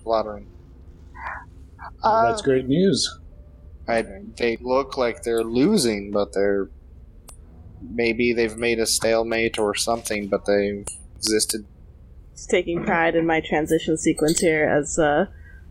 Flattering. 0.04 0.48
Well, 2.04 2.14
Uh, 2.14 2.30
that's 2.30 2.42
great 2.42 2.68
news. 2.68 3.20
I, 3.88 4.04
they 4.38 4.58
look 4.62 4.98
like 4.98 5.24
they're 5.24 5.44
losing, 5.44 6.12
but 6.12 6.34
they're 6.34 6.70
maybe 7.82 8.32
they've 8.34 8.58
made 8.58 8.80
a 8.80 8.86
stalemate 8.86 9.58
or 9.60 9.74
something, 9.76 10.28
but 10.28 10.46
they've 10.46 10.86
existed. 11.18 11.66
Just 12.36 12.50
taking 12.50 12.84
pride 12.86 13.16
in 13.16 13.26
my 13.26 13.42
transition 13.42 13.98
sequence 13.98 14.40
here 14.40 14.66
as 14.70 14.98
uh, 14.98 15.26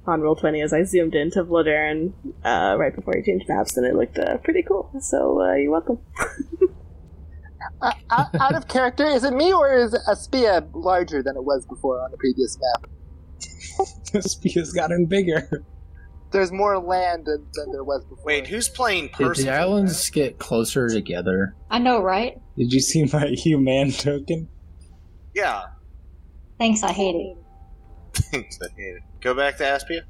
on 0.07 0.21
Roll20 0.21 0.65
as 0.65 0.73
I 0.73 0.83
zoomed 0.85 1.15
into 1.15 1.45
Vladaren 1.45 2.13
uh, 2.45 2.77
right 2.79 2.95
before 2.95 3.15
he 3.17 3.23
changed 3.23 3.49
maps, 3.49 3.77
and 3.77 3.87
it 3.87 3.95
looked 3.95 4.19
uh, 4.19 4.39
pretty 4.39 4.63
cool. 4.63 4.91
So 5.01 5.41
uh, 5.41 5.55
you're 5.55 5.71
welcome. 5.71 5.99
uh, 7.83 7.93
out, 8.11 8.35
out 8.41 8.55
of 8.55 8.69
character, 8.69 9.07
is 9.07 9.25
it 9.25 9.33
me 9.35 9.53
or 9.53 9.77
is 9.77 9.95
Aspia 10.09 10.69
larger 10.73 11.23
than 11.23 11.37
it 11.37 11.45
was 11.45 11.67
before 11.67 12.01
on 12.03 12.11
the 12.11 12.17
previous 12.17 12.59
map? 12.59 12.91
This 14.13 14.37
has 14.55 14.73
gotten 14.73 15.07
bigger. 15.07 15.65
There's 16.33 16.53
more 16.53 16.79
land 16.79 17.27
than, 17.27 17.47
than 17.55 17.73
there 17.73 17.85
was 17.85 18.05
before. 18.05 18.25
Wait, 18.25 18.47
who's 18.47 18.69
playing 18.69 19.05
Did 19.07 19.13
Percival? 19.15 19.53
the 19.53 19.59
islands 19.59 20.11
get 20.11 20.39
closer 20.39 20.89
together? 20.89 21.55
I 21.71 21.79
know, 21.79 22.03
right? 22.03 22.41
Did 22.57 22.73
you 22.73 22.81
see 22.81 23.05
my 23.05 23.27
human 23.33 23.93
token? 23.93 24.49
Yeah. 25.35 25.63
Thanks, 26.59 26.83
I 26.83 26.93
hate 26.93 27.15
it. 27.17 27.37
Go 29.21 29.35
back 29.35 29.57
to 29.59 29.65
Aspia? 29.65 30.03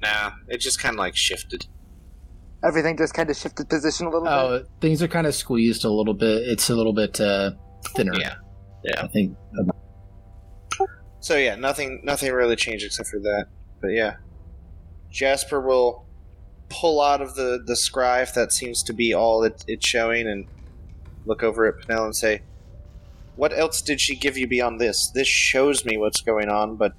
Nah, 0.00 0.32
it 0.48 0.58
just 0.58 0.78
kind 0.78 0.94
of 0.94 0.98
like 0.98 1.16
shifted. 1.16 1.66
Everything 2.64 2.96
just 2.96 3.14
kind 3.14 3.28
of 3.30 3.36
shifted 3.36 3.68
position 3.68 4.06
a 4.06 4.10
little 4.10 4.24
bit. 4.24 4.32
Oh, 4.32 4.64
things 4.80 5.02
are 5.02 5.08
kind 5.08 5.26
of 5.26 5.34
squeezed 5.34 5.84
a 5.84 5.90
little 5.90 6.14
bit. 6.14 6.42
It's 6.48 6.70
a 6.70 6.74
little 6.74 6.92
bit 6.92 7.20
uh, 7.20 7.52
thinner. 7.94 8.14
Yeah. 8.14 8.34
Yeah. 8.84 9.02
I 9.02 9.08
think. 9.08 9.36
So 11.20 11.36
yeah, 11.36 11.54
nothing 11.54 12.00
nothing 12.04 12.32
really 12.32 12.56
changed 12.56 12.84
except 12.84 13.08
for 13.08 13.20
that. 13.20 13.46
But 13.80 13.88
yeah. 13.88 14.16
Jasper 15.10 15.60
will 15.60 16.06
pull 16.68 17.00
out 17.00 17.20
of 17.20 17.34
the, 17.34 17.62
the 17.64 17.74
scry 17.74 18.22
if 18.22 18.32
that 18.34 18.50
seems 18.50 18.82
to 18.84 18.92
be 18.94 19.12
all 19.12 19.44
it, 19.44 19.62
it's 19.68 19.86
showing 19.86 20.26
and 20.26 20.46
look 21.26 21.42
over 21.42 21.66
at 21.66 21.86
Penel 21.86 22.06
and 22.06 22.16
say, 22.16 22.42
What 23.36 23.56
else 23.56 23.82
did 23.82 24.00
she 24.00 24.16
give 24.16 24.38
you 24.38 24.46
beyond 24.46 24.80
this? 24.80 25.10
This 25.14 25.28
shows 25.28 25.84
me 25.84 25.96
what's 25.96 26.22
going 26.22 26.48
on, 26.48 26.76
but 26.76 26.94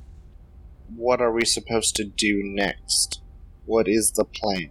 what 0.95 1.21
are 1.21 1.31
we 1.31 1.45
supposed 1.45 1.95
to 1.97 2.03
do 2.05 2.41
next? 2.43 3.21
What 3.65 3.87
is 3.87 4.11
the 4.11 4.25
plan? 4.25 4.69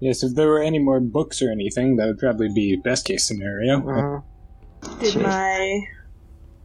Yes, 0.00 0.22
if 0.22 0.34
there 0.34 0.46
were 0.48 0.62
any 0.62 0.78
more 0.78 1.00
books 1.00 1.42
or 1.42 1.50
anything, 1.50 1.96
that 1.96 2.06
would 2.06 2.18
probably 2.18 2.48
be 2.54 2.76
best 2.76 3.04
case 3.06 3.26
scenario. 3.26 3.80
Mhm. 3.80 4.22
Did 5.00 5.16
my 5.22 5.80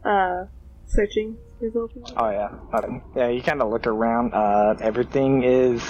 uh 0.04 0.44
searching 0.86 1.36
result? 1.60 1.90
Oh 2.16 2.30
yeah, 2.30 2.50
okay. 2.72 3.02
yeah. 3.16 3.28
You 3.28 3.42
kind 3.42 3.60
of 3.60 3.70
look 3.70 3.86
around. 3.88 4.32
Uh, 4.34 4.76
everything 4.80 5.42
is 5.42 5.82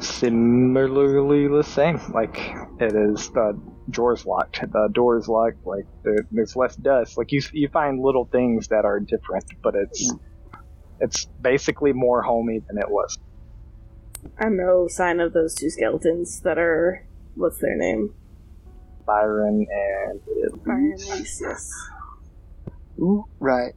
similarly 0.00 1.48
the 1.48 1.62
same. 1.62 2.00
Like 2.12 2.38
it 2.80 2.94
is 2.94 3.28
the 3.30 3.60
drawers 3.90 4.24
locked, 4.24 4.60
the 4.60 4.88
doors 4.92 5.28
locked. 5.28 5.66
Like 5.66 5.86
there, 6.02 6.26
there's 6.30 6.56
less 6.56 6.76
dust. 6.76 7.18
Like 7.18 7.32
you 7.32 7.42
you 7.52 7.68
find 7.68 8.00
little 8.00 8.24
things 8.26 8.68
that 8.68 8.84
are 8.84 9.00
different, 9.00 9.44
but 9.62 9.74
it's 9.74 10.12
it's 11.02 11.26
basically 11.42 11.92
more 11.92 12.22
homey 12.22 12.60
than 12.66 12.78
it 12.78 12.88
was. 12.88 13.18
And 14.38 14.56
no 14.56 14.86
sign 14.86 15.18
of 15.18 15.32
those 15.32 15.54
two 15.54 15.68
skeletons 15.68 16.40
that 16.42 16.58
are 16.58 17.04
what's 17.34 17.58
their 17.58 17.76
name? 17.76 18.14
Byron 19.04 19.66
and 19.68 20.20
Byron 20.64 20.92
and 20.92 21.10
Reese, 21.10 21.42
yes. 21.42 21.70
Right. 23.40 23.74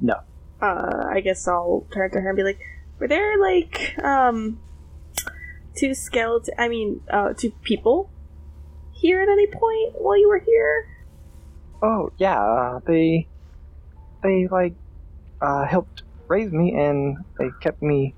No. 0.00 0.14
Uh, 0.60 1.04
I 1.10 1.20
guess 1.20 1.46
I'll 1.46 1.86
turn 1.92 2.10
to 2.12 2.20
her 2.20 2.30
and 2.30 2.36
be 2.36 2.42
like, 2.42 2.60
"Were 2.98 3.08
there 3.08 3.38
like 3.38 3.94
um 4.02 4.58
two 5.76 5.92
skeleton? 5.92 6.54
I 6.56 6.68
mean, 6.68 7.02
uh, 7.10 7.34
two 7.34 7.50
people 7.62 8.10
here 8.92 9.20
at 9.20 9.28
any 9.28 9.48
point 9.48 10.00
while 10.00 10.18
you 10.18 10.28
were 10.28 10.38
here?" 10.38 10.88
Oh 11.82 12.10
yeah, 12.16 12.40
uh, 12.40 12.80
they 12.86 13.28
they 14.22 14.48
like 14.50 14.74
uh, 15.42 15.66
helped 15.66 16.01
raise 16.32 16.52
me 16.52 16.74
and 16.86 16.98
they 17.38 17.50
kept 17.60 17.80
me 17.82 18.14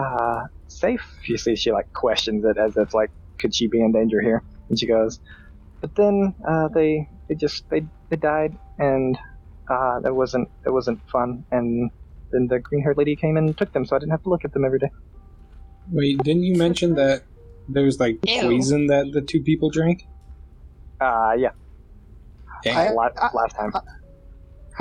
uh, 0.00 0.40
safe. 0.68 1.06
You 1.26 1.36
see, 1.36 1.56
she 1.56 1.72
like 1.72 1.92
questions 1.92 2.44
it 2.44 2.58
as 2.58 2.76
if 2.76 2.94
like, 2.94 3.10
could 3.40 3.54
she 3.54 3.66
be 3.68 3.80
in 3.80 3.92
danger 3.92 4.20
here? 4.28 4.42
And 4.68 4.78
she 4.78 4.86
goes, 4.86 5.18
but 5.80 5.94
then 5.96 6.34
uh, 6.48 6.68
they 6.76 7.08
they 7.28 7.34
just 7.34 7.64
they 7.70 7.82
they 8.08 8.16
died 8.16 8.52
and 8.78 9.18
uh, 9.68 10.00
it 10.04 10.14
wasn't 10.14 10.48
it 10.64 10.72
wasn't 10.78 11.00
fun. 11.10 11.44
And 11.50 11.90
then 12.32 12.46
the 12.48 12.60
green 12.60 12.82
haired 12.84 12.98
lady 12.98 13.16
came 13.16 13.36
and 13.36 13.56
took 13.56 13.72
them, 13.72 13.84
so 13.84 13.96
I 13.96 13.98
didn't 13.98 14.12
have 14.12 14.22
to 14.22 14.28
look 14.28 14.44
at 14.44 14.52
them 14.52 14.64
every 14.64 14.78
day. 14.78 14.90
Wait, 15.90 16.18
didn't 16.22 16.44
you 16.44 16.56
mention 16.56 16.94
that 16.94 17.24
there 17.68 17.84
was 17.84 17.98
like 17.98 18.18
Ew. 18.26 18.42
poison 18.42 18.86
that 18.86 19.10
the 19.12 19.22
two 19.22 19.42
people 19.42 19.70
drank? 19.70 19.98
Uh, 21.00 21.32
yeah, 21.36 21.54
I- 22.66 22.90
la- 22.92 23.16
I- 23.16 23.30
last 23.34 23.56
time. 23.56 23.72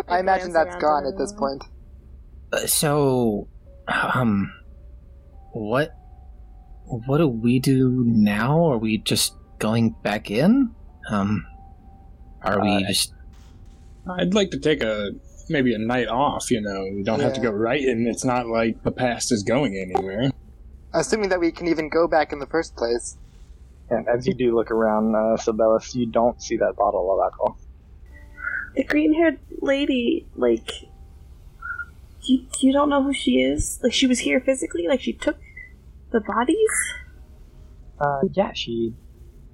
I 0.08 0.20
imagine 0.20 0.54
that's 0.54 0.76
gone 0.76 1.06
at 1.06 1.18
this 1.18 1.34
point. 1.34 1.64
Uh, 2.52 2.66
So, 2.68 3.48
um, 3.88 4.52
what, 5.52 5.96
what 6.86 7.18
do 7.18 7.28
we 7.28 7.60
do 7.60 8.04
now? 8.06 8.72
Are 8.72 8.78
we 8.78 8.98
just 9.00 9.36
going 9.60 9.96
back 10.04 10.32
in? 10.32 10.74
Um, 11.10 11.46
are 12.42 12.62
we 12.62 12.70
Uh, 12.70 12.88
just? 12.88 13.14
I'd 14.10 14.34
like 14.34 14.52
to 14.52 14.60
take 14.60 14.82
a 14.84 15.12
maybe 15.50 15.74
a 15.74 15.78
night 15.78 16.08
off. 16.08 16.50
You 16.52 16.62
know, 16.62 16.86
we 16.96 17.04
don't 17.04 17.20
have 17.20 17.34
to 17.34 17.42
go 17.42 17.52
right 17.52 17.84
and 17.84 18.08
It's 18.08 18.26
not 18.26 18.48
like 18.48 18.84
the 18.84 18.92
past 18.92 19.32
is 19.32 19.44
going 19.44 19.76
anywhere. 19.78 20.32
Assuming 20.94 21.30
that 21.30 21.40
we 21.40 21.52
can 21.52 21.68
even 21.68 21.90
go 21.90 22.08
back 22.08 22.32
in 22.32 22.40
the 22.40 22.48
first 22.48 22.76
place. 22.76 23.18
And 23.90 24.08
as 24.08 24.28
you 24.28 24.34
do 24.34 24.56
look 24.56 24.72
around, 24.72 25.16
uh, 25.16 25.36
Sibelius, 25.38 25.96
you 25.96 26.06
don't 26.06 26.42
see 26.42 26.58
that 26.58 26.76
bottle 26.78 27.12
of 27.12 27.20
alcohol. 27.20 27.58
The 28.76 28.84
green-haired 28.84 29.40
lady, 29.62 30.28
like, 30.36 30.72
you 32.30 32.46
you 32.60 32.72
don't 32.72 32.90
know 32.90 33.04
who 33.04 33.14
she 33.14 33.42
is? 33.42 33.80
Like, 33.82 33.94
she 33.94 34.08
was 34.08 34.20
here 34.20 34.40
physically? 34.40 34.88
Like, 34.88 35.02
she 35.02 35.14
took 35.14 35.38
the 36.12 36.22
bodies? 36.22 36.74
Uh, 38.00 38.22
yeah, 38.32 38.52
she 38.54 38.94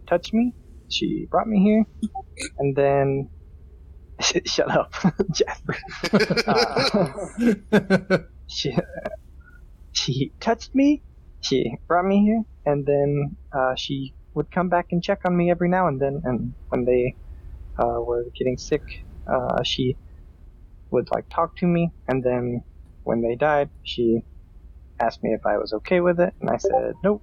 touched 0.08 0.34
me. 0.34 0.54
She 0.90 1.28
brought 1.32 1.48
me 1.48 1.64
here, 1.64 1.86
and 2.60 2.76
then 2.76 3.30
shut 4.46 4.70
up, 4.70 4.94
Jasper. 5.32 5.76
Uh, 7.72 8.20
she 8.48 8.76
she 9.92 10.32
touched 10.40 10.76
me. 10.76 11.02
She 11.42 11.78
brought 11.88 12.06
me 12.06 12.22
here, 12.22 12.44
and 12.66 12.86
then 12.86 13.36
uh, 13.52 13.74
she 13.76 14.14
would 14.36 14.52
come 14.52 14.70
back 14.70 14.88
and 14.92 15.02
check 15.02 15.22
on 15.26 15.36
me 15.36 15.50
every 15.50 15.70
now 15.70 15.88
and 15.88 16.00
then. 16.00 16.22
And 16.24 16.54
when 16.70 16.86
they 16.86 17.16
uh, 17.80 18.00
were 18.02 18.26
getting 18.38 18.58
sick, 18.58 18.84
uh, 19.28 19.64
she 19.64 19.98
would 20.92 21.10
like 21.12 21.26
talk 21.30 21.56
to 21.58 21.68
me, 21.68 21.92
and 22.08 22.24
then 22.24 22.64
when 23.04 23.22
they 23.22 23.36
died, 23.36 23.70
she 23.84 24.22
asked 25.00 25.24
me 25.24 25.32
if 25.34 25.46
I 25.46 25.58
was 25.58 25.74
okay 25.74 26.00
with 26.00 26.20
it, 26.20 26.34
and 26.42 26.50
I 26.50 26.58
said 26.58 26.94
nope. 27.04 27.22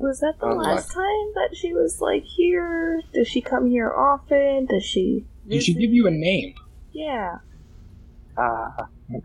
Was 0.00 0.18
that 0.20 0.34
the 0.40 0.46
Oh, 0.46 0.56
last 0.56 0.92
time 0.92 1.26
that 1.36 1.50
she 1.54 1.72
was, 1.72 1.98
like, 2.00 2.24
here? 2.24 3.00
Does 3.14 3.28
she 3.28 3.40
come 3.40 3.68
here 3.68 3.92
often? 3.92 4.66
Does 4.66 4.84
she. 4.84 5.26
Did 5.48 5.62
she 5.62 5.74
give 5.74 5.92
you 5.92 6.06
a 6.08 6.10
name? 6.10 6.54
Yeah. 6.92 7.36
Uh, 8.36 8.68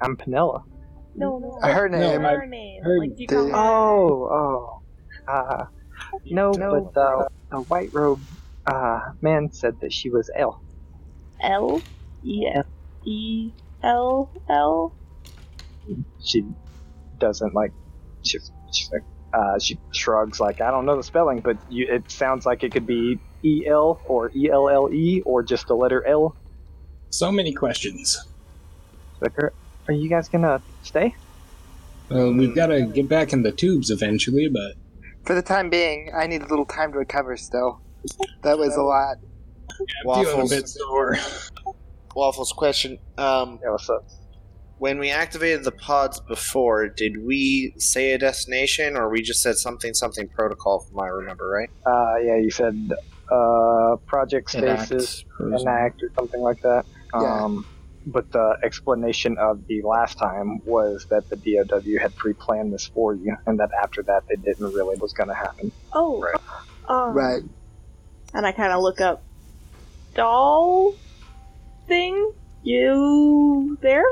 I'm 0.01 0.17
Penella. 0.17 0.61
No, 1.15 1.39
no. 1.39 1.59
I 1.63 1.71
heard 1.71 1.91
her 1.93 1.97
name. 1.99 2.25
I- 2.25 2.33
her 2.35 2.45
name. 2.45 2.83
her- 2.83 2.99
like, 2.99 3.15
do 3.17 3.23
you 3.23 3.27
call 3.27 3.47
her. 3.47 3.55
Oh, 3.55 4.79
oh. 5.27 5.33
Uh, 5.33 5.65
no, 6.25 6.53
but 6.57 6.99
uh, 6.99 7.23
the 7.49 7.57
white 7.61 7.89
robe 7.93 8.21
uh, 8.65 8.99
man 9.21 9.49
said 9.51 9.75
that 9.81 9.93
she 9.93 10.09
was 10.09 10.29
L. 10.37 10.63
L? 11.41 11.81
E 12.23 12.45
F 12.53 12.65
E 13.05 13.51
L 13.83 14.29
L? 14.49 14.95
She 16.23 16.43
doesn't 17.19 17.53
like. 17.53 17.71
She, 18.23 18.37
she, 18.71 18.85
uh, 19.33 19.59
she 19.59 19.79
shrugs 19.91 20.39
like 20.39 20.61
I 20.61 20.71
don't 20.71 20.85
know 20.85 20.95
the 20.97 21.03
spelling, 21.03 21.39
but 21.39 21.57
you, 21.69 21.87
it 21.89 22.09
sounds 22.11 22.45
like 22.45 22.63
it 22.63 22.71
could 22.71 22.85
be 22.85 23.19
E 23.43 23.65
L 23.67 23.99
or 24.05 24.31
E 24.35 24.49
L 24.51 24.69
L 24.69 24.89
E 24.93 25.21
or 25.25 25.43
just 25.43 25.67
the 25.67 25.75
letter 25.75 26.05
L. 26.07 26.35
So 27.09 27.31
many 27.31 27.53
questions. 27.53 28.17
Like, 29.19 29.37
are, 29.37 29.53
are 29.87 29.93
you 29.93 30.09
guys 30.09 30.29
gonna 30.29 30.61
stay? 30.83 31.15
Well, 32.09 32.33
we've 32.33 32.53
got 32.53 32.67
to 32.67 32.81
get 32.87 33.07
back 33.07 33.31
in 33.31 33.41
the 33.43 33.53
tubes 33.53 33.89
eventually, 33.89 34.49
but 34.49 34.73
For 35.25 35.33
the 35.33 35.41
time 35.41 35.69
being, 35.69 36.11
I 36.13 36.27
need 36.27 36.41
a 36.41 36.47
little 36.47 36.65
time 36.65 36.91
to 36.91 36.97
recover 36.99 37.37
still. 37.37 37.79
That 38.41 38.57
was 38.57 38.75
a 38.75 38.81
lot. 38.81 39.17
feeling 39.77 39.87
a 40.03 40.07
Waffles. 40.07 40.49
bit 40.49 40.67
sore. 40.67 41.17
Waffles 42.15 42.51
question. 42.53 42.99
Um, 43.17 43.59
Yeah, 43.63 43.71
what's 43.71 43.89
up? 43.89 44.05
when 44.77 44.97
we 44.97 45.11
activated 45.11 45.63
the 45.63 45.71
pods 45.71 46.19
before, 46.21 46.87
did 46.87 47.23
we 47.23 47.71
say 47.77 48.13
a 48.13 48.17
destination, 48.17 48.97
or 48.97 49.09
we 49.09 49.21
just 49.21 49.43
said 49.43 49.55
something 49.55 49.93
something 49.93 50.27
protocol? 50.29 50.79
From 50.79 50.95
what 50.95 51.03
I 51.03 51.09
remember, 51.09 51.47
right? 51.47 51.69
Uh, 51.85 52.15
yeah, 52.17 52.37
you 52.37 52.49
said 52.49 52.91
uh, 53.31 53.97
Project 54.07 54.49
Stasis. 54.49 55.23
Enact. 55.39 55.61
enact 55.61 56.01
or 56.03 56.09
something 56.15 56.41
like 56.41 56.61
that. 56.63 56.85
Yeah. 57.13 57.43
Um, 57.43 57.67
but 58.07 58.31
the 58.31 58.57
explanation 58.63 59.37
of 59.37 59.67
the 59.67 59.83
last 59.83 60.17
time 60.17 60.65
was 60.65 61.05
that 61.11 61.29
the 61.29 61.35
DOW 61.35 62.01
had 62.01 62.15
pre-planned 62.15 62.73
this 62.73 62.87
for 62.87 63.13
you, 63.13 63.37
and 63.45 63.59
that 63.59 63.69
after 63.83 64.01
that 64.01 64.23
they 64.27 64.35
didn't 64.35 64.73
really 64.73 64.97
was 64.97 65.13
going 65.13 65.29
to 65.29 65.35
happen. 65.35 65.71
Oh. 65.93 66.19
Right. 66.19 66.41
Um, 66.89 67.13
Right. 67.13 67.43
And 68.33 68.47
I 68.47 68.51
kind 68.51 68.73
of 68.73 68.81
look 68.81 68.99
up. 68.99 69.21
Doll 70.15 70.95
thing? 71.87 72.33
You 72.63 73.77
there? 73.81 74.05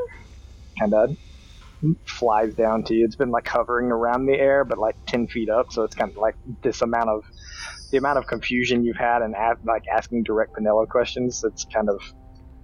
Kind 0.80 0.94
of 0.94 1.16
flies 2.06 2.54
down 2.56 2.84
to 2.86 2.94
you. 2.94 3.06
It's 3.06 3.16
been 3.16 3.32
like 3.32 3.48
hovering 3.48 3.88
around 3.92 4.26
the 4.26 4.34
air, 4.34 4.66
but 4.66 4.78
like 4.78 4.96
ten 5.06 5.28
feet 5.28 5.50
up, 5.50 5.72
so 5.72 5.84
it's 5.84 5.96
kind 5.96 6.12
of 6.12 6.18
like 6.18 6.36
this 6.62 6.82
amount 6.82 7.10
of 7.10 7.24
the 7.92 7.98
amount 7.98 8.18
of 8.18 8.28
confusion 8.28 8.84
you've 8.84 8.98
had 8.98 9.22
and 9.22 9.34
a- 9.36 9.58
like 9.66 9.84
asking 9.88 10.24
direct 10.24 10.56
vanilla 10.56 10.86
questions. 10.88 11.44
It's 11.44 11.66
kind 11.66 11.90
of 11.90 12.02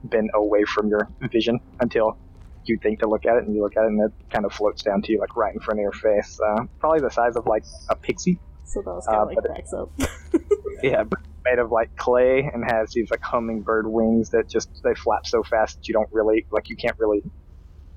been 0.10 0.30
away 0.34 0.64
from 0.66 0.88
your 0.88 1.08
vision 1.32 1.60
until 1.80 2.18
you 2.66 2.78
think 2.82 3.00
to 3.00 3.08
look 3.08 3.26
at 3.26 3.38
it, 3.38 3.44
and 3.46 3.56
you 3.56 3.62
look 3.62 3.78
at 3.78 3.84
it, 3.84 3.88
and 3.88 4.02
it 4.02 4.12
kind 4.32 4.46
of 4.46 4.52
floats 4.54 4.84
down 4.84 5.02
to 5.04 5.12
you 5.12 5.20
like 5.20 5.36
right 5.38 5.54
in 5.54 5.60
front 5.62 5.80
of 5.80 5.84
your 5.84 5.92
face. 5.94 6.40
Uh, 6.46 6.66
probably 6.80 7.00
the 7.00 7.10
size 7.12 7.36
of 7.36 7.46
like 7.48 7.64
a 7.90 7.96
pixie. 7.96 8.40
So 8.66 8.82
that 8.82 8.92
was 8.92 9.06
kind 9.06 9.18
Uh, 9.20 9.22
of 9.22 9.28
like 9.28 9.36
but 9.38 9.46
it- 9.46 9.52
cracks 9.52 9.74
up. 9.74 9.92
Yeah, 10.84 11.04
but 11.04 11.20
made 11.46 11.60
of 11.60 11.72
like 11.72 11.96
clay 11.96 12.50
and 12.52 12.64
has 12.70 12.92
these 12.92 13.12
like 13.12 13.22
hummingbird 13.22 13.88
wings 13.88 14.32
that 14.32 14.50
just 14.50 14.70
they 14.84 14.96
flap 14.96 15.28
so 15.28 15.44
fast 15.44 15.78
that 15.78 15.88
you 15.88 15.94
don't 15.94 16.10
really 16.12 16.46
like 16.52 16.70
you 16.70 16.76
can't 16.76 16.98
really 16.98 17.22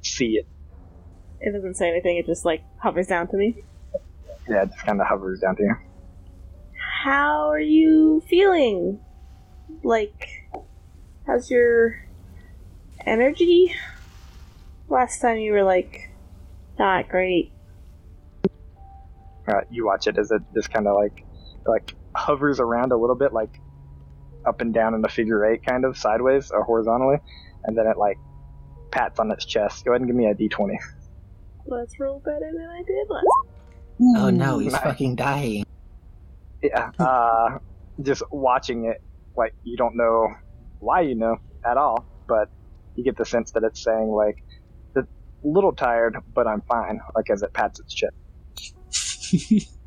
see 0.02 0.36
it. 0.36 0.46
it 1.40 1.52
doesn't 1.52 1.74
say 1.74 1.88
anything, 1.88 2.18
it 2.18 2.26
just 2.26 2.44
like 2.44 2.62
hovers 2.78 3.06
down 3.06 3.26
to 3.28 3.36
me. 3.36 3.56
Yeah, 4.48 4.62
it 4.62 4.70
just 4.70 4.84
kind 4.84 5.00
of 5.00 5.06
hovers 5.06 5.40
down 5.40 5.56
to 5.56 5.62
you. 5.62 5.76
How 7.04 7.50
are 7.50 7.60
you 7.60 8.22
feeling? 8.28 9.00
Like, 9.82 10.48
how's 11.26 11.50
your 11.50 12.04
energy? 13.06 13.74
Last 14.88 15.20
time 15.20 15.38
you 15.38 15.52
were 15.52 15.62
like, 15.62 16.10
not 16.78 17.08
great. 17.08 17.52
Uh, 19.46 19.60
you 19.70 19.86
watch 19.86 20.06
it 20.06 20.18
as 20.18 20.30
it 20.30 20.42
just 20.54 20.70
kind 20.70 20.86
of 20.86 20.94
like 20.94 21.24
like 21.66 21.94
hovers 22.18 22.60
around 22.60 22.92
a 22.92 22.96
little 22.96 23.16
bit, 23.16 23.32
like 23.32 23.60
up 24.46 24.60
and 24.60 24.72
down 24.74 24.94
in 24.94 25.04
a 25.04 25.08
figure 25.08 25.44
eight, 25.44 25.64
kind 25.64 25.84
of 25.84 25.96
sideways 25.96 26.50
or 26.50 26.62
horizontally, 26.64 27.16
and 27.64 27.76
then 27.76 27.86
it 27.86 27.96
like 27.96 28.18
pats 28.90 29.18
on 29.18 29.30
its 29.30 29.44
chest. 29.44 29.84
Go 29.84 29.92
ahead 29.92 30.00
and 30.02 30.08
give 30.08 30.16
me 30.16 30.26
a 30.26 30.34
d20. 30.34 30.76
Let's 31.66 31.98
roll 32.00 32.20
better 32.24 32.50
than 32.52 32.68
I 32.70 32.82
did 32.82 33.08
last. 33.10 33.26
Oh 34.16 34.30
no, 34.30 34.58
he's 34.58 34.72
Nice. 34.72 34.82
fucking 34.82 35.16
dying. 35.16 35.64
Yeah. 36.62 36.90
Uh, 36.98 37.58
just 38.02 38.22
watching 38.30 38.84
it, 38.86 39.02
like 39.36 39.54
you 39.64 39.76
don't 39.76 39.96
know 39.96 40.28
why 40.80 41.00
you 41.02 41.14
know 41.14 41.36
at 41.68 41.76
all, 41.76 42.04
but 42.28 42.48
you 42.94 43.04
get 43.04 43.16
the 43.16 43.24
sense 43.24 43.50
that 43.52 43.64
it's 43.64 43.82
saying 43.82 44.08
like, 44.08 44.42
"a 44.96 45.02
little 45.42 45.72
tired, 45.72 46.16
but 46.34 46.46
I'm 46.46 46.62
fine." 46.62 47.00
Like 47.14 47.28
as 47.30 47.42
it 47.42 47.52
pats 47.52 47.80
its 47.80 47.94
chest. 47.94 48.14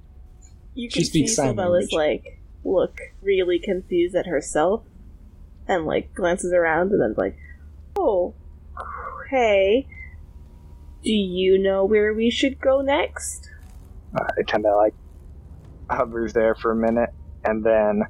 You 0.73 0.89
can 0.89 1.03
see 1.03 1.09
speaks 1.09 1.35
sign 1.35 1.47
Silvella's 1.47 1.91
like 1.91 2.39
look 2.63 2.99
really 3.21 3.59
confused 3.59 4.15
at 4.15 4.25
herself, 4.25 4.83
and 5.67 5.85
like 5.85 6.13
glances 6.13 6.53
around 6.53 6.91
and 6.91 7.01
then 7.01 7.15
like, 7.17 7.37
oh, 7.95 8.33
hey, 9.29 9.87
do 11.03 11.11
you 11.11 11.57
know 11.57 11.85
where 11.85 12.13
we 12.13 12.29
should 12.29 12.59
go 12.59 12.81
next? 12.81 13.49
Uh, 14.15 14.27
it 14.37 14.47
kind 14.47 14.65
of 14.65 14.75
like 14.77 14.93
hovers 15.89 16.33
there 16.33 16.55
for 16.55 16.71
a 16.71 16.75
minute 16.75 17.09
and 17.43 17.63
then 17.63 18.03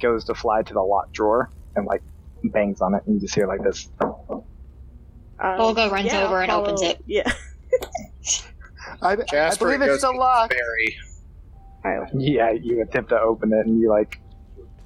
goes 0.00 0.24
to 0.24 0.34
fly 0.34 0.62
to 0.62 0.74
the 0.74 0.80
locked 0.80 1.12
drawer 1.12 1.50
and 1.74 1.86
like 1.86 2.02
bangs 2.44 2.80
on 2.80 2.94
it, 2.94 3.02
and 3.06 3.16
you 3.16 3.20
just 3.20 3.34
hear 3.34 3.46
like 3.46 3.62
this. 3.62 3.88
Um, 4.00 4.42
Olga 5.40 5.88
runs 5.90 6.06
yeah, 6.06 6.24
over 6.24 6.42
and 6.42 6.50
I'll 6.50 6.62
opens 6.62 6.82
it. 6.82 7.02
Yeah. 7.06 7.30
I, 9.02 9.12
I 9.12 9.54
believe 9.56 9.82
it's 9.82 9.86
goes 9.86 9.98
still 9.98 10.16
locked. 10.16 10.54
Barry. 10.54 10.96
I- 11.86 12.06
Yeah, 12.14 12.50
you 12.52 12.82
attempt 12.82 13.10
to 13.10 13.20
open 13.20 13.52
it 13.52 13.66
and 13.66 13.80
you 13.80 13.88
like 13.90 14.20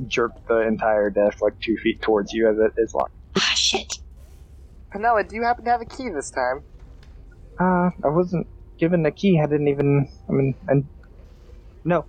jerk 0.06 0.32
the 0.48 0.58
entire 0.66 1.10
desk 1.10 1.42
like 1.42 1.58
two 1.60 1.76
feet 1.82 2.00
towards 2.02 2.32
you 2.32 2.48
as 2.48 2.56
it 2.58 2.72
is 2.78 2.94
locked. 2.94 3.12
Ah, 3.36 3.52
shit. 3.54 3.98
Penella, 4.94 5.26
do 5.28 5.36
you 5.36 5.42
happen 5.42 5.64
to 5.64 5.70
have 5.70 5.80
a 5.80 5.84
key 5.84 6.08
this 6.08 6.30
time? 6.30 6.62
Uh, 7.60 7.90
I 8.04 8.08
wasn't 8.08 8.46
given 8.78 9.02
the 9.02 9.10
key. 9.10 9.38
I 9.40 9.46
didn't 9.46 9.68
even. 9.68 10.08
I 10.28 10.32
mean, 10.32 10.54
and 10.68 10.84
no. 11.84 12.06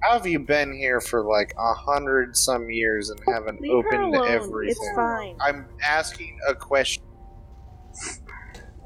How 0.00 0.12
have 0.18 0.26
you 0.26 0.38
been 0.38 0.76
here 0.76 1.00
for 1.00 1.24
like 1.24 1.54
a 1.58 1.72
hundred 1.72 2.36
some 2.36 2.68
years 2.70 3.08
and 3.08 3.18
haven't 3.26 3.60
Leave 3.62 3.70
her 3.72 3.78
opened 3.88 4.14
alone. 4.14 4.28
everything? 4.28 4.70
It's 4.78 4.94
fine. 4.94 5.36
I'm 5.40 5.66
asking 5.82 6.38
a 6.46 6.54
question. 6.54 7.02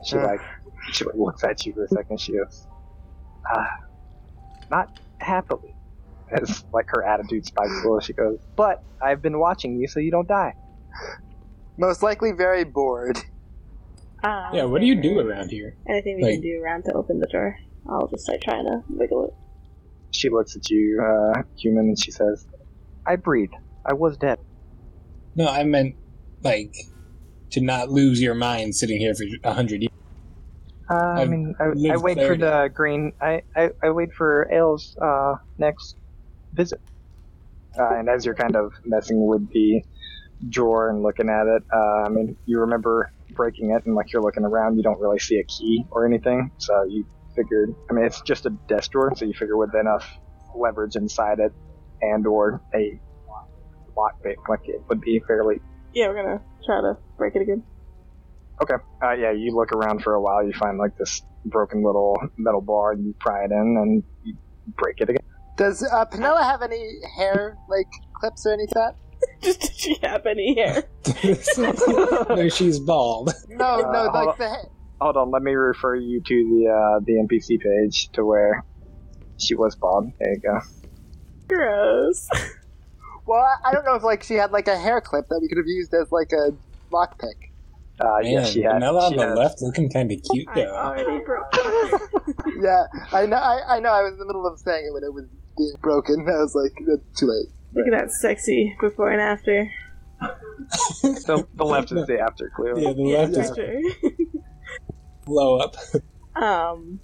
She 0.05 0.17
like 0.17 0.41
she 0.93 1.05
like 1.05 1.17
looks 1.17 1.43
at 1.45 1.67
you 1.67 1.73
for 1.75 1.85
a 1.85 1.89
second. 1.89 2.21
She 2.21 2.33
goes, 2.37 2.67
ah, 3.53 3.69
not 4.71 4.99
happily. 5.19 5.75
As 6.31 6.65
like 6.73 6.87
her 6.89 7.03
attitude 7.05 7.47
spikes 7.47 7.71
a 7.73 7.75
little, 7.77 8.01
she 8.01 8.13
goes, 8.13 8.39
"But 8.55 8.83
I've 9.01 9.23
been 9.23 9.39
watching 9.39 9.77
you, 9.81 9.89
so 9.89 9.99
you 10.01 10.11
don't 10.11 10.29
die." 10.29 10.55
Most 11.79 12.03
likely 12.03 12.33
very 12.33 12.65
bored. 12.65 13.19
Ah, 14.25 14.51
Yeah, 14.53 14.65
what 14.65 14.81
do 14.81 14.87
you 14.87 15.01
do 15.01 15.21
around 15.21 15.51
here? 15.51 15.77
Anything 15.89 16.17
we 16.17 16.23
Like- 16.25 16.33
can 16.35 16.41
do 16.43 16.61
around 16.63 16.85
to 16.87 16.93
open 16.93 17.21
the 17.21 17.27
door. 17.29 17.57
I'll 17.89 18.09
just 18.09 18.25
start 18.25 18.41
trying 18.43 18.65
to 18.67 18.83
wiggle 18.91 19.27
it. 19.27 19.35
She 20.11 20.29
looks 20.29 20.57
at 20.57 20.69
you, 20.71 21.01
uh, 21.01 21.43
human, 21.57 21.87
and 21.89 21.99
she 21.99 22.11
says, 22.11 22.47
"I 23.07 23.17
breathe. 23.17 23.53
I 23.87 23.95
was 23.95 24.17
dead." 24.17 24.39
No, 25.37 25.47
I 25.47 25.63
meant 25.65 25.95
like 26.43 26.75
to 27.51 27.61
not 27.61 27.91
lose 27.91 28.21
your 28.21 28.35
mind 28.35 28.75
sitting 28.75 28.99
here 28.99 29.15
for 29.15 29.25
a 29.45 29.53
hundred 29.55 29.83
years. 29.83 29.93
Uh, 30.91 30.95
I 30.95 31.23
I've 31.23 31.29
mean, 31.29 31.55
I, 31.61 31.65
I 31.65 31.67
lived 31.71 32.03
wait 32.03 32.27
for 32.27 32.37
the 32.37 32.71
green. 32.75 33.13
I, 33.21 33.43
I, 33.55 33.71
I 33.83 33.91
wait 33.91 34.13
for 34.17 34.49
Aile's 34.53 34.97
uh, 35.01 35.35
next 35.59 35.97
visit. 36.53 36.81
Uh, 37.79 37.99
and 37.99 38.09
as 38.09 38.25
you're 38.25 38.35
kind 38.35 38.57
of 38.57 38.73
messing 38.85 39.27
with 39.27 39.47
the 39.53 39.83
drawer 40.49 40.89
and 40.89 41.03
looking 41.03 41.29
at 41.29 41.47
it, 41.47 41.63
uh, 41.73 42.07
I 42.07 42.09
mean, 42.09 42.37
you 42.47 42.61
remember 42.61 43.11
breaking 43.35 43.71
it, 43.71 43.85
and 43.85 43.95
like 43.95 44.13
you're 44.13 44.23
looking 44.23 44.45
around, 44.45 44.77
you 44.77 44.83
don't 44.83 44.99
really 44.99 45.19
see 45.19 45.39
a 45.39 45.45
key 45.45 45.85
or 45.91 46.07
anything. 46.07 46.51
So 46.59 46.85
you 46.89 47.05
figured, 47.37 47.71
I 47.91 47.93
mean, 47.93 48.07
it's 48.07 48.23
just 48.23 48.47
a 48.47 48.51
desk 48.69 48.93
drawer, 48.93 49.13
so 49.15 49.27
you 49.27 49.35
figure 49.35 49.57
with 49.57 49.75
enough 49.75 50.11
leverage 50.57 50.97
inside 50.97 51.39
it, 51.39 51.53
and 52.01 52.27
or 52.27 52.63
a 52.75 53.01
lockpick, 53.97 54.37
like 54.49 54.61
it 54.65 54.81
would 54.89 55.01
be 55.01 55.21
fairly 55.27 55.57
Yeah, 55.93 56.09
we're 56.09 56.23
gonna 56.23 56.41
try 56.65 56.81
to 56.81 56.97
break 57.17 57.35
it 57.37 57.43
again. 57.43 57.65
Okay. 58.61 58.75
Uh, 59.03 59.13
yeah, 59.13 59.33
you 59.33 59.55
look 59.55 59.73
around 59.73 60.03
for 60.03 60.15
a 60.15 60.21
while. 60.21 60.45
You 60.45 60.53
find 60.53 60.79
like 60.79 60.97
this 60.99 61.23
broken 61.45 61.85
little 61.85 62.17
metal 62.37 62.61
bar. 62.61 62.93
And 62.93 63.07
you 63.07 63.15
pry 63.21 63.45
it 63.45 63.51
in 63.51 63.77
and 63.79 64.03
you 64.25 64.35
break 64.77 65.01
it 65.01 65.09
again. 65.11 65.23
Does 65.57 65.83
uh, 65.83 66.05
Penella 66.07 66.43
have 66.43 66.63
any 66.63 67.01
hair, 67.17 67.57
like, 67.69 67.89
clips 68.15 68.47
or 68.47 68.53
any 68.53 68.65
of 68.65 68.71
that? 68.71 68.95
Just 69.43 69.61
did 69.61 69.75
she 69.75 69.97
have 70.03 70.25
any 70.27 70.55
hair? 70.55 70.85
no, 72.29 72.49
she's 72.49 72.79
bald. 72.79 73.33
No, 73.49 73.81
no, 73.81 73.89
Uh, 73.89 74.11
hold 74.13 74.27
like 74.27 74.39
the 74.39 74.49
hair. 74.49 74.65
Hold 75.01 75.17
on. 75.17 75.31
Let 75.33 75.43
me 75.43 75.53
refer 75.53 75.97
you 75.97 76.21
to 76.21 76.35
the 76.35 76.69
uh, 76.69 77.01
the 77.05 77.15
NPC 77.15 77.61
page 77.61 78.11
to 78.13 78.25
where 78.25 78.65
she 79.39 79.55
was 79.57 79.75
bald. 79.75 80.13
There 80.21 80.33
you 80.35 80.41
go. 80.41 80.61
Gross. 81.49 82.29
Well, 83.27 83.41
I, 83.41 83.69
I 83.69 83.73
don't 83.75 83.85
know 83.85 83.95
if, 83.95 84.03
like, 84.03 84.23
she 84.23 84.37
had, 84.37 84.53
like, 84.53 84.69
a 84.69 84.79
hair 84.79 85.03
clip 85.03 85.29
that 85.29 85.39
we 85.43 85.49
could 85.49 85.59
have 85.59 85.67
used 85.67 85.93
as, 85.93 86.11
like, 86.11 86.33
a 86.33 86.53
lockpick. 86.91 87.48
Uh, 88.01 88.19
Man, 88.23 88.33
yeah, 88.33 88.45
she 88.45 88.63
had. 88.63 88.75
Vanilla 88.75 89.07
on 89.07 89.13
she 89.13 89.19
the 89.19 89.27
had- 89.29 89.37
left 89.39 89.61
looking 89.63 89.91
kind 89.91 90.11
of 90.13 90.19
cute 90.33 90.47
I 90.49 90.55
though. 90.55 90.75
already 90.75 91.25
broke. 91.25 91.53
Yeah, 92.61 92.85
I 93.13 93.27
know, 93.27 93.37
I, 93.37 93.77
I 93.77 93.81
know, 93.81 93.91
I 93.91 94.03
was 94.03 94.13
in 94.15 94.19
the 94.19 94.27
middle 94.27 94.47
of 94.47 94.59
saying 94.59 94.87
it 94.87 94.93
when 94.93 95.05
it 95.05 95.13
was 95.13 95.27
being 95.57 95.73
broken. 95.81 96.21
I 96.29 96.39
was 96.43 96.55
like, 96.57 96.73
"That's 96.87 97.19
too 97.21 97.27
late. 97.27 97.47
Look 97.75 97.87
at 97.87 97.93
that 97.99 98.11
sexy 98.13 98.75
before 98.81 99.11
and 99.11 99.21
after. 99.21 99.71
the, 101.03 101.47
the 101.55 101.65
left 101.65 101.93
is 101.93 102.07
the 102.07 102.19
after 102.19 102.51
clearly. 102.55 102.83
Yeah, 102.83 102.93
the 102.93 103.03
left 103.03 103.33
Yeah, 103.37 103.41
is 103.43 103.55
sure. 103.55 104.13
low 105.27 105.59
up. 105.59 105.77
Um, 106.35 107.01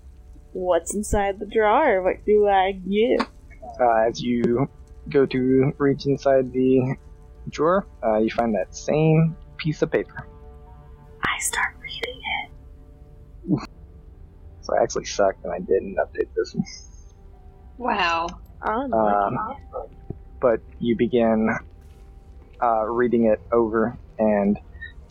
what's 0.52 0.94
inside 0.94 1.38
the 1.38 1.46
drawer? 1.46 2.02
What 2.02 2.24
do 2.26 2.48
I 2.48 2.72
get? 2.72 3.28
Uh, 3.80 4.08
as 4.08 4.20
you 4.20 4.68
go 5.08 5.26
to 5.26 5.72
reach 5.78 6.06
inside 6.06 6.52
the 6.52 6.96
drawer, 7.48 7.86
uh, 8.04 8.18
you 8.18 8.30
find 8.30 8.54
that 8.54 8.74
same 8.74 9.36
piece 9.56 9.82
of 9.82 9.90
paper. 9.92 10.26
I 11.24 11.38
start 11.40 11.76
reading 11.80 12.20
it. 12.42 13.68
So 14.62 14.76
I 14.76 14.82
actually 14.82 15.04
sucked 15.04 15.44
and 15.44 15.52
I 15.52 15.58
didn't 15.58 15.96
update 15.96 16.28
this 16.34 16.54
one. 16.54 16.64
Wow. 17.76 18.28
Um, 18.62 19.38
but 20.40 20.60
you 20.78 20.96
begin 20.96 21.50
uh, 22.62 22.84
reading 22.84 23.26
it 23.26 23.40
over 23.52 23.98
and 24.18 24.56
it 24.56 24.62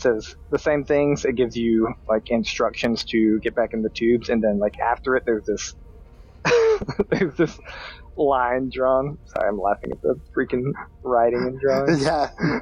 says 0.02 0.36
the 0.50 0.60
same 0.60 0.84
things. 0.84 1.26
It 1.26 1.36
gives 1.36 1.56
you 1.56 1.94
like 2.08 2.30
instructions 2.30 3.04
to 3.06 3.40
get 3.40 3.56
back 3.56 3.74
in 3.74 3.82
the 3.82 3.90
tubes, 3.90 4.30
and 4.30 4.44
then 4.44 4.58
like 4.60 4.80
after 4.80 5.16
it, 5.16 5.24
there's 5.26 5.46
this 5.46 5.76
there's 7.10 7.36
this 7.36 7.60
line 8.18 8.70
drawn. 8.74 9.18
Sorry, 9.26 9.48
I'm 9.48 9.60
laughing 9.60 9.92
at 9.92 10.02
the 10.02 10.20
freaking 10.36 10.72
writing 11.04 11.40
and 11.40 11.60
drawing. 11.60 12.00
Yeah. 12.04 12.30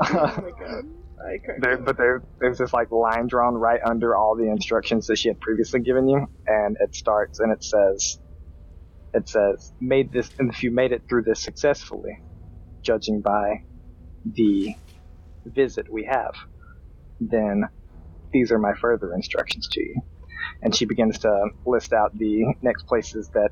oh 0.00 0.90
my 1.22 1.32
god. 1.32 1.32
I 1.32 1.38
cracked 1.44 1.62
There, 1.62 1.78
but 1.78 1.96
there, 1.96 2.22
there's 2.40 2.58
this 2.58 2.72
like 2.72 2.90
line 2.90 3.26
drawn 3.28 3.54
right 3.54 3.80
under 3.84 4.16
all 4.16 4.36
the 4.36 4.50
instructions 4.50 5.06
that 5.06 5.18
she 5.18 5.28
had 5.28 5.40
previously 5.40 5.80
given 5.80 6.08
you, 6.08 6.26
and 6.46 6.76
it 6.80 6.94
starts 6.94 7.40
and 7.40 7.52
it 7.52 7.62
says, 7.62 8.18
it 9.12 9.28
says, 9.28 9.72
made 9.80 10.12
this, 10.12 10.30
and 10.38 10.52
if 10.52 10.62
you 10.62 10.72
made 10.72 10.92
it 10.92 11.02
through 11.08 11.22
this 11.22 11.42
successfully, 11.42 12.18
judging 12.84 13.20
by 13.20 13.62
the 14.24 14.74
visit 15.46 15.86
we 15.92 16.08
have, 16.10 16.32
then 17.20 17.64
these 18.32 18.52
are 18.52 18.58
my 18.58 18.72
further 18.80 19.12
instructions 19.14 19.68
to 19.72 19.80
you. 19.80 20.02
And 20.62 20.74
she 20.74 20.84
begins 20.84 21.18
to 21.20 21.48
list 21.66 21.92
out 21.92 22.16
the 22.16 22.54
next 22.62 22.86
places 22.86 23.30
that 23.34 23.50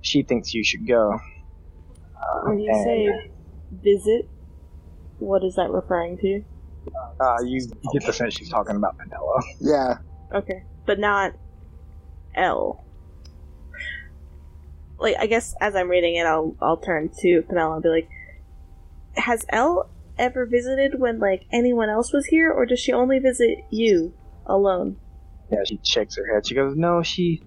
she 0.00 0.22
thinks 0.22 0.54
you 0.54 0.64
should 0.64 0.86
go. 0.86 1.12
Uh, 1.14 2.50
When 2.50 2.60
you 2.60 2.70
and, 2.70 2.84
say 2.84 3.30
visit, 3.70 4.28
what 5.18 5.42
is 5.44 5.56
that 5.56 5.70
referring 5.70 6.18
to? 6.18 6.42
Uh, 7.20 7.36
you 7.44 7.60
get 7.92 8.06
the 8.06 8.12
sense 8.12 8.34
she's 8.34 8.50
talking 8.50 8.76
about 8.76 8.96
Pinello. 8.98 9.42
Yeah. 9.60 9.98
Okay, 10.32 10.64
but 10.86 10.98
not 10.98 11.34
L. 12.34 12.84
Like, 14.98 15.16
I 15.18 15.26
guess 15.26 15.54
as 15.60 15.74
I'm 15.76 15.88
reading 15.88 16.16
it, 16.16 16.26
I'll 16.26 16.56
I'll 16.60 16.76
turn 16.76 17.10
to 17.20 17.42
Penella 17.42 17.74
and 17.74 17.82
be 17.82 17.88
like, 17.88 18.08
"Has 19.16 19.46
L 19.50 19.90
ever 20.18 20.44
visited 20.46 20.98
when 20.98 21.18
like 21.20 21.46
anyone 21.52 21.88
else 21.88 22.12
was 22.12 22.26
here, 22.26 22.50
or 22.50 22.66
does 22.66 22.80
she 22.80 22.92
only 22.92 23.18
visit 23.18 23.58
you 23.70 24.12
alone?" 24.46 24.96
Yeah, 25.50 25.58
she 25.64 25.80
shakes 25.82 26.16
her 26.16 26.34
head. 26.34 26.46
She 26.46 26.54
goes, 26.54 26.76
"No, 26.76 27.02
she 27.02 27.42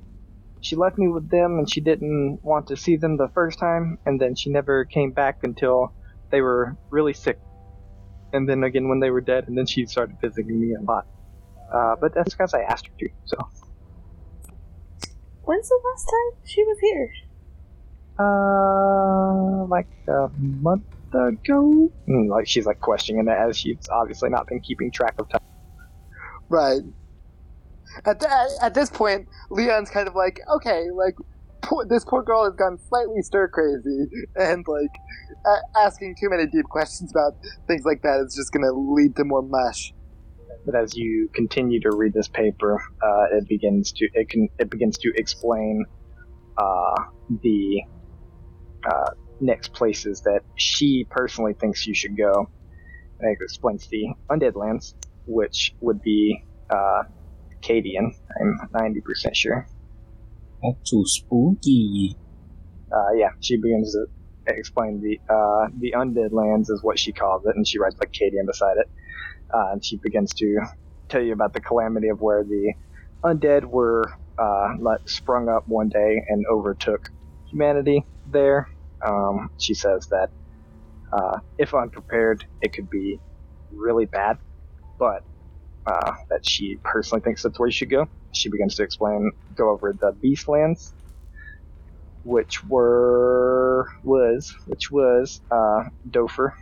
she 0.61 0.75
left 0.75 0.97
me 0.97 1.07
with 1.07 1.29
them, 1.29 1.57
and 1.57 1.69
she 1.69 1.81
didn't 1.81 2.39
want 2.43 2.67
to 2.67 2.77
see 2.77 2.95
them 2.95 3.17
the 3.17 3.29
first 3.33 3.59
time, 3.59 3.97
and 4.05 4.21
then 4.21 4.35
she 4.35 4.49
never 4.49 4.85
came 4.85 5.11
back 5.11 5.43
until 5.43 5.93
they 6.29 6.41
were 6.41 6.77
really 6.89 7.13
sick, 7.13 7.39
and 8.33 8.47
then 8.47 8.63
again 8.63 8.87
when 8.89 8.99
they 8.99 9.09
were 9.09 9.21
dead, 9.21 9.47
and 9.47 9.57
then 9.57 9.65
she 9.65 9.85
started 9.85 10.17
visiting 10.21 10.59
me 10.59 10.75
a 10.75 10.81
lot. 10.81 11.05
Uh, 11.73 11.95
but 11.99 12.13
that's 12.13 12.33
because 12.33 12.53
I 12.53 12.61
asked 12.61 12.87
her 12.87 12.93
to. 12.99 13.09
So, 13.25 13.37
When's 15.43 15.67
the 15.69 15.79
last 15.85 16.05
time 16.05 16.41
she 16.45 16.63
was 16.63 16.77
here? 16.79 17.11
uh, 18.19 19.65
like 19.67 19.87
a 20.07 20.29
month 20.37 20.83
ago. 21.13 21.89
Mm, 22.07 22.29
like 22.29 22.47
she's 22.47 22.65
like 22.65 22.79
questioning 22.79 23.27
it 23.27 23.31
as 23.31 23.57
she's 23.57 23.77
obviously 23.91 24.29
not 24.29 24.47
been 24.47 24.59
keeping 24.59 24.91
track 24.91 25.15
of 25.19 25.29
time. 25.29 25.41
Right. 26.49 26.81
At, 28.05 28.19
th- 28.19 28.31
at 28.61 28.73
this 28.73 28.89
point, 28.89 29.27
Leon's 29.49 29.89
kind 29.89 30.07
of 30.07 30.15
like, 30.15 30.39
okay, 30.55 30.89
like 30.93 31.15
poor, 31.15 31.40
this 31.89 32.05
poor 32.07 32.23
girl 32.23 32.45
has 32.45 32.55
gone 32.55 32.77
slightly 32.89 33.21
stir 33.21 33.49
crazy, 33.49 34.07
and 34.35 34.65
like 34.67 34.91
a- 35.45 35.79
asking 35.79 36.15
too 36.19 36.29
many 36.29 36.45
deep 36.45 36.65
questions 36.69 37.11
about 37.13 37.33
things 37.67 37.83
like 37.85 38.01
that 38.03 38.23
is 38.25 38.35
just 38.35 38.51
going 38.51 38.63
to 38.63 38.73
lead 38.73 39.15
to 39.17 39.23
more 39.25 39.43
mush. 39.43 39.93
But 40.65 40.75
as 40.75 40.95
you 40.95 41.29
continue 41.33 41.81
to 41.81 41.91
read 41.95 42.13
this 42.13 42.27
paper, 42.29 42.81
uh, 43.03 43.25
it 43.37 43.47
begins 43.47 43.91
to 43.93 44.07
it 44.13 44.29
can 44.29 44.49
it 44.59 44.69
begins 44.69 44.97
to 44.99 45.11
explain 45.15 45.85
uh, 46.57 47.03
the 47.29 47.81
uh, 48.85 49.11
next 49.39 49.73
places 49.73 50.21
that 50.25 50.41
she 50.55 51.07
personally 51.09 51.53
thinks 51.59 51.85
you 51.87 51.95
should 51.95 52.17
go. 52.17 52.47
And 53.19 53.31
it 53.31 53.37
explains 53.43 53.87
the 53.91 54.13
undead 54.31 54.55
lands, 54.55 54.95
which 55.25 55.73
would 55.79 56.01
be 56.01 56.43
uh, 56.69 57.03
Cadian. 57.63 58.11
I'm 58.39 58.59
ninety 58.73 59.01
percent 59.01 59.35
sure. 59.35 59.67
Too 60.61 61.03
spooky. 61.05 62.17
Uh, 62.91 63.13
yeah, 63.15 63.29
she 63.39 63.57
begins 63.57 63.93
to 63.93 64.05
explain 64.53 65.01
the 65.01 65.19
uh, 65.33 65.67
the 65.79 65.93
undead 65.97 66.31
lands 66.31 66.69
is 66.69 66.83
what 66.83 66.99
she 66.99 67.13
calls 67.13 67.43
it, 67.45 67.55
and 67.55 67.67
she 67.67 67.79
writes 67.79 67.95
like 67.99 68.11
Cadian 68.11 68.45
beside 68.45 68.77
it. 68.77 68.87
Uh, 69.53 69.71
and 69.73 69.83
she 69.83 69.99
begins 70.01 70.33
to 70.35 70.59
tell 71.09 71.21
you 71.21 71.33
about 71.33 71.53
the 71.53 71.61
calamity 71.61 72.09
of 72.09 72.19
where 72.19 72.43
the 72.43 72.73
undead 73.23 73.65
were 73.65 74.03
uh, 74.37 74.69
let, 74.79 74.99
sprung 75.07 75.49
up 75.49 75.63
one 75.67 75.89
day 75.89 76.21
and 76.27 76.45
overtook 76.51 77.01
humanity 77.49 78.05
there. 78.25 78.67
Um, 79.05 79.49
she 79.57 79.73
says 79.73 80.07
that 80.11 80.29
uh, 81.11 81.39
if 81.57 81.73
unprepared, 81.73 82.45
it 82.61 82.73
could 82.73 82.89
be 82.89 83.19
really 83.71 84.05
bad, 84.05 84.37
but 84.99 85.21
uh, 85.85 86.13
that 86.29 86.41
she 86.43 86.79
personally 86.83 87.21
thinks 87.21 87.43
that's 87.43 87.59
where 87.59 87.67
you 87.67 87.73
should 87.73 87.91
go. 87.91 88.07
She 88.33 88.49
begins 88.49 88.75
to 88.75 88.83
explain, 88.83 89.31
go 89.55 89.71
over 89.71 89.93
the 89.99 90.13
Beastlands, 90.23 90.93
which 92.23 92.63
were 92.67 93.87
was 94.03 94.53
which 94.67 94.91
was 94.91 95.41
uh, 95.51 95.83
Dofer, 96.09 96.53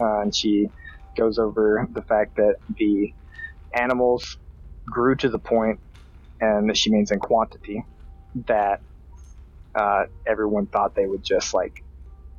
uh, 0.00 0.20
and 0.22 0.34
she 0.34 0.68
goes 1.16 1.38
over 1.38 1.86
the 1.92 2.02
fact 2.02 2.36
that 2.36 2.56
the 2.68 3.12
animals 3.74 4.38
grew 4.90 5.16
to 5.16 5.28
the 5.30 5.38
point, 5.38 5.80
and 6.40 6.76
she 6.76 6.92
means 6.92 7.10
in 7.12 7.20
quantity, 7.20 7.84
that 8.48 8.80
uh, 9.78 10.04
everyone 10.26 10.66
thought 10.68 10.94
they 10.96 11.06
would 11.06 11.24
just 11.24 11.54
like 11.54 11.74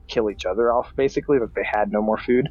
kill 0.09 0.29
each 0.31 0.45
other 0.45 0.71
off, 0.73 0.91
basically, 0.97 1.39
that 1.39 1.53
they 1.55 1.65
had 1.69 1.91
no 1.91 2.01
more 2.01 2.17
food, 2.17 2.49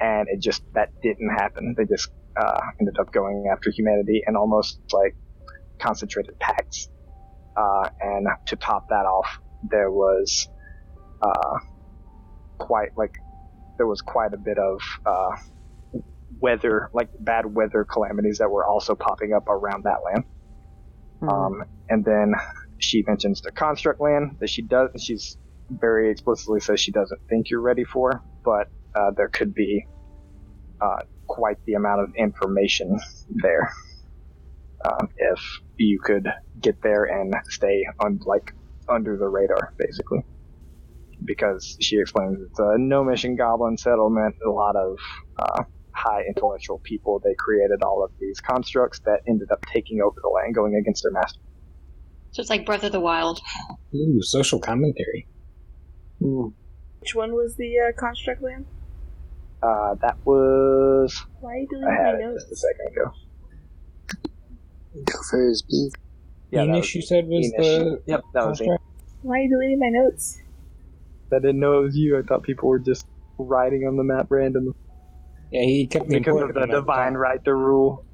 and 0.00 0.28
it 0.30 0.42
just 0.42 0.62
that 0.74 0.90
didn't 1.02 1.30
happen. 1.30 1.74
They 1.76 1.84
just 1.86 2.10
uh, 2.36 2.60
ended 2.80 2.96
up 2.98 3.12
going 3.12 3.46
after 3.52 3.70
humanity 3.70 4.22
and 4.26 4.36
almost 4.36 4.80
like 4.92 5.16
concentrated 5.80 6.38
packs. 6.38 6.88
Uh, 7.56 7.88
and 8.00 8.26
to 8.46 8.56
top 8.56 8.88
that 8.88 9.06
off, 9.06 9.38
there 9.70 9.90
was 9.90 10.48
uh, 11.22 11.58
quite 12.58 12.90
like 12.96 13.14
there 13.78 13.86
was 13.86 14.02
quite 14.02 14.34
a 14.34 14.36
bit 14.36 14.58
of 14.58 14.80
uh, 15.06 15.36
weather, 16.40 16.90
like 16.92 17.08
bad 17.18 17.46
weather 17.46 17.84
calamities 17.84 18.38
that 18.38 18.50
were 18.50 18.66
also 18.66 18.94
popping 18.94 19.32
up 19.32 19.48
around 19.48 19.84
that 19.84 19.98
land. 20.04 20.24
Um, 21.22 21.64
and 21.88 22.04
then 22.04 22.34
she 22.78 23.02
mentions 23.06 23.40
the 23.40 23.52
construct 23.52 24.00
land 24.00 24.36
that 24.40 24.50
she 24.50 24.62
does. 24.62 24.90
She's 25.02 25.38
very 25.70 26.10
explicitly 26.10 26.60
says 26.60 26.80
she 26.80 26.92
doesn't 26.92 27.20
think 27.28 27.50
you're 27.50 27.60
ready 27.60 27.84
for, 27.84 28.22
but 28.44 28.68
uh, 28.94 29.10
there 29.16 29.28
could 29.28 29.54
be 29.54 29.86
uh, 30.80 31.00
quite 31.26 31.56
the 31.66 31.74
amount 31.74 32.02
of 32.02 32.14
information 32.16 32.98
there 33.30 33.72
um, 34.84 35.08
if 35.16 35.40
you 35.76 36.00
could 36.02 36.26
get 36.60 36.80
there 36.82 37.04
and 37.04 37.34
stay 37.48 37.84
on 38.00 38.20
like 38.24 38.54
under 38.88 39.16
the 39.16 39.28
radar, 39.28 39.74
basically. 39.76 40.20
Because 41.24 41.76
she 41.80 41.98
explains 41.98 42.38
it's 42.40 42.58
a 42.58 42.76
no 42.78 43.02
mission 43.02 43.36
goblin 43.36 43.76
settlement, 43.76 44.36
a 44.46 44.50
lot 44.50 44.76
of 44.76 44.98
uh, 45.38 45.64
high 45.92 46.22
intellectual 46.28 46.78
people. 46.84 47.20
They 47.24 47.34
created 47.34 47.82
all 47.82 48.04
of 48.04 48.12
these 48.20 48.40
constructs 48.40 49.00
that 49.00 49.20
ended 49.26 49.50
up 49.50 49.64
taking 49.72 50.00
over 50.02 50.16
the 50.22 50.28
land, 50.28 50.54
going 50.54 50.76
against 50.76 51.02
their 51.02 51.12
master. 51.12 51.40
So 52.32 52.42
it's 52.42 52.50
like 52.50 52.66
Breath 52.66 52.84
of 52.84 52.92
the 52.92 53.00
Wild. 53.00 53.40
Ooh, 53.94 54.20
social 54.22 54.60
commentary. 54.60 55.26
Which 57.00 57.14
one 57.14 57.32
was 57.32 57.56
the 57.56 57.78
uh, 57.78 57.98
construct 57.98 58.42
land? 58.42 58.66
Uh, 59.66 59.94
that 60.00 60.16
was. 60.24 61.24
Why 61.40 61.52
are 61.52 61.56
you 61.56 61.66
deleting 61.68 61.88
I 61.88 62.02
had 62.02 62.14
my 62.14 62.20
it 62.20 62.22
notes? 62.24 62.44
just 62.44 62.52
a 62.52 62.56
second 62.56 62.86
ago. 62.92 63.12
Dofer's 65.04 65.62
beef. 65.62 65.92
Yeah, 66.50 66.64
that 66.64 66.70
Enish, 66.70 66.80
was 66.80 66.94
you 66.94 67.02
said 67.02 67.26
was 67.26 67.46
Enish. 67.46 67.56
the 67.56 68.02
Yep, 68.06 68.20
that 68.34 68.46
was 68.46 68.60
it. 68.60 68.68
Why 69.22 69.38
are 69.38 69.42
you 69.42 69.50
deleting 69.50 69.80
my 69.80 69.88
notes? 69.88 70.38
I 71.32 71.40
didn't 71.40 71.58
know 71.58 71.80
it 71.80 71.82
was 71.82 71.96
you. 71.96 72.16
I 72.16 72.22
thought 72.22 72.44
people 72.44 72.68
were 72.68 72.78
just 72.78 73.04
writing 73.38 73.82
on 73.88 73.96
the 73.96 74.04
map 74.04 74.26
randomly. 74.30 74.72
Yeah, 75.50 75.62
he 75.62 75.86
kept 75.88 76.06
me 76.08 76.18
Because 76.18 76.40
of 76.42 76.54
the 76.54 76.66
divine 76.66 77.14
right 77.14 77.44
to 77.44 77.54
rule. 77.54 78.04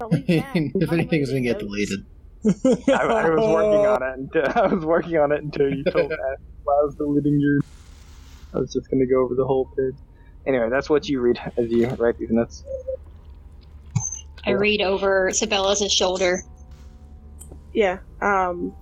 if 0.00 0.92
anything's 0.92 1.30
gonna 1.30 1.40
get 1.40 1.58
deleted. 1.58 2.00
I, 2.44 3.02
I 3.02 3.30
was 3.30 3.48
working 3.48 3.86
on 3.86 4.02
it 4.02 4.18
until 4.18 4.62
I 4.62 4.66
was 4.74 4.84
working 4.84 5.16
on 5.16 5.32
it 5.32 5.42
until 5.42 5.70
you 5.70 5.82
told 5.84 6.10
me 6.10 6.16
while 6.64 6.76
I 6.76 6.84
was 6.84 6.94
deleting 6.96 7.40
your. 7.40 7.60
I 8.54 8.58
was 8.58 8.72
just 8.72 8.90
gonna 8.90 9.06
go 9.06 9.24
over 9.24 9.34
the 9.34 9.46
whole 9.46 9.70
page. 9.76 9.96
Anyway, 10.48 10.68
that's 10.70 10.90
what 10.90 11.08
you 11.08 11.20
read 11.20 11.38
as 11.56 11.70
you 11.70 11.86
write 11.90 12.18
these 12.18 12.30
notes. 12.30 12.64
I 14.44 14.52
read 14.52 14.80
over 14.80 15.30
Sabella's 15.30 15.92
shoulder. 15.92 16.42
Yeah. 17.72 17.98
Um. 18.20 18.74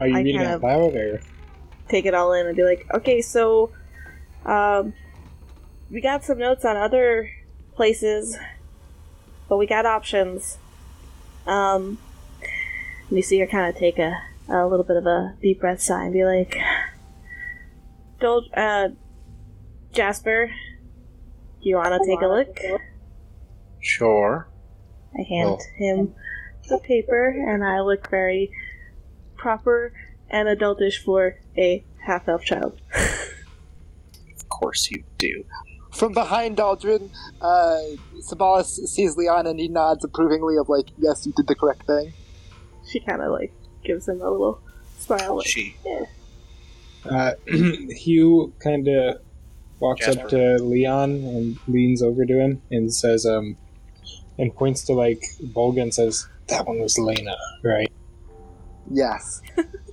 Are 0.00 0.06
you 0.06 0.16
I 0.16 0.22
reading 0.22 0.40
out 0.42 0.62
loud 0.62 0.94
or? 0.94 1.20
take 1.88 2.06
it 2.06 2.14
all 2.14 2.32
in 2.32 2.46
and 2.46 2.56
be 2.56 2.62
like, 2.62 2.86
okay, 2.94 3.20
so 3.20 3.70
um, 4.44 4.92
we 5.90 6.00
got 6.00 6.24
some 6.24 6.38
notes 6.38 6.64
on 6.64 6.76
other 6.76 7.30
places, 7.74 8.36
but 9.48 9.56
we 9.56 9.66
got 9.66 9.86
options. 9.86 10.58
Um, 11.46 11.98
and 13.08 13.16
you 13.16 13.22
see 13.22 13.38
her 13.40 13.46
kind 13.46 13.72
of 13.74 13.80
take 13.80 13.98
a, 13.98 14.14
a 14.48 14.66
little 14.66 14.84
bit 14.84 14.96
of 14.96 15.06
a 15.06 15.34
deep 15.40 15.60
breath 15.60 15.80
sigh 15.80 16.04
and 16.04 16.12
be 16.12 16.24
like, 16.24 16.56
Dol- 18.20 18.48
uh, 18.54 18.88
Jasper, 19.92 20.50
do 21.62 21.68
you 21.68 21.76
want 21.76 22.00
to 22.00 22.08
take 22.08 22.20
a 22.20 22.26
look? 22.26 22.58
Sure. 23.80 24.48
I 25.18 25.22
hand 25.22 25.48
Oh. 25.48 25.58
him 25.76 26.14
the 26.68 26.78
paper, 26.78 27.28
and 27.28 27.64
I 27.64 27.80
look 27.80 28.08
very 28.10 28.50
proper 29.36 29.92
and 30.30 30.48
adultish 30.48 31.02
for 31.02 31.36
a 31.56 31.82
half 32.04 32.28
elf 32.28 32.42
child. 32.44 32.80
Of 32.94 34.48
course 34.48 34.90
you 34.90 35.04
do. 35.16 35.44
From 35.92 36.12
behind 36.12 36.58
Aldrin, 36.58 37.10
uh, 37.40 37.80
Sabalas 38.20 38.66
sees 38.66 39.16
Leon 39.16 39.46
and 39.46 39.58
he 39.58 39.68
nods 39.68 40.04
approvingly 40.04 40.56
of 40.58 40.68
like, 40.68 40.88
yes, 40.98 41.26
you 41.26 41.32
did 41.36 41.46
the 41.46 41.54
correct 41.54 41.86
thing. 41.86 42.12
She 42.86 43.00
kind 43.00 43.22
of 43.22 43.32
like 43.32 43.52
gives 43.84 44.06
him 44.08 44.20
a 44.20 44.30
little 44.30 44.60
smile. 44.98 45.36
Like, 45.38 45.46
She. 45.46 45.76
yeah. 45.84 46.04
Uh, 47.04 47.32
Hugh 47.46 48.52
kind 48.62 48.86
of 48.88 49.20
walks 49.80 50.06
up 50.08 50.28
to 50.30 50.56
Leon 50.62 51.10
and 51.10 51.58
leans 51.68 52.02
over 52.02 52.24
to 52.26 52.38
him 52.40 52.62
and 52.70 52.92
says, 52.92 53.24
um, 53.26 53.56
and 54.38 54.54
points 54.54 54.84
to 54.84 54.92
like 54.92 55.22
Volga 55.54 55.80
and 55.82 55.92
says, 55.94 56.26
"That 56.48 56.66
one 56.66 56.78
was 56.80 56.98
Lena, 56.98 57.36
right?" 57.62 57.90
Yes. 58.90 59.42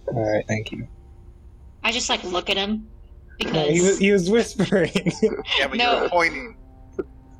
All 0.07 0.33
right, 0.33 0.45
thank 0.47 0.71
you. 0.71 0.88
I 1.83 1.91
just 1.91 2.09
like 2.09 2.23
look 2.23 2.49
at 2.49 2.57
him 2.57 2.88
No, 3.43 3.51
because 3.51 3.69
he 3.69 3.81
was 3.81 3.97
he 3.99 4.11
was 4.11 4.29
whispering. 4.29 4.91
Yeah, 5.59 5.67
but 5.67 5.77
No. 5.77 5.99
you're 6.01 6.09
pointing. 6.09 6.57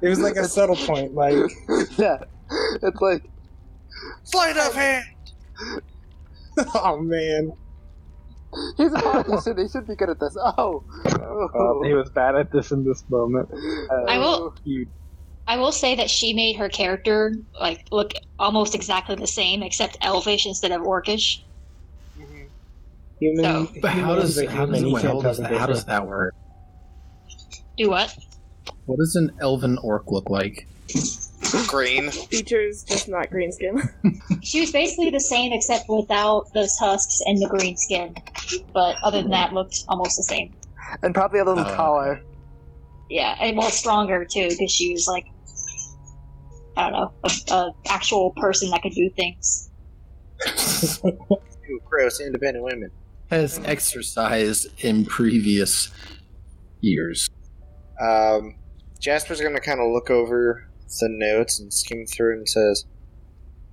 it 0.02 0.10
was 0.10 0.20
like 0.20 0.36
a 0.36 0.46
subtle 0.46 0.76
point, 0.76 1.14
like 1.16 1.36
yeah. 1.98 2.18
It's 2.84 3.02
like, 3.02 3.24
Sleight 4.24 4.58
of 4.58 4.74
hand. 4.76 5.06
oh 6.76 7.00
man. 7.00 7.54
He's 8.78 8.93
a 8.93 8.99
politician, 8.99 9.58
he 9.58 9.68
should 9.68 9.88
be 9.88 9.95
good 9.95 10.10
at 10.10 10.20
this. 10.20 10.36
Oh. 10.39 10.84
Uh, 11.06 11.86
he 11.88 11.93
was 11.93 12.10
bad 12.10 12.36
at 12.36 12.51
this 12.51 12.72
in 12.72 12.84
this 12.84 13.03
moment. 13.10 13.49
Uh, 13.53 14.03
I 14.08 14.18
will. 14.18 14.56
You, 14.64 14.88
I 15.47 15.58
will 15.58 15.72
say 15.72 15.95
that 15.95 16.10
she 16.10 16.34
made 16.34 16.56
her 16.58 16.70
character 16.70 17.36
like 17.60 17.86
look 17.91 18.14
almost 18.39 18.74
exactly 18.76 19.16
the 19.16 19.28
same, 19.28 19.62
except 19.64 19.97
elvish 20.01 20.45
instead 20.45 20.72
of 20.72 20.82
orcish. 20.82 21.41
Human, 23.20 23.43
So- 23.43 23.72
But 23.82 23.91
how 23.91 24.08
human's 24.16 24.36
does 24.36 24.38
a 24.39 24.49
how 24.49 24.66
does, 24.66 24.80
human, 24.80 25.01
how 25.01 25.22
does 25.22 25.38
that, 25.38 25.51
how 25.51 25.66
does 25.68 25.86
that 25.86 26.08
work? 26.08 26.36
Do 27.78 27.89
what? 27.89 28.16
What 28.86 28.97
does 28.97 29.16
an 29.16 29.32
elven 29.39 29.78
orc 29.80 30.12
look 30.12 30.30
like? 30.30 30.68
Green. 31.68 32.12
Features 32.30 32.84
just 32.84 33.08
not 33.08 33.30
green 33.30 33.51
skin. 33.51 33.82
She 34.43 34.60
was 34.62 34.72
basically 34.72 35.10
the 35.10 35.20
same 35.20 35.51
except 35.53 35.86
without 35.89 36.45
those 36.53 36.76
husks 36.78 37.20
and 37.26 37.41
the 37.41 37.47
green 37.47 37.76
skin. 37.78 38.14
But 38.74 38.95
other 39.03 39.22
than 39.22 39.32
that, 39.32 39.53
looked 39.53 39.84
almost 39.88 40.18
the 40.18 40.24
same. 40.24 40.53
And 41.01 41.16
probably 41.16 41.39
a 41.39 41.43
little 41.45 41.66
Oh. 41.66 41.76
taller. 41.76 42.22
Yeah, 43.10 43.36
and 43.39 43.58
well, 43.58 43.70
stronger 43.72 44.24
too 44.26 44.49
because 44.49 44.72
she 44.72 44.91
was 44.93 45.08
like 45.08 45.26
I 46.78 46.89
don't 46.89 46.91
know, 46.93 47.14
a, 47.24 47.53
a 47.53 47.72
actual 47.88 48.32
person 48.32 48.70
that 48.72 48.82
could 48.82 48.91
do 48.93 49.10
things. 49.16 49.70
Ooh, 51.06 51.80
gross, 51.86 52.20
independent 52.20 52.64
women. 52.66 52.91
Has 53.32 53.60
exercised 53.66 54.68
in 54.84 55.06
previous 55.06 55.89
years. 56.82 57.30
Um, 57.99 58.56
Jasper's 58.99 59.41
gonna 59.41 59.60
kind 59.62 59.80
of 59.80 59.91
look 59.91 60.10
over 60.10 60.68
the 60.88 61.10
notes 61.10 61.60
and 61.60 61.74
skim 61.74 62.06
through 62.06 62.38
and 62.38 62.50
says, 62.50 62.86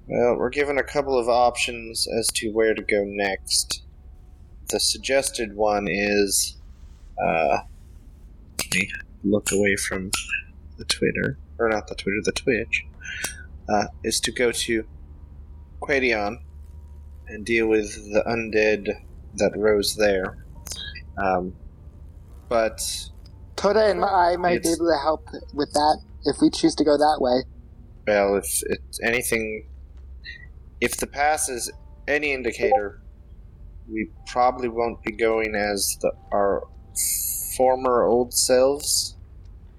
Well, 0.07 0.37
we're 0.37 0.51
given 0.51 0.79
a 0.79 0.83
couple 0.83 1.19
of 1.19 1.29
options 1.29 2.07
as 2.07 2.29
to 2.35 2.51
where 2.51 2.75
to 2.75 2.83
go 2.83 3.05
next. 3.05 3.83
The 4.69 4.81
suggested 4.81 5.55
one 5.55 5.87
is, 5.89 6.57
uh, 7.23 7.59
let 8.59 8.75
me 8.75 8.91
look 9.23 9.53
away 9.53 9.77
from 9.77 10.11
the 10.79 10.85
Twitter, 10.85 11.39
or 11.59 11.69
not 11.69 11.89
the 11.89 11.95
Twitter, 11.95 12.21
the 12.25 12.33
Twitch, 12.33 12.85
uh, 13.69 13.85
is 14.03 14.21
to 14.21 14.33
go 14.33 14.51
to 14.53 14.85
Quadion 15.81 16.39
and 17.29 17.45
deal 17.45 17.67
with 17.67 17.95
the 18.13 18.23
undead 18.27 18.89
that 19.35 19.53
rose 19.57 19.97
there. 19.97 20.45
Um, 21.17 21.55
but 22.49 22.81
Toda 23.57 23.91
and 23.91 24.05
I 24.05 24.37
might 24.37 24.63
be 24.63 24.71
able 24.71 24.91
to 24.91 24.99
help 25.03 25.27
with 25.55 25.73
that 25.73 26.01
if 26.25 26.37
we 26.41 26.51
choose 26.51 26.75
to 26.77 26.85
go 26.85 26.97
that 26.97 27.19
way. 27.21 27.43
Well, 28.07 28.37
if 28.37 28.63
it's 28.67 29.01
anything, 29.03 29.67
if 30.81 30.97
the 30.97 31.07
pass 31.07 31.49
is 31.49 31.71
any 32.09 32.33
indicator, 32.33 33.01
we 33.89 34.09
probably 34.27 34.69
won't 34.69 35.03
be 35.03 35.13
going 35.13 35.55
as 35.55 35.99
the, 36.01 36.13
our 36.33 36.63
former 37.57 38.05
old 38.05 38.33
selves, 38.35 39.17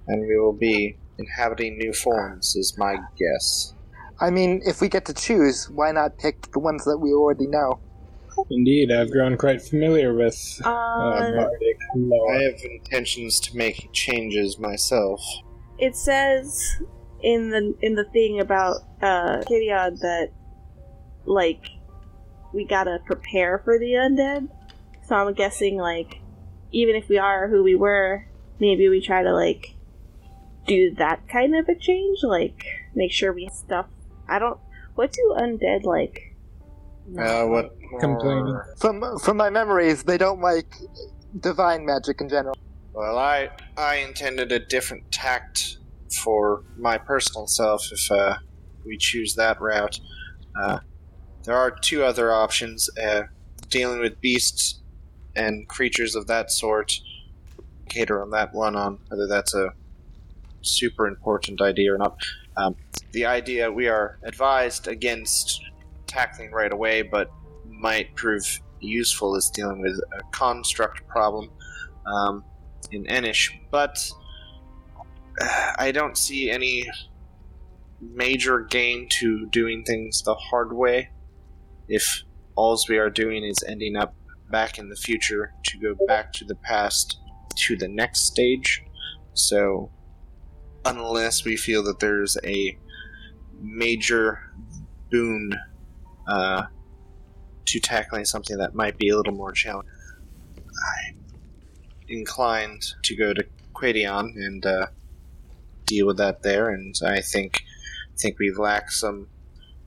and 0.06 0.26
we 0.26 0.36
will 0.38 0.52
be 0.52 0.96
inhabiting 1.18 1.78
new 1.78 1.92
forms, 1.92 2.56
is 2.56 2.76
my 2.78 2.96
guess. 3.18 3.74
I 4.20 4.30
mean, 4.30 4.62
if 4.64 4.80
we 4.80 4.88
get 4.88 5.04
to 5.06 5.14
choose, 5.14 5.68
why 5.70 5.92
not 5.92 6.18
pick 6.18 6.52
the 6.52 6.60
ones 6.60 6.84
that 6.84 6.98
we 6.98 7.12
already 7.12 7.46
know? 7.46 7.80
Indeed, 8.50 8.90
I've 8.90 9.10
grown 9.10 9.36
quite 9.36 9.62
familiar 9.62 10.14
with 10.14 10.60
uh, 10.64 10.68
Uh, 10.68 11.48
I 12.32 12.42
have 12.42 12.54
intentions 12.64 13.38
to 13.40 13.56
make 13.56 13.92
changes 13.92 14.58
myself. 14.58 15.20
It 15.78 15.96
says 15.96 16.82
in 17.22 17.50
the 17.50 17.74
in 17.80 17.94
the 17.94 18.04
thing 18.04 18.40
about 18.40 18.76
uh 19.02 19.42
Kidion 19.48 19.98
that 20.00 20.30
like 21.24 21.66
we 22.52 22.64
gotta 22.64 22.98
prepare 23.06 23.58
for 23.64 23.78
the 23.78 23.92
undead. 23.92 24.48
So 25.06 25.16
I'm 25.16 25.34
guessing 25.34 25.76
like 25.76 26.20
even 26.70 26.96
if 26.96 27.08
we 27.08 27.18
are 27.18 27.48
who 27.48 27.62
we 27.62 27.74
were, 27.74 28.26
maybe 28.58 28.88
we 28.88 29.00
try 29.00 29.22
to 29.22 29.32
like 29.32 29.74
do 30.66 30.94
that 30.94 31.28
kind 31.28 31.54
of 31.56 31.68
a 31.68 31.74
change, 31.74 32.18
like 32.22 32.64
make 32.94 33.12
sure 33.12 33.32
we 33.32 33.44
have 33.44 33.54
stuff. 33.54 33.86
I 34.28 34.38
don't. 34.38 34.58
What 34.94 35.12
do 35.12 35.34
undead 35.38 35.84
like? 35.84 36.34
Uh, 37.18 37.46
what? 37.46 37.76
Complaining. 38.00 38.58
From 38.78 39.18
from 39.18 39.36
my 39.36 39.50
memories, 39.50 40.02
they 40.04 40.18
don't 40.18 40.40
like 40.40 40.72
divine 41.40 41.84
magic 41.84 42.20
in 42.20 42.28
general. 42.28 42.56
Well, 42.94 43.18
I 43.18 43.50
I 43.76 43.96
intended 43.96 44.52
a 44.52 44.60
different 44.60 45.10
tact 45.10 45.78
for 46.22 46.62
my 46.78 46.96
personal 46.96 47.48
self 47.48 47.90
if 47.90 48.08
uh, 48.10 48.36
we 48.86 48.96
choose 48.96 49.34
that 49.34 49.60
route. 49.60 49.98
Uh, 50.58 50.78
there 51.42 51.56
are 51.56 51.72
two 51.72 52.04
other 52.04 52.32
options: 52.32 52.88
uh, 52.96 53.22
dealing 53.68 53.98
with 53.98 54.20
beasts 54.20 54.80
and 55.34 55.68
creatures 55.68 56.14
of 56.14 56.28
that 56.28 56.52
sort. 56.52 56.92
Cater 57.88 58.22
on 58.22 58.30
that 58.30 58.54
one 58.54 58.76
on 58.76 59.00
whether 59.08 59.26
that's 59.26 59.54
a 59.54 59.70
super 60.62 61.08
important 61.08 61.60
idea 61.60 61.92
or 61.92 61.98
not. 61.98 62.16
Um, 62.56 62.76
the 63.10 63.26
idea 63.26 63.72
we 63.72 63.88
are 63.88 64.20
advised 64.22 64.86
against 64.86 65.60
tackling 66.06 66.52
right 66.52 66.72
away, 66.72 67.02
but 67.02 67.28
might 67.66 68.14
prove 68.14 68.60
useful 68.78 69.34
is 69.34 69.50
dealing 69.50 69.80
with 69.80 70.00
a 70.16 70.22
construct 70.30 71.06
problem. 71.08 71.50
Um, 72.06 72.44
in 72.90 73.04
Enish, 73.04 73.50
but 73.70 73.98
uh, 75.40 75.72
I 75.78 75.92
don't 75.92 76.16
see 76.16 76.50
any 76.50 76.88
major 78.00 78.60
gain 78.60 79.08
to 79.08 79.46
doing 79.46 79.84
things 79.84 80.22
the 80.22 80.34
hard 80.34 80.72
way 80.72 81.10
if 81.88 82.22
alls 82.56 82.88
we 82.88 82.98
are 82.98 83.10
doing 83.10 83.44
is 83.44 83.62
ending 83.66 83.96
up 83.96 84.14
back 84.50 84.78
in 84.78 84.88
the 84.88 84.96
future 84.96 85.52
to 85.64 85.78
go 85.78 85.94
back 86.06 86.32
to 86.32 86.44
the 86.44 86.54
past 86.54 87.18
to 87.56 87.76
the 87.76 87.88
next 87.88 88.20
stage. 88.20 88.82
So, 89.32 89.90
unless 90.84 91.44
we 91.44 91.56
feel 91.56 91.82
that 91.84 91.98
there's 92.00 92.36
a 92.44 92.78
major 93.60 94.40
boon 95.10 95.52
uh, 96.28 96.62
to 97.66 97.80
tackling 97.80 98.24
something 98.24 98.58
that 98.58 98.74
might 98.74 98.98
be 98.98 99.08
a 99.08 99.16
little 99.16 99.34
more 99.34 99.52
challenging, 99.52 99.90
I'm 100.58 101.23
inclined 102.08 102.82
to 103.02 103.16
go 103.16 103.32
to 103.32 103.44
Quadion 103.74 104.36
and 104.36 104.64
uh, 104.64 104.86
deal 105.86 106.06
with 106.06 106.16
that 106.18 106.42
there. 106.42 106.70
And 106.70 106.94
I 107.04 107.20
think 107.20 107.62
think 108.16 108.38
we 108.38 108.52
lack 108.52 108.90
some 108.90 109.26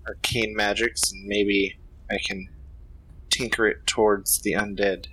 arcane 0.07 0.55
magics, 0.55 1.11
and 1.11 1.25
maybe 1.27 1.77
I 2.09 2.17
can 2.25 2.49
tinker 3.29 3.67
it 3.67 3.85
towards 3.87 4.41
the 4.41 4.53
undead. 4.53 5.07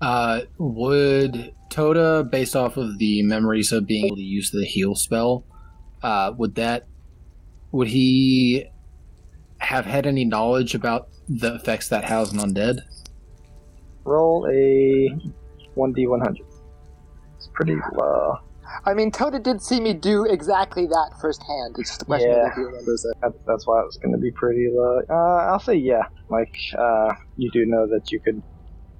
Uh, 0.00 0.42
would 0.58 1.54
Toda, 1.68 2.24
based 2.24 2.54
off 2.54 2.76
of 2.76 2.98
the 2.98 3.22
memories 3.22 3.72
of 3.72 3.86
being 3.86 4.06
able 4.06 4.16
to 4.16 4.22
use 4.22 4.50
the 4.50 4.64
heal 4.64 4.94
spell, 4.94 5.44
uh, 6.02 6.32
would 6.36 6.54
that 6.54 6.86
would 7.72 7.88
he 7.88 8.66
have 9.58 9.84
had 9.84 10.06
any 10.06 10.24
knowledge 10.24 10.74
about 10.74 11.08
the 11.28 11.54
effects 11.54 11.88
that 11.88 12.04
has 12.04 12.32
on 12.32 12.38
undead? 12.38 12.80
Roll 14.04 14.46
a 14.48 15.18
1d100. 15.76 16.36
It's 17.36 17.48
pretty 17.54 17.76
low. 17.94 18.38
I 18.84 18.94
mean, 18.94 19.10
Toda 19.10 19.38
did 19.38 19.62
see 19.62 19.80
me 19.80 19.92
do 19.92 20.24
exactly 20.24 20.86
that 20.86 21.12
firsthand. 21.20 21.76
It's 21.78 21.90
just 21.90 22.02
a 22.02 22.04
question 22.04 22.30
Yeah. 22.30 22.46
of 22.46 22.48
if 22.48 22.54
he 22.56 22.62
remembers 22.62 23.04
it. 23.04 23.16
That, 23.22 23.32
that's 23.46 23.66
why 23.66 23.80
it 23.80 23.86
was 23.86 23.96
going 23.96 24.12
to 24.12 24.18
be 24.20 24.30
pretty 24.32 24.68
low. 24.72 25.00
Uh, 25.08 25.12
I'll 25.52 25.60
say 25.60 25.74
yeah. 25.74 26.02
Like, 26.28 26.56
uh, 26.76 27.12
you 27.36 27.50
do 27.50 27.64
know 27.66 27.86
that 27.86 28.10
you 28.10 28.20
could. 28.20 28.42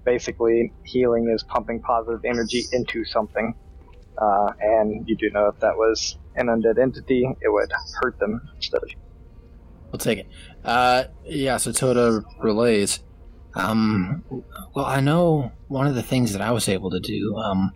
Basically, 0.04 0.72
healing 0.84 1.28
is 1.34 1.42
pumping 1.42 1.80
positive 1.82 2.20
energy 2.24 2.62
into 2.72 3.04
something. 3.04 3.54
Uh, 4.16 4.52
and 4.60 5.06
you 5.08 5.16
do 5.16 5.28
know 5.30 5.48
if 5.48 5.58
that 5.58 5.76
was 5.76 6.16
an 6.36 6.46
undead 6.46 6.78
entity, 6.80 7.28
it 7.42 7.48
would 7.52 7.72
hurt 8.00 8.16
them 8.20 8.40
instead 8.54 8.82
of. 8.84 8.88
I'll 9.92 9.98
take 9.98 10.18
it. 10.20 10.28
Uh, 10.64 11.04
yeah. 11.24 11.56
So 11.56 11.72
Toda 11.72 12.22
relays. 12.40 13.00
Um, 13.56 14.22
well, 14.74 14.84
I 14.84 15.00
know 15.00 15.50
one 15.68 15.86
of 15.86 15.94
the 15.94 16.02
things 16.02 16.32
that 16.32 16.42
I 16.42 16.52
was 16.52 16.68
able 16.68 16.90
to 16.90 17.00
do. 17.00 17.34
Um, 17.36 17.72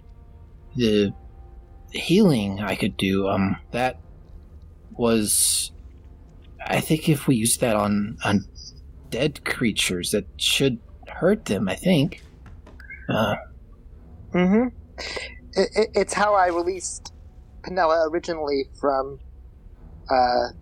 the 0.76 1.12
healing 1.90 2.60
I 2.60 2.76
could 2.76 2.96
do. 2.96 3.28
Um, 3.28 3.56
that 3.72 3.98
was. 4.92 5.72
I 6.64 6.80
think 6.80 7.08
if 7.08 7.26
we 7.26 7.36
use 7.36 7.56
that 7.58 7.74
on 7.74 8.18
on 8.24 8.46
dead 9.08 9.44
creatures, 9.44 10.12
that 10.12 10.26
should 10.36 10.78
hurt 11.08 11.46
them. 11.46 11.68
I 11.68 11.74
think. 11.74 12.22
Uh, 13.08 13.36
Mm-hmm. 14.32 14.68
It, 15.54 15.70
it, 15.74 15.88
it's 15.94 16.14
how 16.14 16.34
I 16.34 16.48
released 16.48 17.12
Penella 17.62 18.10
originally 18.10 18.66
from 18.78 19.18
uh, 20.08 20.54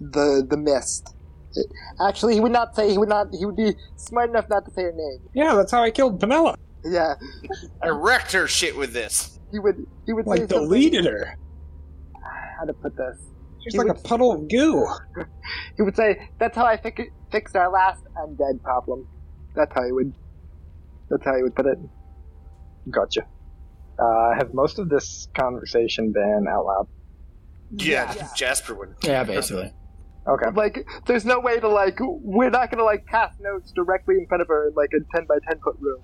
the 0.00 0.44
the 0.48 0.56
mist. 0.56 1.14
It, 1.54 1.66
actually, 2.00 2.34
he 2.34 2.40
would 2.40 2.52
not 2.52 2.74
say. 2.76 2.90
He 2.90 2.98
would 2.98 3.08
not. 3.08 3.28
He 3.36 3.44
would 3.44 3.56
be 3.56 3.74
smart 3.96 4.30
enough 4.30 4.48
not 4.48 4.64
to 4.66 4.70
say 4.72 4.82
her 4.82 4.92
name. 4.92 5.18
Yeah, 5.34 5.54
that's 5.54 5.72
how 5.72 5.82
I 5.82 5.90
killed 5.90 6.20
Penella. 6.20 6.56
Yeah, 6.84 7.14
I 7.82 7.88
wrecked 7.88 8.32
her 8.32 8.46
shit 8.46 8.76
with 8.76 8.92
this. 8.92 9.38
he 9.52 9.58
would. 9.58 9.84
He 10.06 10.12
would 10.12 10.24
say 10.26 10.30
Like 10.30 10.38
something- 10.40 10.58
deleted 10.58 11.04
her. 11.06 11.36
How 12.58 12.64
to 12.66 12.72
put 12.72 12.96
this? 12.96 13.18
She's 13.64 13.72
He 13.74 13.78
like 13.78 13.88
would- 13.88 13.98
a 13.98 14.00
puddle 14.02 14.32
of 14.32 14.48
goo. 14.48 14.86
He 15.76 15.82
would 15.82 15.96
say, 15.96 16.28
"That's 16.38 16.54
how 16.56 16.64
I 16.66 16.76
fi- 16.76 17.10
fixed 17.32 17.56
our 17.56 17.70
last 17.70 18.04
undead 18.16 18.62
problem." 18.62 19.06
That's 19.56 19.72
how 19.74 19.84
he 19.84 19.92
would. 19.92 20.12
That's 21.10 21.24
how 21.24 21.34
he 21.36 21.42
would 21.42 21.54
put 21.56 21.66
it. 21.66 21.78
Gotcha. 22.90 23.22
Uh, 23.98 24.34
has 24.38 24.46
most 24.54 24.78
of 24.78 24.88
this 24.88 25.28
conversation 25.36 26.12
been 26.12 26.46
out 26.48 26.64
loud? 26.64 26.88
Yeah, 27.72 28.28
Jasper 28.36 28.74
would. 28.74 28.94
yeah, 29.02 29.24
basically. 29.24 29.72
Okay. 30.28 30.46
Like, 30.54 30.86
there's 31.06 31.24
no 31.24 31.40
way 31.40 31.58
to 31.58 31.68
like. 31.68 31.96
We're 32.00 32.50
not 32.50 32.70
gonna 32.70 32.84
like 32.84 33.04
cast 33.10 33.34
notes 33.40 33.72
directly 33.74 34.16
in 34.16 34.26
front 34.28 34.42
of 34.42 34.48
her 34.48 34.68
in 34.68 34.74
like 34.74 34.90
a 34.94 35.00
ten 35.14 35.26
by 35.28 35.36
ten 35.48 35.58
foot 35.64 35.76
room. 35.80 36.02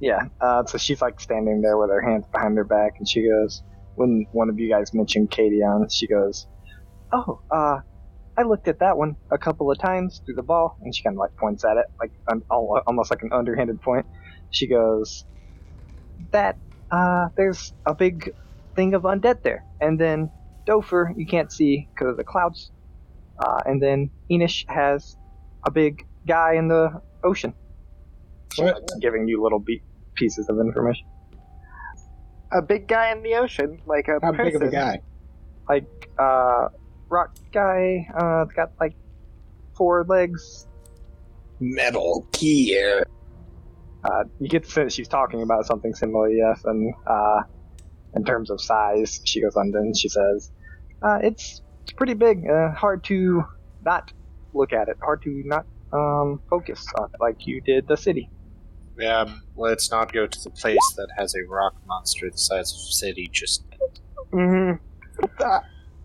Yeah. 0.00 0.28
Uh, 0.40 0.64
so 0.64 0.78
she's 0.78 1.02
like 1.02 1.20
standing 1.20 1.60
there 1.60 1.76
with 1.76 1.90
her 1.90 2.00
hands 2.00 2.24
behind 2.32 2.56
her 2.56 2.64
back, 2.64 2.92
and 2.98 3.08
she 3.08 3.28
goes, 3.28 3.62
when 3.94 4.26
one 4.32 4.48
of 4.48 4.58
you 4.58 4.70
guys 4.70 4.94
mentioned 4.94 5.30
Cadion, 5.30 5.86
she 5.92 6.06
goes, 6.06 6.46
"Oh, 7.12 7.40
uh, 7.50 7.78
I 8.36 8.42
looked 8.42 8.68
at 8.68 8.78
that 8.78 8.96
one 8.96 9.16
a 9.30 9.38
couple 9.38 9.70
of 9.70 9.78
times 9.78 10.22
through 10.24 10.36
the 10.36 10.42
ball," 10.42 10.76
and 10.80 10.94
she 10.94 11.02
kind 11.02 11.16
of 11.16 11.18
like 11.18 11.34
points 11.38 11.64
at 11.64 11.76
it, 11.76 11.86
like 12.00 12.12
un- 12.30 12.42
almost 12.86 13.10
like 13.10 13.22
an 13.22 13.32
underhanded 13.32 13.80
point. 13.82 14.06
She 14.50 14.68
goes, 14.68 15.24
"That, 16.32 16.56
uh, 16.90 17.28
there's 17.36 17.72
a 17.84 17.94
big 17.94 18.30
thing 18.76 18.94
of 18.94 19.02
undead 19.02 19.42
there, 19.42 19.64
and 19.80 20.00
then 20.00 20.30
Dofer, 20.66 21.12
you 21.16 21.26
can't 21.26 21.52
see 21.52 21.88
because 21.94 22.12
of 22.12 22.16
the 22.16 22.24
clouds. 22.24 22.70
Uh, 23.38 23.62
and 23.66 23.82
then 23.82 24.10
Enish 24.30 24.68
has 24.68 25.16
a 25.64 25.70
big 25.70 26.06
guy 26.26 26.54
in 26.54 26.68
the 26.68 27.00
ocean. 27.22 27.54
What? 28.56 28.82
giving 29.00 29.28
you 29.28 29.42
little 29.42 29.60
be- 29.60 29.82
pieces 30.14 30.48
of 30.48 30.58
information. 30.58 31.06
A 32.50 32.62
big 32.62 32.88
guy 32.88 33.12
in 33.12 33.22
the 33.22 33.34
ocean, 33.34 33.80
like 33.86 34.08
a 34.08 34.18
How 34.22 34.32
big 34.32 34.56
of 34.56 34.62
a 34.62 34.70
guy? 34.70 35.00
Like, 35.68 36.10
uh, 36.18 36.68
rock 37.08 37.36
guy, 37.52 38.08
uh, 38.18 38.44
it's 38.44 38.54
got 38.54 38.72
like 38.80 38.94
four 39.76 40.04
legs. 40.08 40.66
Metal 41.60 42.26
Gear. 42.32 43.06
Uh, 44.02 44.24
you 44.40 44.48
get 44.48 44.64
the 44.64 44.70
sense 44.70 44.94
she's 44.94 45.08
talking 45.08 45.42
about 45.42 45.66
something 45.66 45.92
similar, 45.94 46.30
yes. 46.30 46.62
And 46.64 46.94
uh, 47.06 47.42
in 48.14 48.24
terms 48.24 48.50
of 48.50 48.60
size, 48.60 49.20
she 49.24 49.40
goes 49.42 49.56
on 49.56 49.72
and 49.74 49.96
she 49.96 50.08
says, 50.08 50.50
uh, 51.02 51.18
"It's 51.22 51.60
it's 51.88 51.96
pretty 51.96 52.14
big. 52.14 52.46
Uh, 52.46 52.70
hard 52.72 53.02
to 53.04 53.44
not 53.82 54.12
look 54.52 54.74
at 54.74 54.88
it. 54.88 54.98
Hard 55.00 55.22
to 55.22 55.42
not 55.46 55.64
um, 55.90 56.42
focus 56.50 56.86
on 56.98 57.08
it 57.14 57.20
like 57.20 57.46
you 57.46 57.62
did 57.62 57.88
the 57.88 57.96
city." 57.96 58.28
Yeah, 58.98 59.32
let's 59.56 59.90
not 59.90 60.12
go 60.12 60.26
to 60.26 60.40
the 60.44 60.50
place 60.50 60.94
that 60.96 61.08
has 61.16 61.34
a 61.34 61.48
rock 61.48 61.74
monster 61.86 62.28
the 62.28 62.36
size 62.36 62.72
of 62.72 62.78
a 62.78 62.92
city. 62.92 63.28
Just 63.32 63.64
Mm-hmm. 64.32 65.42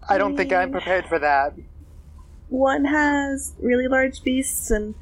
I 0.08 0.18
don't 0.18 0.38
think 0.38 0.54
I'm 0.54 0.72
prepared 0.72 1.06
for 1.08 1.20
that. 1.20 1.54
One 2.50 2.86
has 2.86 3.54
really 3.60 3.88
large 3.88 4.24
beasts 4.24 4.72
and 4.72 4.96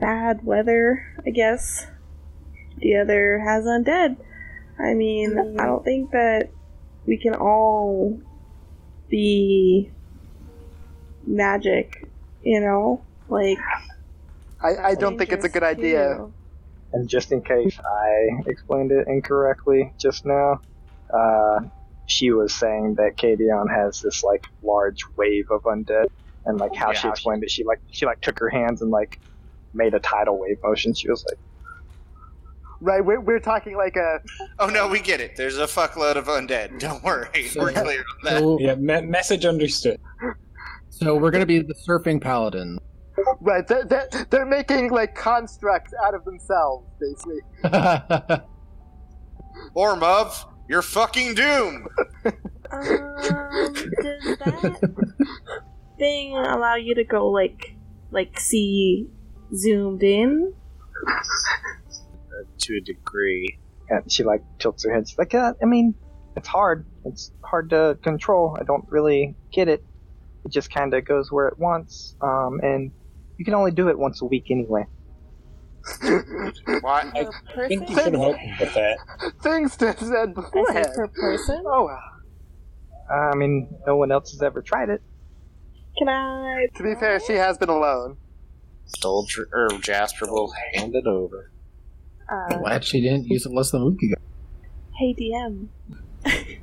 bad 0.00 0.44
weather, 0.44 1.14
I 1.24 1.30
guess. 1.30 1.86
The 2.78 2.96
other 2.96 3.38
has 3.38 3.64
undead. 3.64 4.16
I 4.78 4.94
mean, 4.94 5.56
I 5.58 5.66
don't 5.66 5.84
think 5.84 6.10
that 6.10 6.50
we 7.06 7.16
can 7.16 7.34
all 7.34 8.20
be 9.08 9.90
magic, 11.26 11.92
you 12.42 12.60
know? 12.60 13.04
Like, 13.28 13.58
I, 14.62 14.90
I 14.90 14.94
don't 14.94 15.18
think 15.18 15.32
it's 15.32 15.44
a 15.44 15.48
good 15.48 15.62
idea. 15.62 16.14
too. 16.16 16.34
And 16.92 17.08
just 17.08 17.32
in 17.32 17.42
case 17.42 17.78
I 17.78 18.28
explained 18.46 18.92
it 18.92 19.06
incorrectly 19.08 19.92
just 20.00 20.24
now, 20.24 20.60
uh, 21.12 21.60
she 22.06 22.30
was 22.30 22.54
saying 22.54 22.94
that 22.98 23.16
Cadion 23.16 23.66
has 23.68 24.00
this 24.00 24.22
like 24.22 24.44
large 24.62 24.98
wave 25.16 25.46
of 25.50 25.62
undead, 25.62 26.06
and 26.44 26.58
like 26.58 26.74
how 26.76 26.88
Yeah, 26.88 26.92
she 26.94 27.08
how 27.08 27.14
she- 27.14 27.18
explained 27.18 27.42
it, 27.42 27.50
she 27.50 27.64
like 27.64 27.80
she 27.90 28.06
like 28.06 28.20
took 28.20 28.38
her 28.38 28.48
hands 28.48 28.80
and 28.82 28.90
like 28.90 29.20
made 29.74 29.94
a 29.94 29.98
tidal 29.98 30.38
wave 30.38 30.58
motion. 30.62 30.94
She 30.94 31.10
was 31.10 31.24
like, 31.28 31.38
Right, 32.80 33.04
we're, 33.04 33.20
we're 33.20 33.38
talking 33.40 33.76
like 33.76 33.96
a. 33.96 34.18
oh 34.58 34.66
no, 34.66 34.86
we 34.88 35.00
get 35.00 35.20
it. 35.20 35.34
There's 35.36 35.56
a 35.58 35.66
fuckload 35.66 36.16
of 36.16 36.26
undead. 36.26 36.78
Don't 36.78 37.02
worry, 37.02 37.28
we're 37.56 37.72
clear 37.72 38.00
on 38.00 38.04
that. 38.24 38.38
So, 38.40 38.58
Yeah, 38.60 38.74
me- 38.74 39.00
message 39.02 39.44
understood. 39.46 39.98
so 40.90 41.16
we're 41.16 41.30
gonna 41.30 41.46
be 41.46 41.60
the 41.60 41.74
surfing 41.88 42.20
paladin. 42.20 42.78
Right, 43.40 43.66
they're, 43.66 43.84
they're, 43.84 44.08
they're 44.30 44.44
making 44.46 44.90
like 44.90 45.14
constructs 45.14 45.92
out 46.04 46.14
of 46.14 46.22
themselves, 46.24 46.86
basically. 47.00 47.40
Ormov, 49.76 50.44
you're 50.68 50.82
fucking 50.82 51.34
doomed. 51.34 51.86
Um, 52.68 52.82
does 52.82 54.38
that 54.38 54.80
thing 55.98 56.36
allow 56.36 56.74
you 56.74 56.96
to 56.96 57.04
go 57.04 57.30
like, 57.30 57.76
like 58.10 58.40
see 58.40 59.06
zoomed 59.54 60.02
in? 60.02 60.52
To 62.58 62.76
a 62.76 62.80
degree. 62.80 63.58
and 63.88 64.10
she 64.10 64.24
like 64.24 64.42
tilts 64.58 64.84
her 64.84 64.92
head. 64.92 65.08
She's 65.08 65.18
like, 65.18 65.34
uh, 65.34 65.54
I 65.62 65.64
mean, 65.64 65.94
it's 66.36 66.48
hard. 66.48 66.86
It's 67.04 67.30
hard 67.42 67.70
to 67.70 67.96
control. 68.02 68.56
I 68.60 68.64
don't 68.64 68.84
really 68.90 69.34
get 69.52 69.68
it. 69.68 69.84
It 70.44 70.50
just 70.52 70.70
kind 70.72 70.92
of 70.94 71.04
goes 71.04 71.30
where 71.32 71.48
it 71.48 71.58
wants, 71.58 72.14
um, 72.20 72.60
and 72.62 72.92
you 73.36 73.44
can 73.44 73.54
only 73.54 73.70
do 73.72 73.88
it 73.88 73.98
once 73.98 74.22
a 74.22 74.24
week 74.26 74.46
anyway. 74.50 74.86
Why? 76.80 77.10
I 77.14 77.26
Per 77.54 77.68
think 77.68 77.88
you 77.88 77.94
person? 77.94 78.04
should 78.04 78.12
have 78.14 78.22
opened 78.22 78.54
with 78.60 78.74
that. 78.74 78.98
Things 79.42 79.76
to 79.76 79.96
said 79.96 79.96
I 79.98 80.06
said 80.24 80.34
beforehand. 80.34 80.88
per 80.94 81.08
person. 81.08 81.62
Oh, 81.66 81.88
I 83.10 83.34
mean, 83.36 83.68
no 83.86 83.96
one 83.96 84.10
else 84.10 84.32
has 84.32 84.42
ever 84.42 84.62
tried 84.62 84.88
it. 84.88 85.00
Can 85.98 86.08
I? 86.08 86.66
to 86.74 86.82
be 86.82 86.94
fair, 86.96 87.20
she 87.20 87.34
has 87.34 87.56
been 87.56 87.68
alone. 87.68 88.16
Soldier 88.98 89.48
or 89.52 89.68
Jasper 89.80 90.26
will 90.30 90.52
hand 90.74 90.94
it 90.94 91.06
over. 91.06 91.50
Uh, 92.28 92.58
Glad 92.58 92.84
she 92.84 93.00
didn't 93.00 93.26
use 93.26 93.46
it 93.46 93.52
less 93.52 93.70
than 93.70 93.82
a 93.82 93.86
week 93.86 94.02
ago. 94.02 94.14
hey 94.98 95.14
DM. 95.14 95.68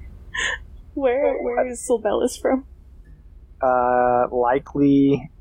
where 0.93 1.41
where 1.41 1.68
is 1.68 1.80
Sylvelis 1.86 2.38
from? 2.38 2.66
Uh, 3.61 4.28
likely, 4.32 5.32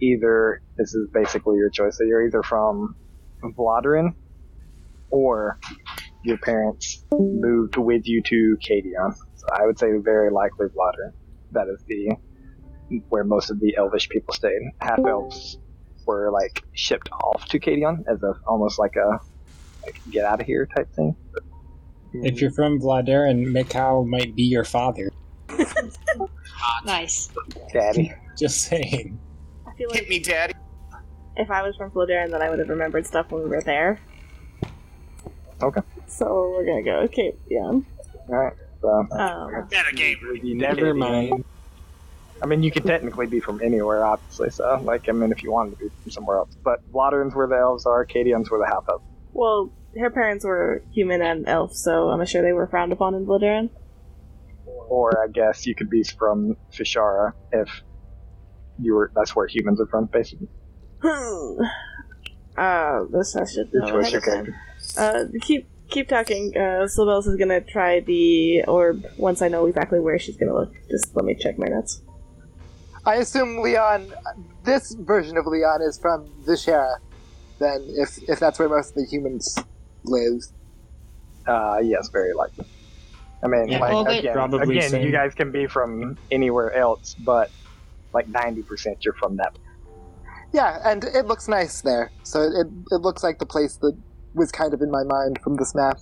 either 0.00 0.60
this 0.76 0.94
is 0.94 1.08
basically 1.12 1.56
your 1.56 1.70
choice. 1.70 1.96
So 1.98 2.04
you're 2.04 2.26
either 2.26 2.42
from 2.42 2.96
Vladarin, 3.42 4.14
or 5.10 5.58
your 6.24 6.38
parents 6.38 7.04
moved 7.12 7.76
with 7.76 8.02
you 8.06 8.22
to 8.22 8.56
Cadion. 8.60 9.14
So 9.36 9.46
I 9.52 9.66
would 9.66 9.78
say 9.78 9.86
very 10.02 10.32
likely 10.32 10.66
Vladarin. 10.66 11.12
That 11.52 11.68
is 11.68 11.82
the 11.86 12.16
where 13.08 13.24
most 13.24 13.50
of 13.50 13.60
the 13.60 13.76
Elvish 13.76 14.08
people 14.08 14.34
stayed. 14.34 14.60
Half 14.80 15.00
elves 15.06 15.58
were 16.08 16.30
like 16.32 16.64
shipped 16.72 17.08
off 17.12 17.46
to 17.50 17.60
Cadion 17.60 18.02
as 18.08 18.22
a 18.22 18.34
almost 18.46 18.78
like 18.78 18.96
a 18.96 19.20
like 19.84 20.00
get 20.10 20.24
out 20.24 20.40
of 20.40 20.46
here 20.46 20.66
type 20.74 20.90
thing. 20.94 21.14
If 22.14 22.40
you're 22.40 22.50
from 22.50 22.80
Vladarin, 22.80 23.46
Mikau 23.52 24.04
might 24.08 24.34
be 24.34 24.42
your 24.44 24.64
father. 24.64 25.10
Nice. 26.84 27.30
Daddy, 27.72 28.12
Just 28.38 28.62
saying. 28.62 29.18
I 29.66 29.72
feel 29.74 29.90
Hit 29.92 30.08
me, 30.08 30.18
Daddy. 30.18 30.54
if 31.36 31.50
I 31.50 31.62
was 31.62 31.76
from 31.76 31.90
Vladarin, 31.92 32.30
then 32.30 32.42
I 32.42 32.50
would 32.50 32.58
have 32.58 32.68
remembered 32.68 33.06
stuff 33.06 33.30
when 33.30 33.42
we 33.44 33.48
were 33.48 33.62
there. 33.62 34.00
Okay. 35.62 35.80
So 36.06 36.52
we're 36.56 36.64
gonna 36.66 36.82
go. 36.82 36.96
Okay, 37.06 37.34
yeah. 37.48 37.60
all 37.62 37.82
right. 38.28 38.52
So 38.80 38.88
Um, 38.88 39.08
Metagame. 39.70 40.42
you 40.44 40.54
Never 40.56 40.94
mind. 40.94 41.44
I 42.42 42.46
mean, 42.46 42.62
you 42.62 42.70
could 42.70 42.84
technically 42.84 43.26
be 43.26 43.40
from 43.40 43.60
anywhere, 43.62 44.04
obviously. 44.04 44.50
So, 44.50 44.80
like, 44.84 45.08
I 45.08 45.12
mean, 45.12 45.32
if 45.32 45.42
you 45.42 45.50
wanted 45.50 45.78
to 45.78 45.84
be 45.84 45.90
from 46.02 46.10
somewhere 46.10 46.38
else, 46.38 46.56
but 46.62 46.80
Vladarin's 46.92 47.34
where 47.34 47.46
the 47.46 47.56
elves 47.56 47.86
are, 47.86 48.04
Cadion's 48.06 48.50
where 48.50 48.60
the 48.60 48.66
half 48.66 48.84
elves. 48.88 49.04
well, 49.32 49.72
her 49.98 50.10
parents 50.10 50.44
were 50.44 50.82
human 50.92 51.22
and 51.22 51.48
elf, 51.48 51.74
so 51.74 52.10
I'm 52.10 52.24
sure 52.26 52.42
they 52.42 52.52
were 52.52 52.66
frowned 52.66 52.92
upon 52.92 53.14
in 53.14 53.26
Vladarin. 53.26 53.70
Or 54.66 55.24
I 55.24 55.28
guess 55.28 55.66
you 55.66 55.74
could 55.74 55.90
be 55.90 56.02
from 56.04 56.56
Fishara 56.72 57.32
if 57.52 57.68
you 58.78 58.94
were. 58.94 59.10
That's 59.14 59.34
where 59.34 59.46
humans 59.46 59.80
are 59.80 59.86
from, 59.86 60.06
basically. 60.06 60.48
Hmm. 61.02 61.62
Uh, 62.56 63.04
this 63.10 63.36
I 63.36 63.44
should 63.44 63.72
know 63.72 63.88
choice, 63.88 64.12
your 64.12 64.20
time. 64.20 64.54
Uh, 64.96 65.24
keep 65.40 65.68
keep 65.88 66.08
talking. 66.08 66.56
Uh, 66.56 66.86
Sylvelis 66.88 67.26
is 67.26 67.36
gonna 67.36 67.60
try 67.60 68.00
the 68.00 68.64
orb 68.64 69.06
once 69.16 69.42
I 69.42 69.48
know 69.48 69.66
exactly 69.66 70.00
where 70.00 70.18
she's 70.18 70.36
gonna 70.36 70.54
look. 70.54 70.72
Just 70.90 71.14
let 71.14 71.24
me 71.24 71.34
check 71.34 71.58
my 71.58 71.68
notes. 71.68 72.02
I 73.08 73.14
assume 73.16 73.62
Leon, 73.62 74.12
this 74.64 74.94
version 74.94 75.36
of 75.38 75.46
Leon 75.46 75.80
is 75.82 75.98
from 75.98 76.28
Vishera, 76.46 76.96
then, 77.58 77.82
if, 77.96 78.18
if 78.28 78.38
that's 78.38 78.58
where 78.58 78.68
most 78.68 78.90
of 78.90 78.96
the 78.96 79.06
humans 79.06 79.56
live. 80.04 80.42
Uh, 81.46 81.78
yes, 81.82 82.10
very 82.10 82.34
likely. 82.34 82.66
I 83.42 83.46
mean, 83.46 83.68
Yeah. 83.68 83.78
like 83.80 83.92
Well, 83.92 84.06
again, 84.06 84.32
Probably 84.34 84.76
again, 84.76 84.90
same. 84.90 85.06
you 85.06 85.10
guys 85.12 85.34
can 85.34 85.50
be 85.50 85.66
from 85.66 86.18
anywhere 86.30 86.72
else, 86.74 87.14
but 87.24 87.50
like 88.12 88.28
ninety 88.28 88.62
percent 88.62 89.04
you're 89.04 89.14
from 89.14 89.36
that. 89.36 89.56
Yeah, 90.52 90.80
and 90.84 91.04
it 91.04 91.26
looks 91.26 91.46
nice 91.48 91.80
there. 91.82 92.10
So 92.24 92.42
it, 92.42 92.66
it 92.90 93.00
looks 93.00 93.22
like 93.22 93.38
the 93.38 93.46
place 93.46 93.76
that 93.76 93.96
was 94.34 94.50
kind 94.52 94.74
of 94.74 94.82
in 94.82 94.90
my 94.90 95.02
mind 95.04 95.38
from 95.42 95.56
this 95.56 95.74
map. 95.74 95.98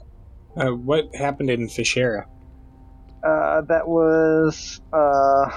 Uh, 0.57 0.70
what 0.70 1.14
happened 1.14 1.50
in 1.50 1.68
Fishera? 1.68 2.24
Uh, 3.22 3.61
that 3.62 3.86
was 3.86 4.80
uh, 4.92 5.50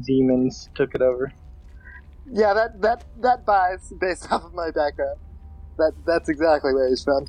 demons 0.00 0.68
took 0.74 0.94
it 0.94 1.02
over. 1.02 1.32
Yeah, 2.30 2.54
that 2.54 2.80
that 2.80 3.04
that 3.20 3.44
buys 3.44 3.92
based 4.00 4.26
off 4.32 4.44
of 4.44 4.54
my 4.54 4.70
background. 4.70 5.18
That 5.78 5.92
that's 6.06 6.28
exactly 6.28 6.74
where 6.74 6.88
he's 6.88 7.02
from. 7.02 7.26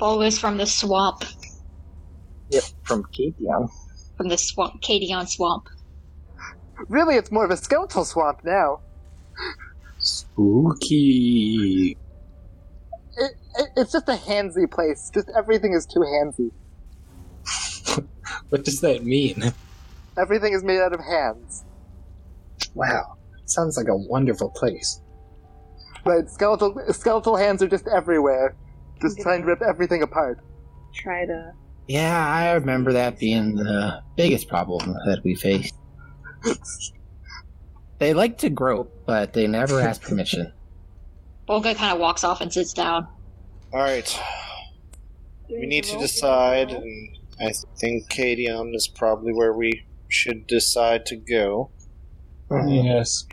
Always 0.00 0.38
from 0.38 0.56
the 0.56 0.66
swamp. 0.66 1.24
Yep, 2.50 2.64
from 2.82 3.04
Cadion. 3.04 3.70
From 4.16 4.28
the 4.28 4.38
swamp, 4.38 4.82
Cadion 4.82 5.28
swamp. 5.28 5.68
Really, 6.88 7.16
it's 7.16 7.30
more 7.30 7.44
of 7.44 7.50
a 7.50 7.56
skeletal 7.56 8.04
swamp 8.04 8.40
now. 8.44 8.80
Spooky. 9.98 11.96
It, 13.16 13.32
it, 13.58 13.68
it's 13.76 13.92
just 13.92 14.08
a 14.08 14.14
handsy 14.16 14.70
place. 14.70 15.10
Just 15.12 15.30
everything 15.36 15.74
is 15.74 15.86
too 15.86 16.00
handsy. 16.00 16.50
What 18.48 18.64
does 18.64 18.80
that 18.80 19.04
mean? 19.04 19.52
Everything 20.20 20.52
is 20.52 20.62
made 20.62 20.80
out 20.80 20.92
of 20.92 21.00
hands. 21.00 21.64
Wow. 22.74 23.16
Sounds 23.46 23.76
like 23.76 23.88
a 23.88 23.96
wonderful 23.96 24.50
place. 24.50 25.00
Right, 26.04 26.28
skeletal 26.28 26.80
skeletal 26.90 27.36
hands 27.36 27.62
are 27.62 27.68
just 27.68 27.86
everywhere, 27.88 28.54
just 29.02 29.20
trying 29.20 29.42
to 29.42 29.46
rip 29.46 29.60
everything 29.60 30.02
apart. 30.02 30.40
Try 30.94 31.26
to 31.26 31.52
Yeah, 31.88 32.26
I 32.26 32.52
remember 32.52 32.92
that 32.92 33.18
being 33.18 33.54
the 33.54 34.02
biggest 34.16 34.48
problem 34.48 34.94
that 35.06 35.20
we 35.24 35.34
faced. 35.34 35.74
They 37.98 38.14
like 38.14 38.38
to 38.38 38.48
grope, 38.48 39.02
but 39.04 39.34
they 39.34 39.46
never 39.46 39.80
ask 39.80 40.00
permission. 40.08 40.52
Volga 41.46 41.74
kind 41.74 41.92
of 41.92 41.98
walks 41.98 42.24
off 42.24 42.40
and 42.40 42.50
sits 42.52 42.72
down. 42.72 43.06
All 43.72 43.80
right. 43.80 44.20
We 45.50 45.66
need 45.66 45.84
to 45.84 45.98
decide, 45.98 46.70
and 46.70 47.18
I 47.40 47.52
think 47.78 48.08
Cadion 48.08 48.60
um, 48.60 48.74
is 48.74 48.88
probably 48.88 49.32
where 49.32 49.52
we 49.52 49.84
should 50.12 50.46
decide 50.46 51.06
to 51.06 51.16
go. 51.16 51.70
Yes. 52.66 53.26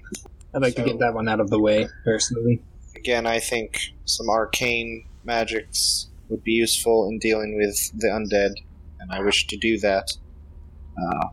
I'd 0.54 0.62
like 0.62 0.76
to 0.76 0.84
get 0.84 1.00
that 1.00 1.14
one 1.14 1.28
out 1.28 1.40
of 1.40 1.50
the 1.50 1.60
way, 1.60 1.88
personally. 2.04 2.62
Again, 2.96 3.26
I 3.28 3.40
think 3.40 3.80
some 4.06 4.30
arcane 4.30 5.06
magics 5.24 6.08
would 6.30 6.44
be 6.44 6.52
useful 6.54 7.08
in 7.10 7.20
dealing 7.20 7.56
with 7.58 7.92
the 8.00 8.08
undead, 8.08 8.54
and 9.00 9.12
I 9.12 9.22
wish 9.22 9.48
to 9.48 9.58
do 9.58 9.78
that. 9.80 10.12
Uh, 10.98 11.28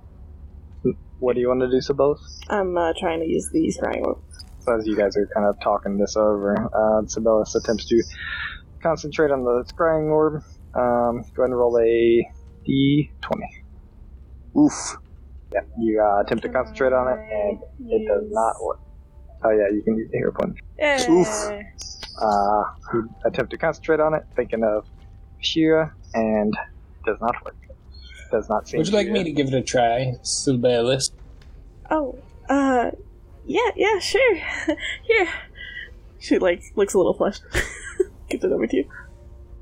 What 1.20 1.34
do 1.34 1.40
you 1.40 1.48
want 1.48 1.60
to 1.60 1.70
do, 1.70 1.80
Sylvelis? 1.80 2.40
I'm 2.48 2.76
uh, 2.76 2.92
trying 2.98 3.20
to 3.20 3.26
use 3.26 3.48
the 3.50 3.72
scrying 3.78 4.02
orb. 4.04 4.18
So 4.60 4.76
as 4.78 4.86
you 4.86 4.96
guys 4.96 5.16
are 5.16 5.26
kind 5.34 5.46
of 5.46 5.58
talking 5.62 5.96
this 5.96 6.16
over, 6.16 6.54
uh, 6.74 7.06
Sylvelis 7.06 7.54
attempts 7.54 7.86
to 7.86 8.02
concentrate 8.82 9.30
on 9.30 9.44
the 9.44 9.64
scrying 9.72 10.10
orb. 10.10 10.42
Um, 10.74 11.22
go 11.34 11.42
ahead 11.42 11.50
and 11.50 11.56
roll 11.56 11.78
a 11.78 12.28
d20. 12.66 13.42
Oof. 14.58 14.96
Yeah, 15.54 15.60
you 15.78 16.02
uh, 16.02 16.22
attempt 16.22 16.42
to 16.42 16.48
concentrate 16.48 16.92
on 16.92 17.06
it, 17.12 17.18
and 17.32 17.58
it 17.88 18.08
does 18.08 18.24
not 18.30 18.56
work. 18.60 18.80
Oh 19.44 19.50
yeah, 19.50 19.68
you 19.72 19.82
can 19.82 19.96
use 19.96 20.10
the 20.10 20.18
hero 20.18 20.32
point. 20.32 20.56
Yay. 20.78 21.06
Oof. 21.08 21.28
Uh, 22.20 22.64
you 22.92 23.08
attempt 23.24 23.50
to 23.52 23.58
concentrate 23.58 24.00
on 24.00 24.14
it, 24.14 24.24
thinking 24.34 24.64
of 24.64 24.84
Shira, 25.40 25.94
and 26.14 26.52
it 26.54 27.06
does 27.06 27.20
not 27.20 27.36
work. 27.44 27.56
Does 28.32 28.48
not 28.48 28.66
seem. 28.66 28.78
Would 28.78 28.88
you 28.88 28.94
like 28.94 29.08
me 29.08 29.22
to 29.22 29.30
give 29.30 29.48
it 29.48 29.54
a 29.54 29.62
try, 29.62 30.14
Sylvalis? 30.22 31.12
Oh, 31.90 32.18
uh, 32.48 32.90
yeah, 33.46 33.70
yeah, 33.76 33.98
sure. 34.00 34.34
Here. 35.04 35.28
She, 36.18 36.38
like, 36.38 36.62
looks 36.74 36.94
a 36.94 36.98
little 36.98 37.14
flushed. 37.14 37.42
Gives 38.30 38.42
it 38.42 38.50
over 38.50 38.66
to 38.66 38.76
you. 38.76 38.90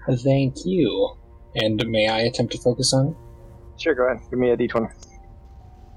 Thank 0.09 0.65
you. 0.65 1.17
And 1.57 1.85
may 1.89 2.07
I 2.07 2.21
attempt 2.21 2.53
to 2.53 2.59
focus 2.59 2.95
on 2.95 3.09
it? 3.09 3.17
Sure, 3.83 3.95
go 3.95 4.07
ahead. 4.07 4.23
Give 4.31 4.39
me 4.39 4.51
a 4.51 4.57
d20. 4.57 5.12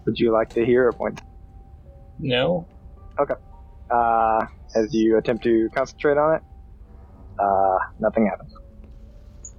Would 0.05 0.19
you 0.19 0.31
like 0.31 0.49
to 0.49 0.65
hero 0.65 0.93
point? 0.93 1.21
No? 2.19 2.67
Okay. 3.19 3.33
Uh, 3.89 4.45
as 4.75 4.93
you 4.93 5.17
attempt 5.17 5.43
to 5.43 5.69
concentrate 5.73 6.17
on 6.17 6.35
it, 6.35 6.41
uh, 7.39 7.77
nothing 7.99 8.27
happens. 8.27 8.53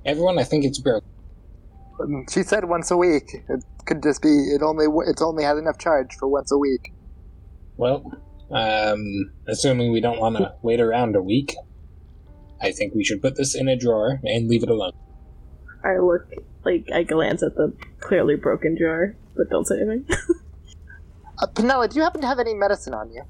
Everyone, 0.04 0.38
I 0.38 0.44
think 0.44 0.64
it's 0.64 0.78
broke. 0.78 1.04
She 2.30 2.42
said 2.42 2.66
once 2.66 2.90
a 2.90 2.96
week. 2.96 3.24
It 3.48 3.64
could 3.86 4.02
just 4.02 4.20
be 4.22 4.28
it 4.28 4.62
only 4.62 4.86
it's 5.06 5.22
only 5.22 5.44
has 5.44 5.58
enough 5.58 5.78
charge 5.78 6.14
for 6.18 6.28
once 6.28 6.52
a 6.52 6.58
week. 6.58 6.92
Well, 7.76 8.12
um, 8.50 9.32
assuming 9.48 9.92
we 9.92 10.00
don't 10.00 10.20
want 10.20 10.36
to 10.36 10.54
wait 10.62 10.80
around 10.80 11.16
a 11.16 11.22
week, 11.22 11.54
I 12.60 12.70
think 12.72 12.94
we 12.94 13.02
should 13.04 13.22
put 13.22 13.36
this 13.36 13.54
in 13.54 13.68
a 13.68 13.76
drawer 13.76 14.20
and 14.24 14.48
leave 14.48 14.62
it 14.62 14.68
alone. 14.68 14.92
I 15.84 15.98
look, 15.98 16.28
like, 16.66 16.90
I 16.92 17.04
glance 17.04 17.42
at 17.42 17.54
the 17.54 17.72
clearly 18.00 18.36
broken 18.36 18.76
jar, 18.76 19.14
but 19.36 19.48
don't 19.48 19.66
say 19.66 19.80
anything. 19.80 20.06
Uh, 21.38 21.46
Penella, 21.48 21.86
do 21.86 21.96
you 21.96 22.02
happen 22.02 22.22
to 22.22 22.26
have 22.26 22.38
any 22.38 22.54
medicine 22.54 22.94
on 22.94 23.12
you? 23.12 23.22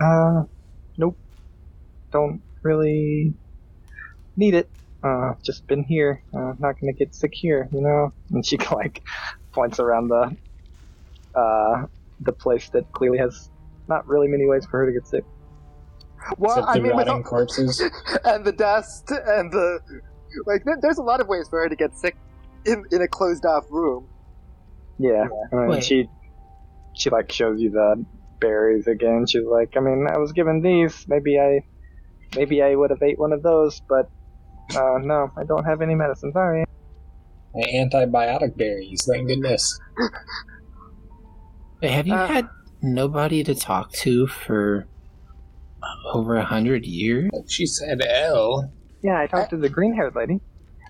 Uh, 0.00 0.42
nope. 0.96 1.16
Don't 2.10 2.42
really 2.62 3.32
need 4.36 4.54
it. 4.54 4.68
Uh, 5.04 5.34
just 5.40 5.64
been 5.68 5.84
here. 5.84 6.24
Uh, 6.36 6.54
not 6.58 6.80
gonna 6.80 6.92
get 6.92 7.14
sick 7.14 7.32
here, 7.32 7.68
you 7.70 7.80
know? 7.80 8.12
And 8.32 8.44
she, 8.44 8.56
like, 8.72 9.00
points 9.52 9.78
around 9.78 10.08
the, 10.08 10.36
uh, 11.36 11.86
the 12.18 12.32
place 12.32 12.68
that 12.70 12.90
clearly 12.90 13.18
has 13.18 13.48
not 13.86 14.08
really 14.08 14.26
many 14.26 14.46
ways 14.46 14.66
for 14.66 14.80
her 14.80 14.86
to 14.86 14.92
get 14.92 15.06
sick. 15.06 15.24
Well, 16.36 16.50
Except 16.50 16.68
I 16.68 16.74
the 16.74 16.80
mean, 16.80 16.96
with 16.96 17.06
rotting 17.06 17.22
all, 17.22 17.30
corpses. 17.30 17.80
and 18.24 18.44
the 18.44 18.50
dust 18.50 19.12
and 19.12 19.52
the 19.52 19.78
like, 20.46 20.64
there, 20.64 20.78
there's 20.82 20.98
a 20.98 21.02
lot 21.02 21.20
of 21.20 21.28
ways 21.28 21.48
for 21.48 21.60
her 21.60 21.68
to 21.68 21.76
get 21.76 21.96
sick 21.96 22.16
in 22.66 22.84
in 22.92 23.02
a 23.02 23.08
closed 23.08 23.44
off 23.44 23.64
room. 23.70 24.08
Yeah. 24.98 25.24
I 25.52 25.56
mean, 25.56 25.68
Wait. 25.68 25.84
she, 25.84 26.08
she, 26.94 27.10
like, 27.10 27.32
shows 27.32 27.60
you 27.60 27.70
the 27.70 28.04
berries 28.40 28.86
again. 28.86 29.26
She's 29.26 29.44
like, 29.44 29.74
I 29.76 29.80
mean, 29.80 30.06
I 30.12 30.18
was 30.18 30.32
given 30.32 30.62
these. 30.62 31.04
Maybe 31.08 31.38
I, 31.38 31.60
maybe 32.36 32.62
I 32.62 32.74
would 32.74 32.90
have 32.90 33.02
ate 33.02 33.18
one 33.18 33.32
of 33.32 33.42
those, 33.42 33.80
but, 33.88 34.08
uh, 34.76 34.98
no, 35.02 35.30
I 35.36 35.44
don't 35.44 35.64
have 35.64 35.82
any 35.82 35.94
medicine. 35.94 36.32
Sorry. 36.32 36.64
Antibiotic 37.56 38.56
berries, 38.56 39.06
thank 39.08 39.28
goodness. 39.28 39.78
Hey, 41.80 41.88
have 41.88 42.06
you 42.06 42.14
Uh. 42.14 42.26
had 42.26 42.48
nobody 42.82 43.42
to 43.44 43.54
talk 43.54 43.92
to 43.92 44.26
for 44.26 44.86
over 46.12 46.36
a 46.36 46.44
hundred 46.44 46.84
years? 46.84 47.30
She 47.48 47.66
said 47.66 48.00
L 48.06 48.72
Yeah, 49.02 49.20
I 49.20 49.26
talked 49.26 49.50
to 49.50 49.56
the 49.56 49.68
green 49.68 49.94
haired 49.94 50.14
lady. 50.14 50.40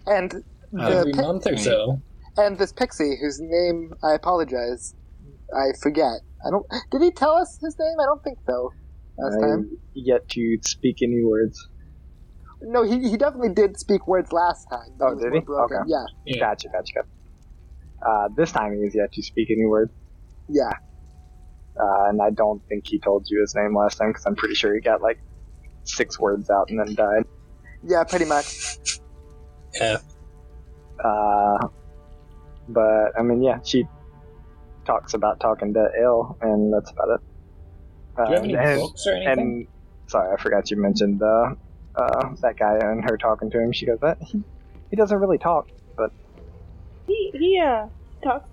And 0.07 0.31
the 0.31 0.43
every 0.79 1.13
pi- 1.13 1.23
month 1.23 1.47
or 1.47 1.57
so. 1.57 2.03
and 2.37 2.59
this 2.59 2.73
pixie 2.73 3.17
whose 3.21 3.39
name 3.41 3.93
I 4.03 4.15
apologize, 4.15 4.95
I 5.55 5.73
forget. 5.83 6.21
I 6.47 6.51
don't. 6.51 6.67
Did 6.91 7.03
he 7.03 7.11
tell 7.11 7.33
us 7.33 7.59
his 7.63 7.77
name? 7.79 7.97
I 8.01 8.05
don't 8.05 8.23
think 8.23 8.39
so. 8.47 8.71
Last 9.19 9.37
I 9.39 9.47
time. 9.47 9.71
yet 9.95 10.29
to 10.31 10.59
speak 10.63 10.97
any 11.03 11.23
words. 11.25 11.69
No, 12.61 12.83
he, 12.83 13.11
he 13.11 13.17
definitely 13.17 13.53
did 13.55 13.79
speak 13.79 14.07
words 14.09 14.33
last 14.33 14.67
time. 14.71 14.89
Oh, 15.01 15.13
was 15.15 15.23
did 15.23 15.33
he? 15.35 15.41
broken. 15.41 15.77
Okay. 15.79 15.85
Yeah, 15.89 16.05
Yeah. 16.27 16.41
Gotcha, 16.41 16.69
gotcha, 16.69 16.93
gotcha. 16.95 17.09
Uh, 18.07 18.29
this 18.37 18.53
time 18.53 18.75
he 18.75 18.81
is 18.81 18.95
yet 18.95 19.13
to 19.13 19.23
speak 19.23 19.49
any 19.51 19.65
words. 19.67 19.93
yeah. 20.49 20.71
Uh, 21.79 22.09
and 22.09 22.23
I 22.23 22.31
don't 22.31 22.63
think 22.69 22.85
he 22.87 23.01
told 23.01 23.27
you 23.29 23.41
his 23.41 23.55
name 23.57 23.77
last 23.77 23.97
time 23.99 24.11
because 24.11 24.25
I'm 24.27 24.37
pretty 24.37 24.55
sure 24.55 24.73
he 24.75 24.81
got 24.81 25.03
like 25.03 25.19
six 25.83 26.21
words 26.21 26.49
out 26.49 26.71
and 26.71 26.79
then 26.79 26.95
died. 26.95 27.25
Yeah, 27.83 28.05
pretty 28.05 28.27
much. 28.27 28.77
Yeah. 29.75 29.99
Uh, 31.05 31.69
but 32.69 33.13
I 33.19 33.23
mean, 33.23 33.43
yeah, 33.43 33.59
she 33.63 33.87
talks 34.87 35.15
about 35.15 35.39
talking 35.39 35.75
to 35.75 35.89
Il, 36.01 36.39
and 36.41 36.73
that's 36.73 36.91
about 36.91 37.09
it. 37.11 37.21
Uh, 38.17 38.25
Do 38.25 38.31
you 38.31 38.37
have 38.37 38.45
any 38.45 38.55
and, 38.57 38.81
books 38.81 39.07
or 39.07 39.13
anything? 39.15 39.39
and 39.39 39.67
sorry, 40.07 40.33
I 40.33 40.41
forgot 40.41 40.71
you 40.71 40.81
mentioned 40.81 41.23
uh, 41.23 41.55
uh, 41.95 42.35
that 42.41 42.57
guy 42.57 42.79
and 42.81 43.05
her 43.09 43.19
talking 43.19 43.51
to 43.51 43.61
him. 43.61 43.73
She 43.73 43.87
goes, 43.87 43.99
"That 44.01 44.19
he, 44.23 44.43
he 44.91 44.97
doesn't 44.97 45.19
really 45.19 45.39
talk." 45.39 45.69
But 45.97 46.11
he, 47.07 47.31
he, 47.35 47.61
uh, 47.61 47.87
talks. 48.23 48.49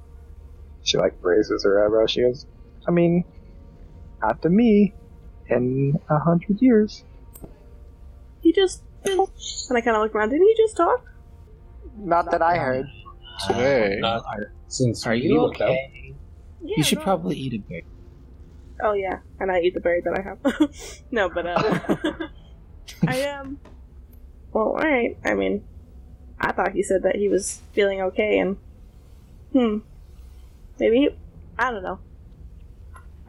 she 0.83 0.97
like 0.97 1.15
raises 1.21 1.63
her 1.63 1.85
eyebrow. 1.85 2.05
She 2.07 2.21
goes, 2.21 2.45
"I 2.87 2.91
mean, 2.91 3.23
not 4.21 4.41
to 4.41 4.49
me. 4.49 4.93
In 5.49 5.99
a 6.09 6.17
hundred 6.19 6.61
years." 6.61 7.03
He 8.41 8.53
just, 8.53 8.83
and 9.03 9.27
I 9.75 9.81
kind 9.81 9.97
of 9.97 10.01
look 10.01 10.15
around, 10.15 10.29
didn't 10.29 10.47
he 10.47 10.55
just 10.57 10.77
talk? 10.77 11.05
Not 11.97 12.31
that 12.31 12.41
I 12.41 12.57
heard. 12.57 12.85
Today. 13.47 13.97
Not 13.99 14.23
since 14.67 15.05
Are 15.05 15.15
you 15.15 15.41
looked 15.41 15.61
up. 15.61 15.69
okay? 15.69 16.15
Yeah, 16.63 16.75
you 16.77 16.83
should 16.83 16.99
no. 16.99 17.03
probably 17.03 17.35
eat 17.35 17.53
a 17.53 17.59
berry. 17.67 17.85
Oh 18.83 18.93
yeah, 18.93 19.19
and 19.39 19.51
I 19.51 19.59
eat 19.59 19.73
the 19.73 19.79
berry 19.79 20.01
that 20.01 20.17
I 20.17 20.21
have. 20.21 20.71
no, 21.11 21.29
but 21.29 21.45
uh, 21.45 22.27
I 23.07 23.23
um. 23.29 23.59
Well, 24.53 24.69
all 24.69 24.75
right. 24.75 25.17
I 25.23 25.33
mean, 25.33 25.63
I 26.39 26.51
thought 26.51 26.73
he 26.73 26.83
said 26.83 27.03
that 27.03 27.15
he 27.15 27.27
was 27.27 27.61
feeling 27.73 28.01
okay, 28.01 28.39
and 28.39 28.57
hmm, 29.53 29.77
maybe 30.79 30.97
he, 30.97 31.09
I 31.57 31.71
don't 31.71 31.83
know. 31.83 31.99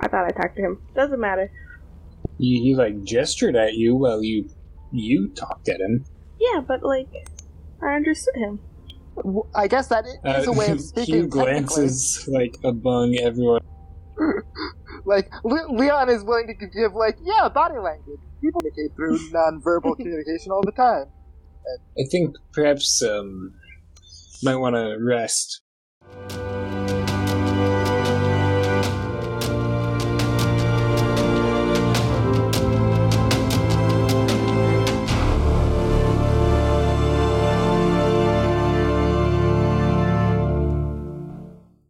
I 0.01 0.09
thought 0.09 0.25
I 0.27 0.31
talked 0.31 0.57
to 0.57 0.63
him. 0.63 0.83
Doesn't 0.95 1.21
matter. 1.21 1.51
You, 2.39 2.63
he 2.63 2.75
like 2.75 3.05
gestured 3.05 3.57
at 3.57 3.75
you 3.75 3.95
while 3.95 4.23
you 4.23 4.49
you 4.91 5.29
talked 5.35 5.69
at 5.69 5.81
him. 5.81 6.05
Yeah, 6.41 6.61
but 6.61 6.83
like, 6.83 7.09
I 7.83 7.95
understood 7.95 8.35
him. 8.37 8.61
I 9.55 9.69
guess 9.69 9.89
that 9.89 10.05
is 10.07 10.47
a 10.47 10.53
way 10.53 10.69
of 10.71 10.81
speaking. 10.91 11.15
Hugh 11.15 11.27
glances 11.29 12.29
like 12.33 12.57
among 12.65 13.17
everyone. 13.17 13.61
technically. 14.19 14.43
Like 15.05 15.33
Le- 15.43 15.73
Leon 15.73 16.11
is 16.11 16.23
willing 16.23 16.47
to 16.47 16.55
give 16.55 16.95
like 16.95 17.17
yeah 17.25 17.49
body 17.49 17.77
language. 17.77 18.21
People 18.41 18.61
communicate 18.61 18.95
through 18.95 19.19
nonverbal 19.33 19.97
communication 19.97 20.53
all 20.53 20.63
the 20.63 20.71
time. 20.73 21.07
I 21.99 22.05
think 22.09 22.37
perhaps 22.53 23.03
um 23.03 23.53
might 24.45 24.57
want 24.57 24.77
to 24.77 24.97
rest. 25.01 25.63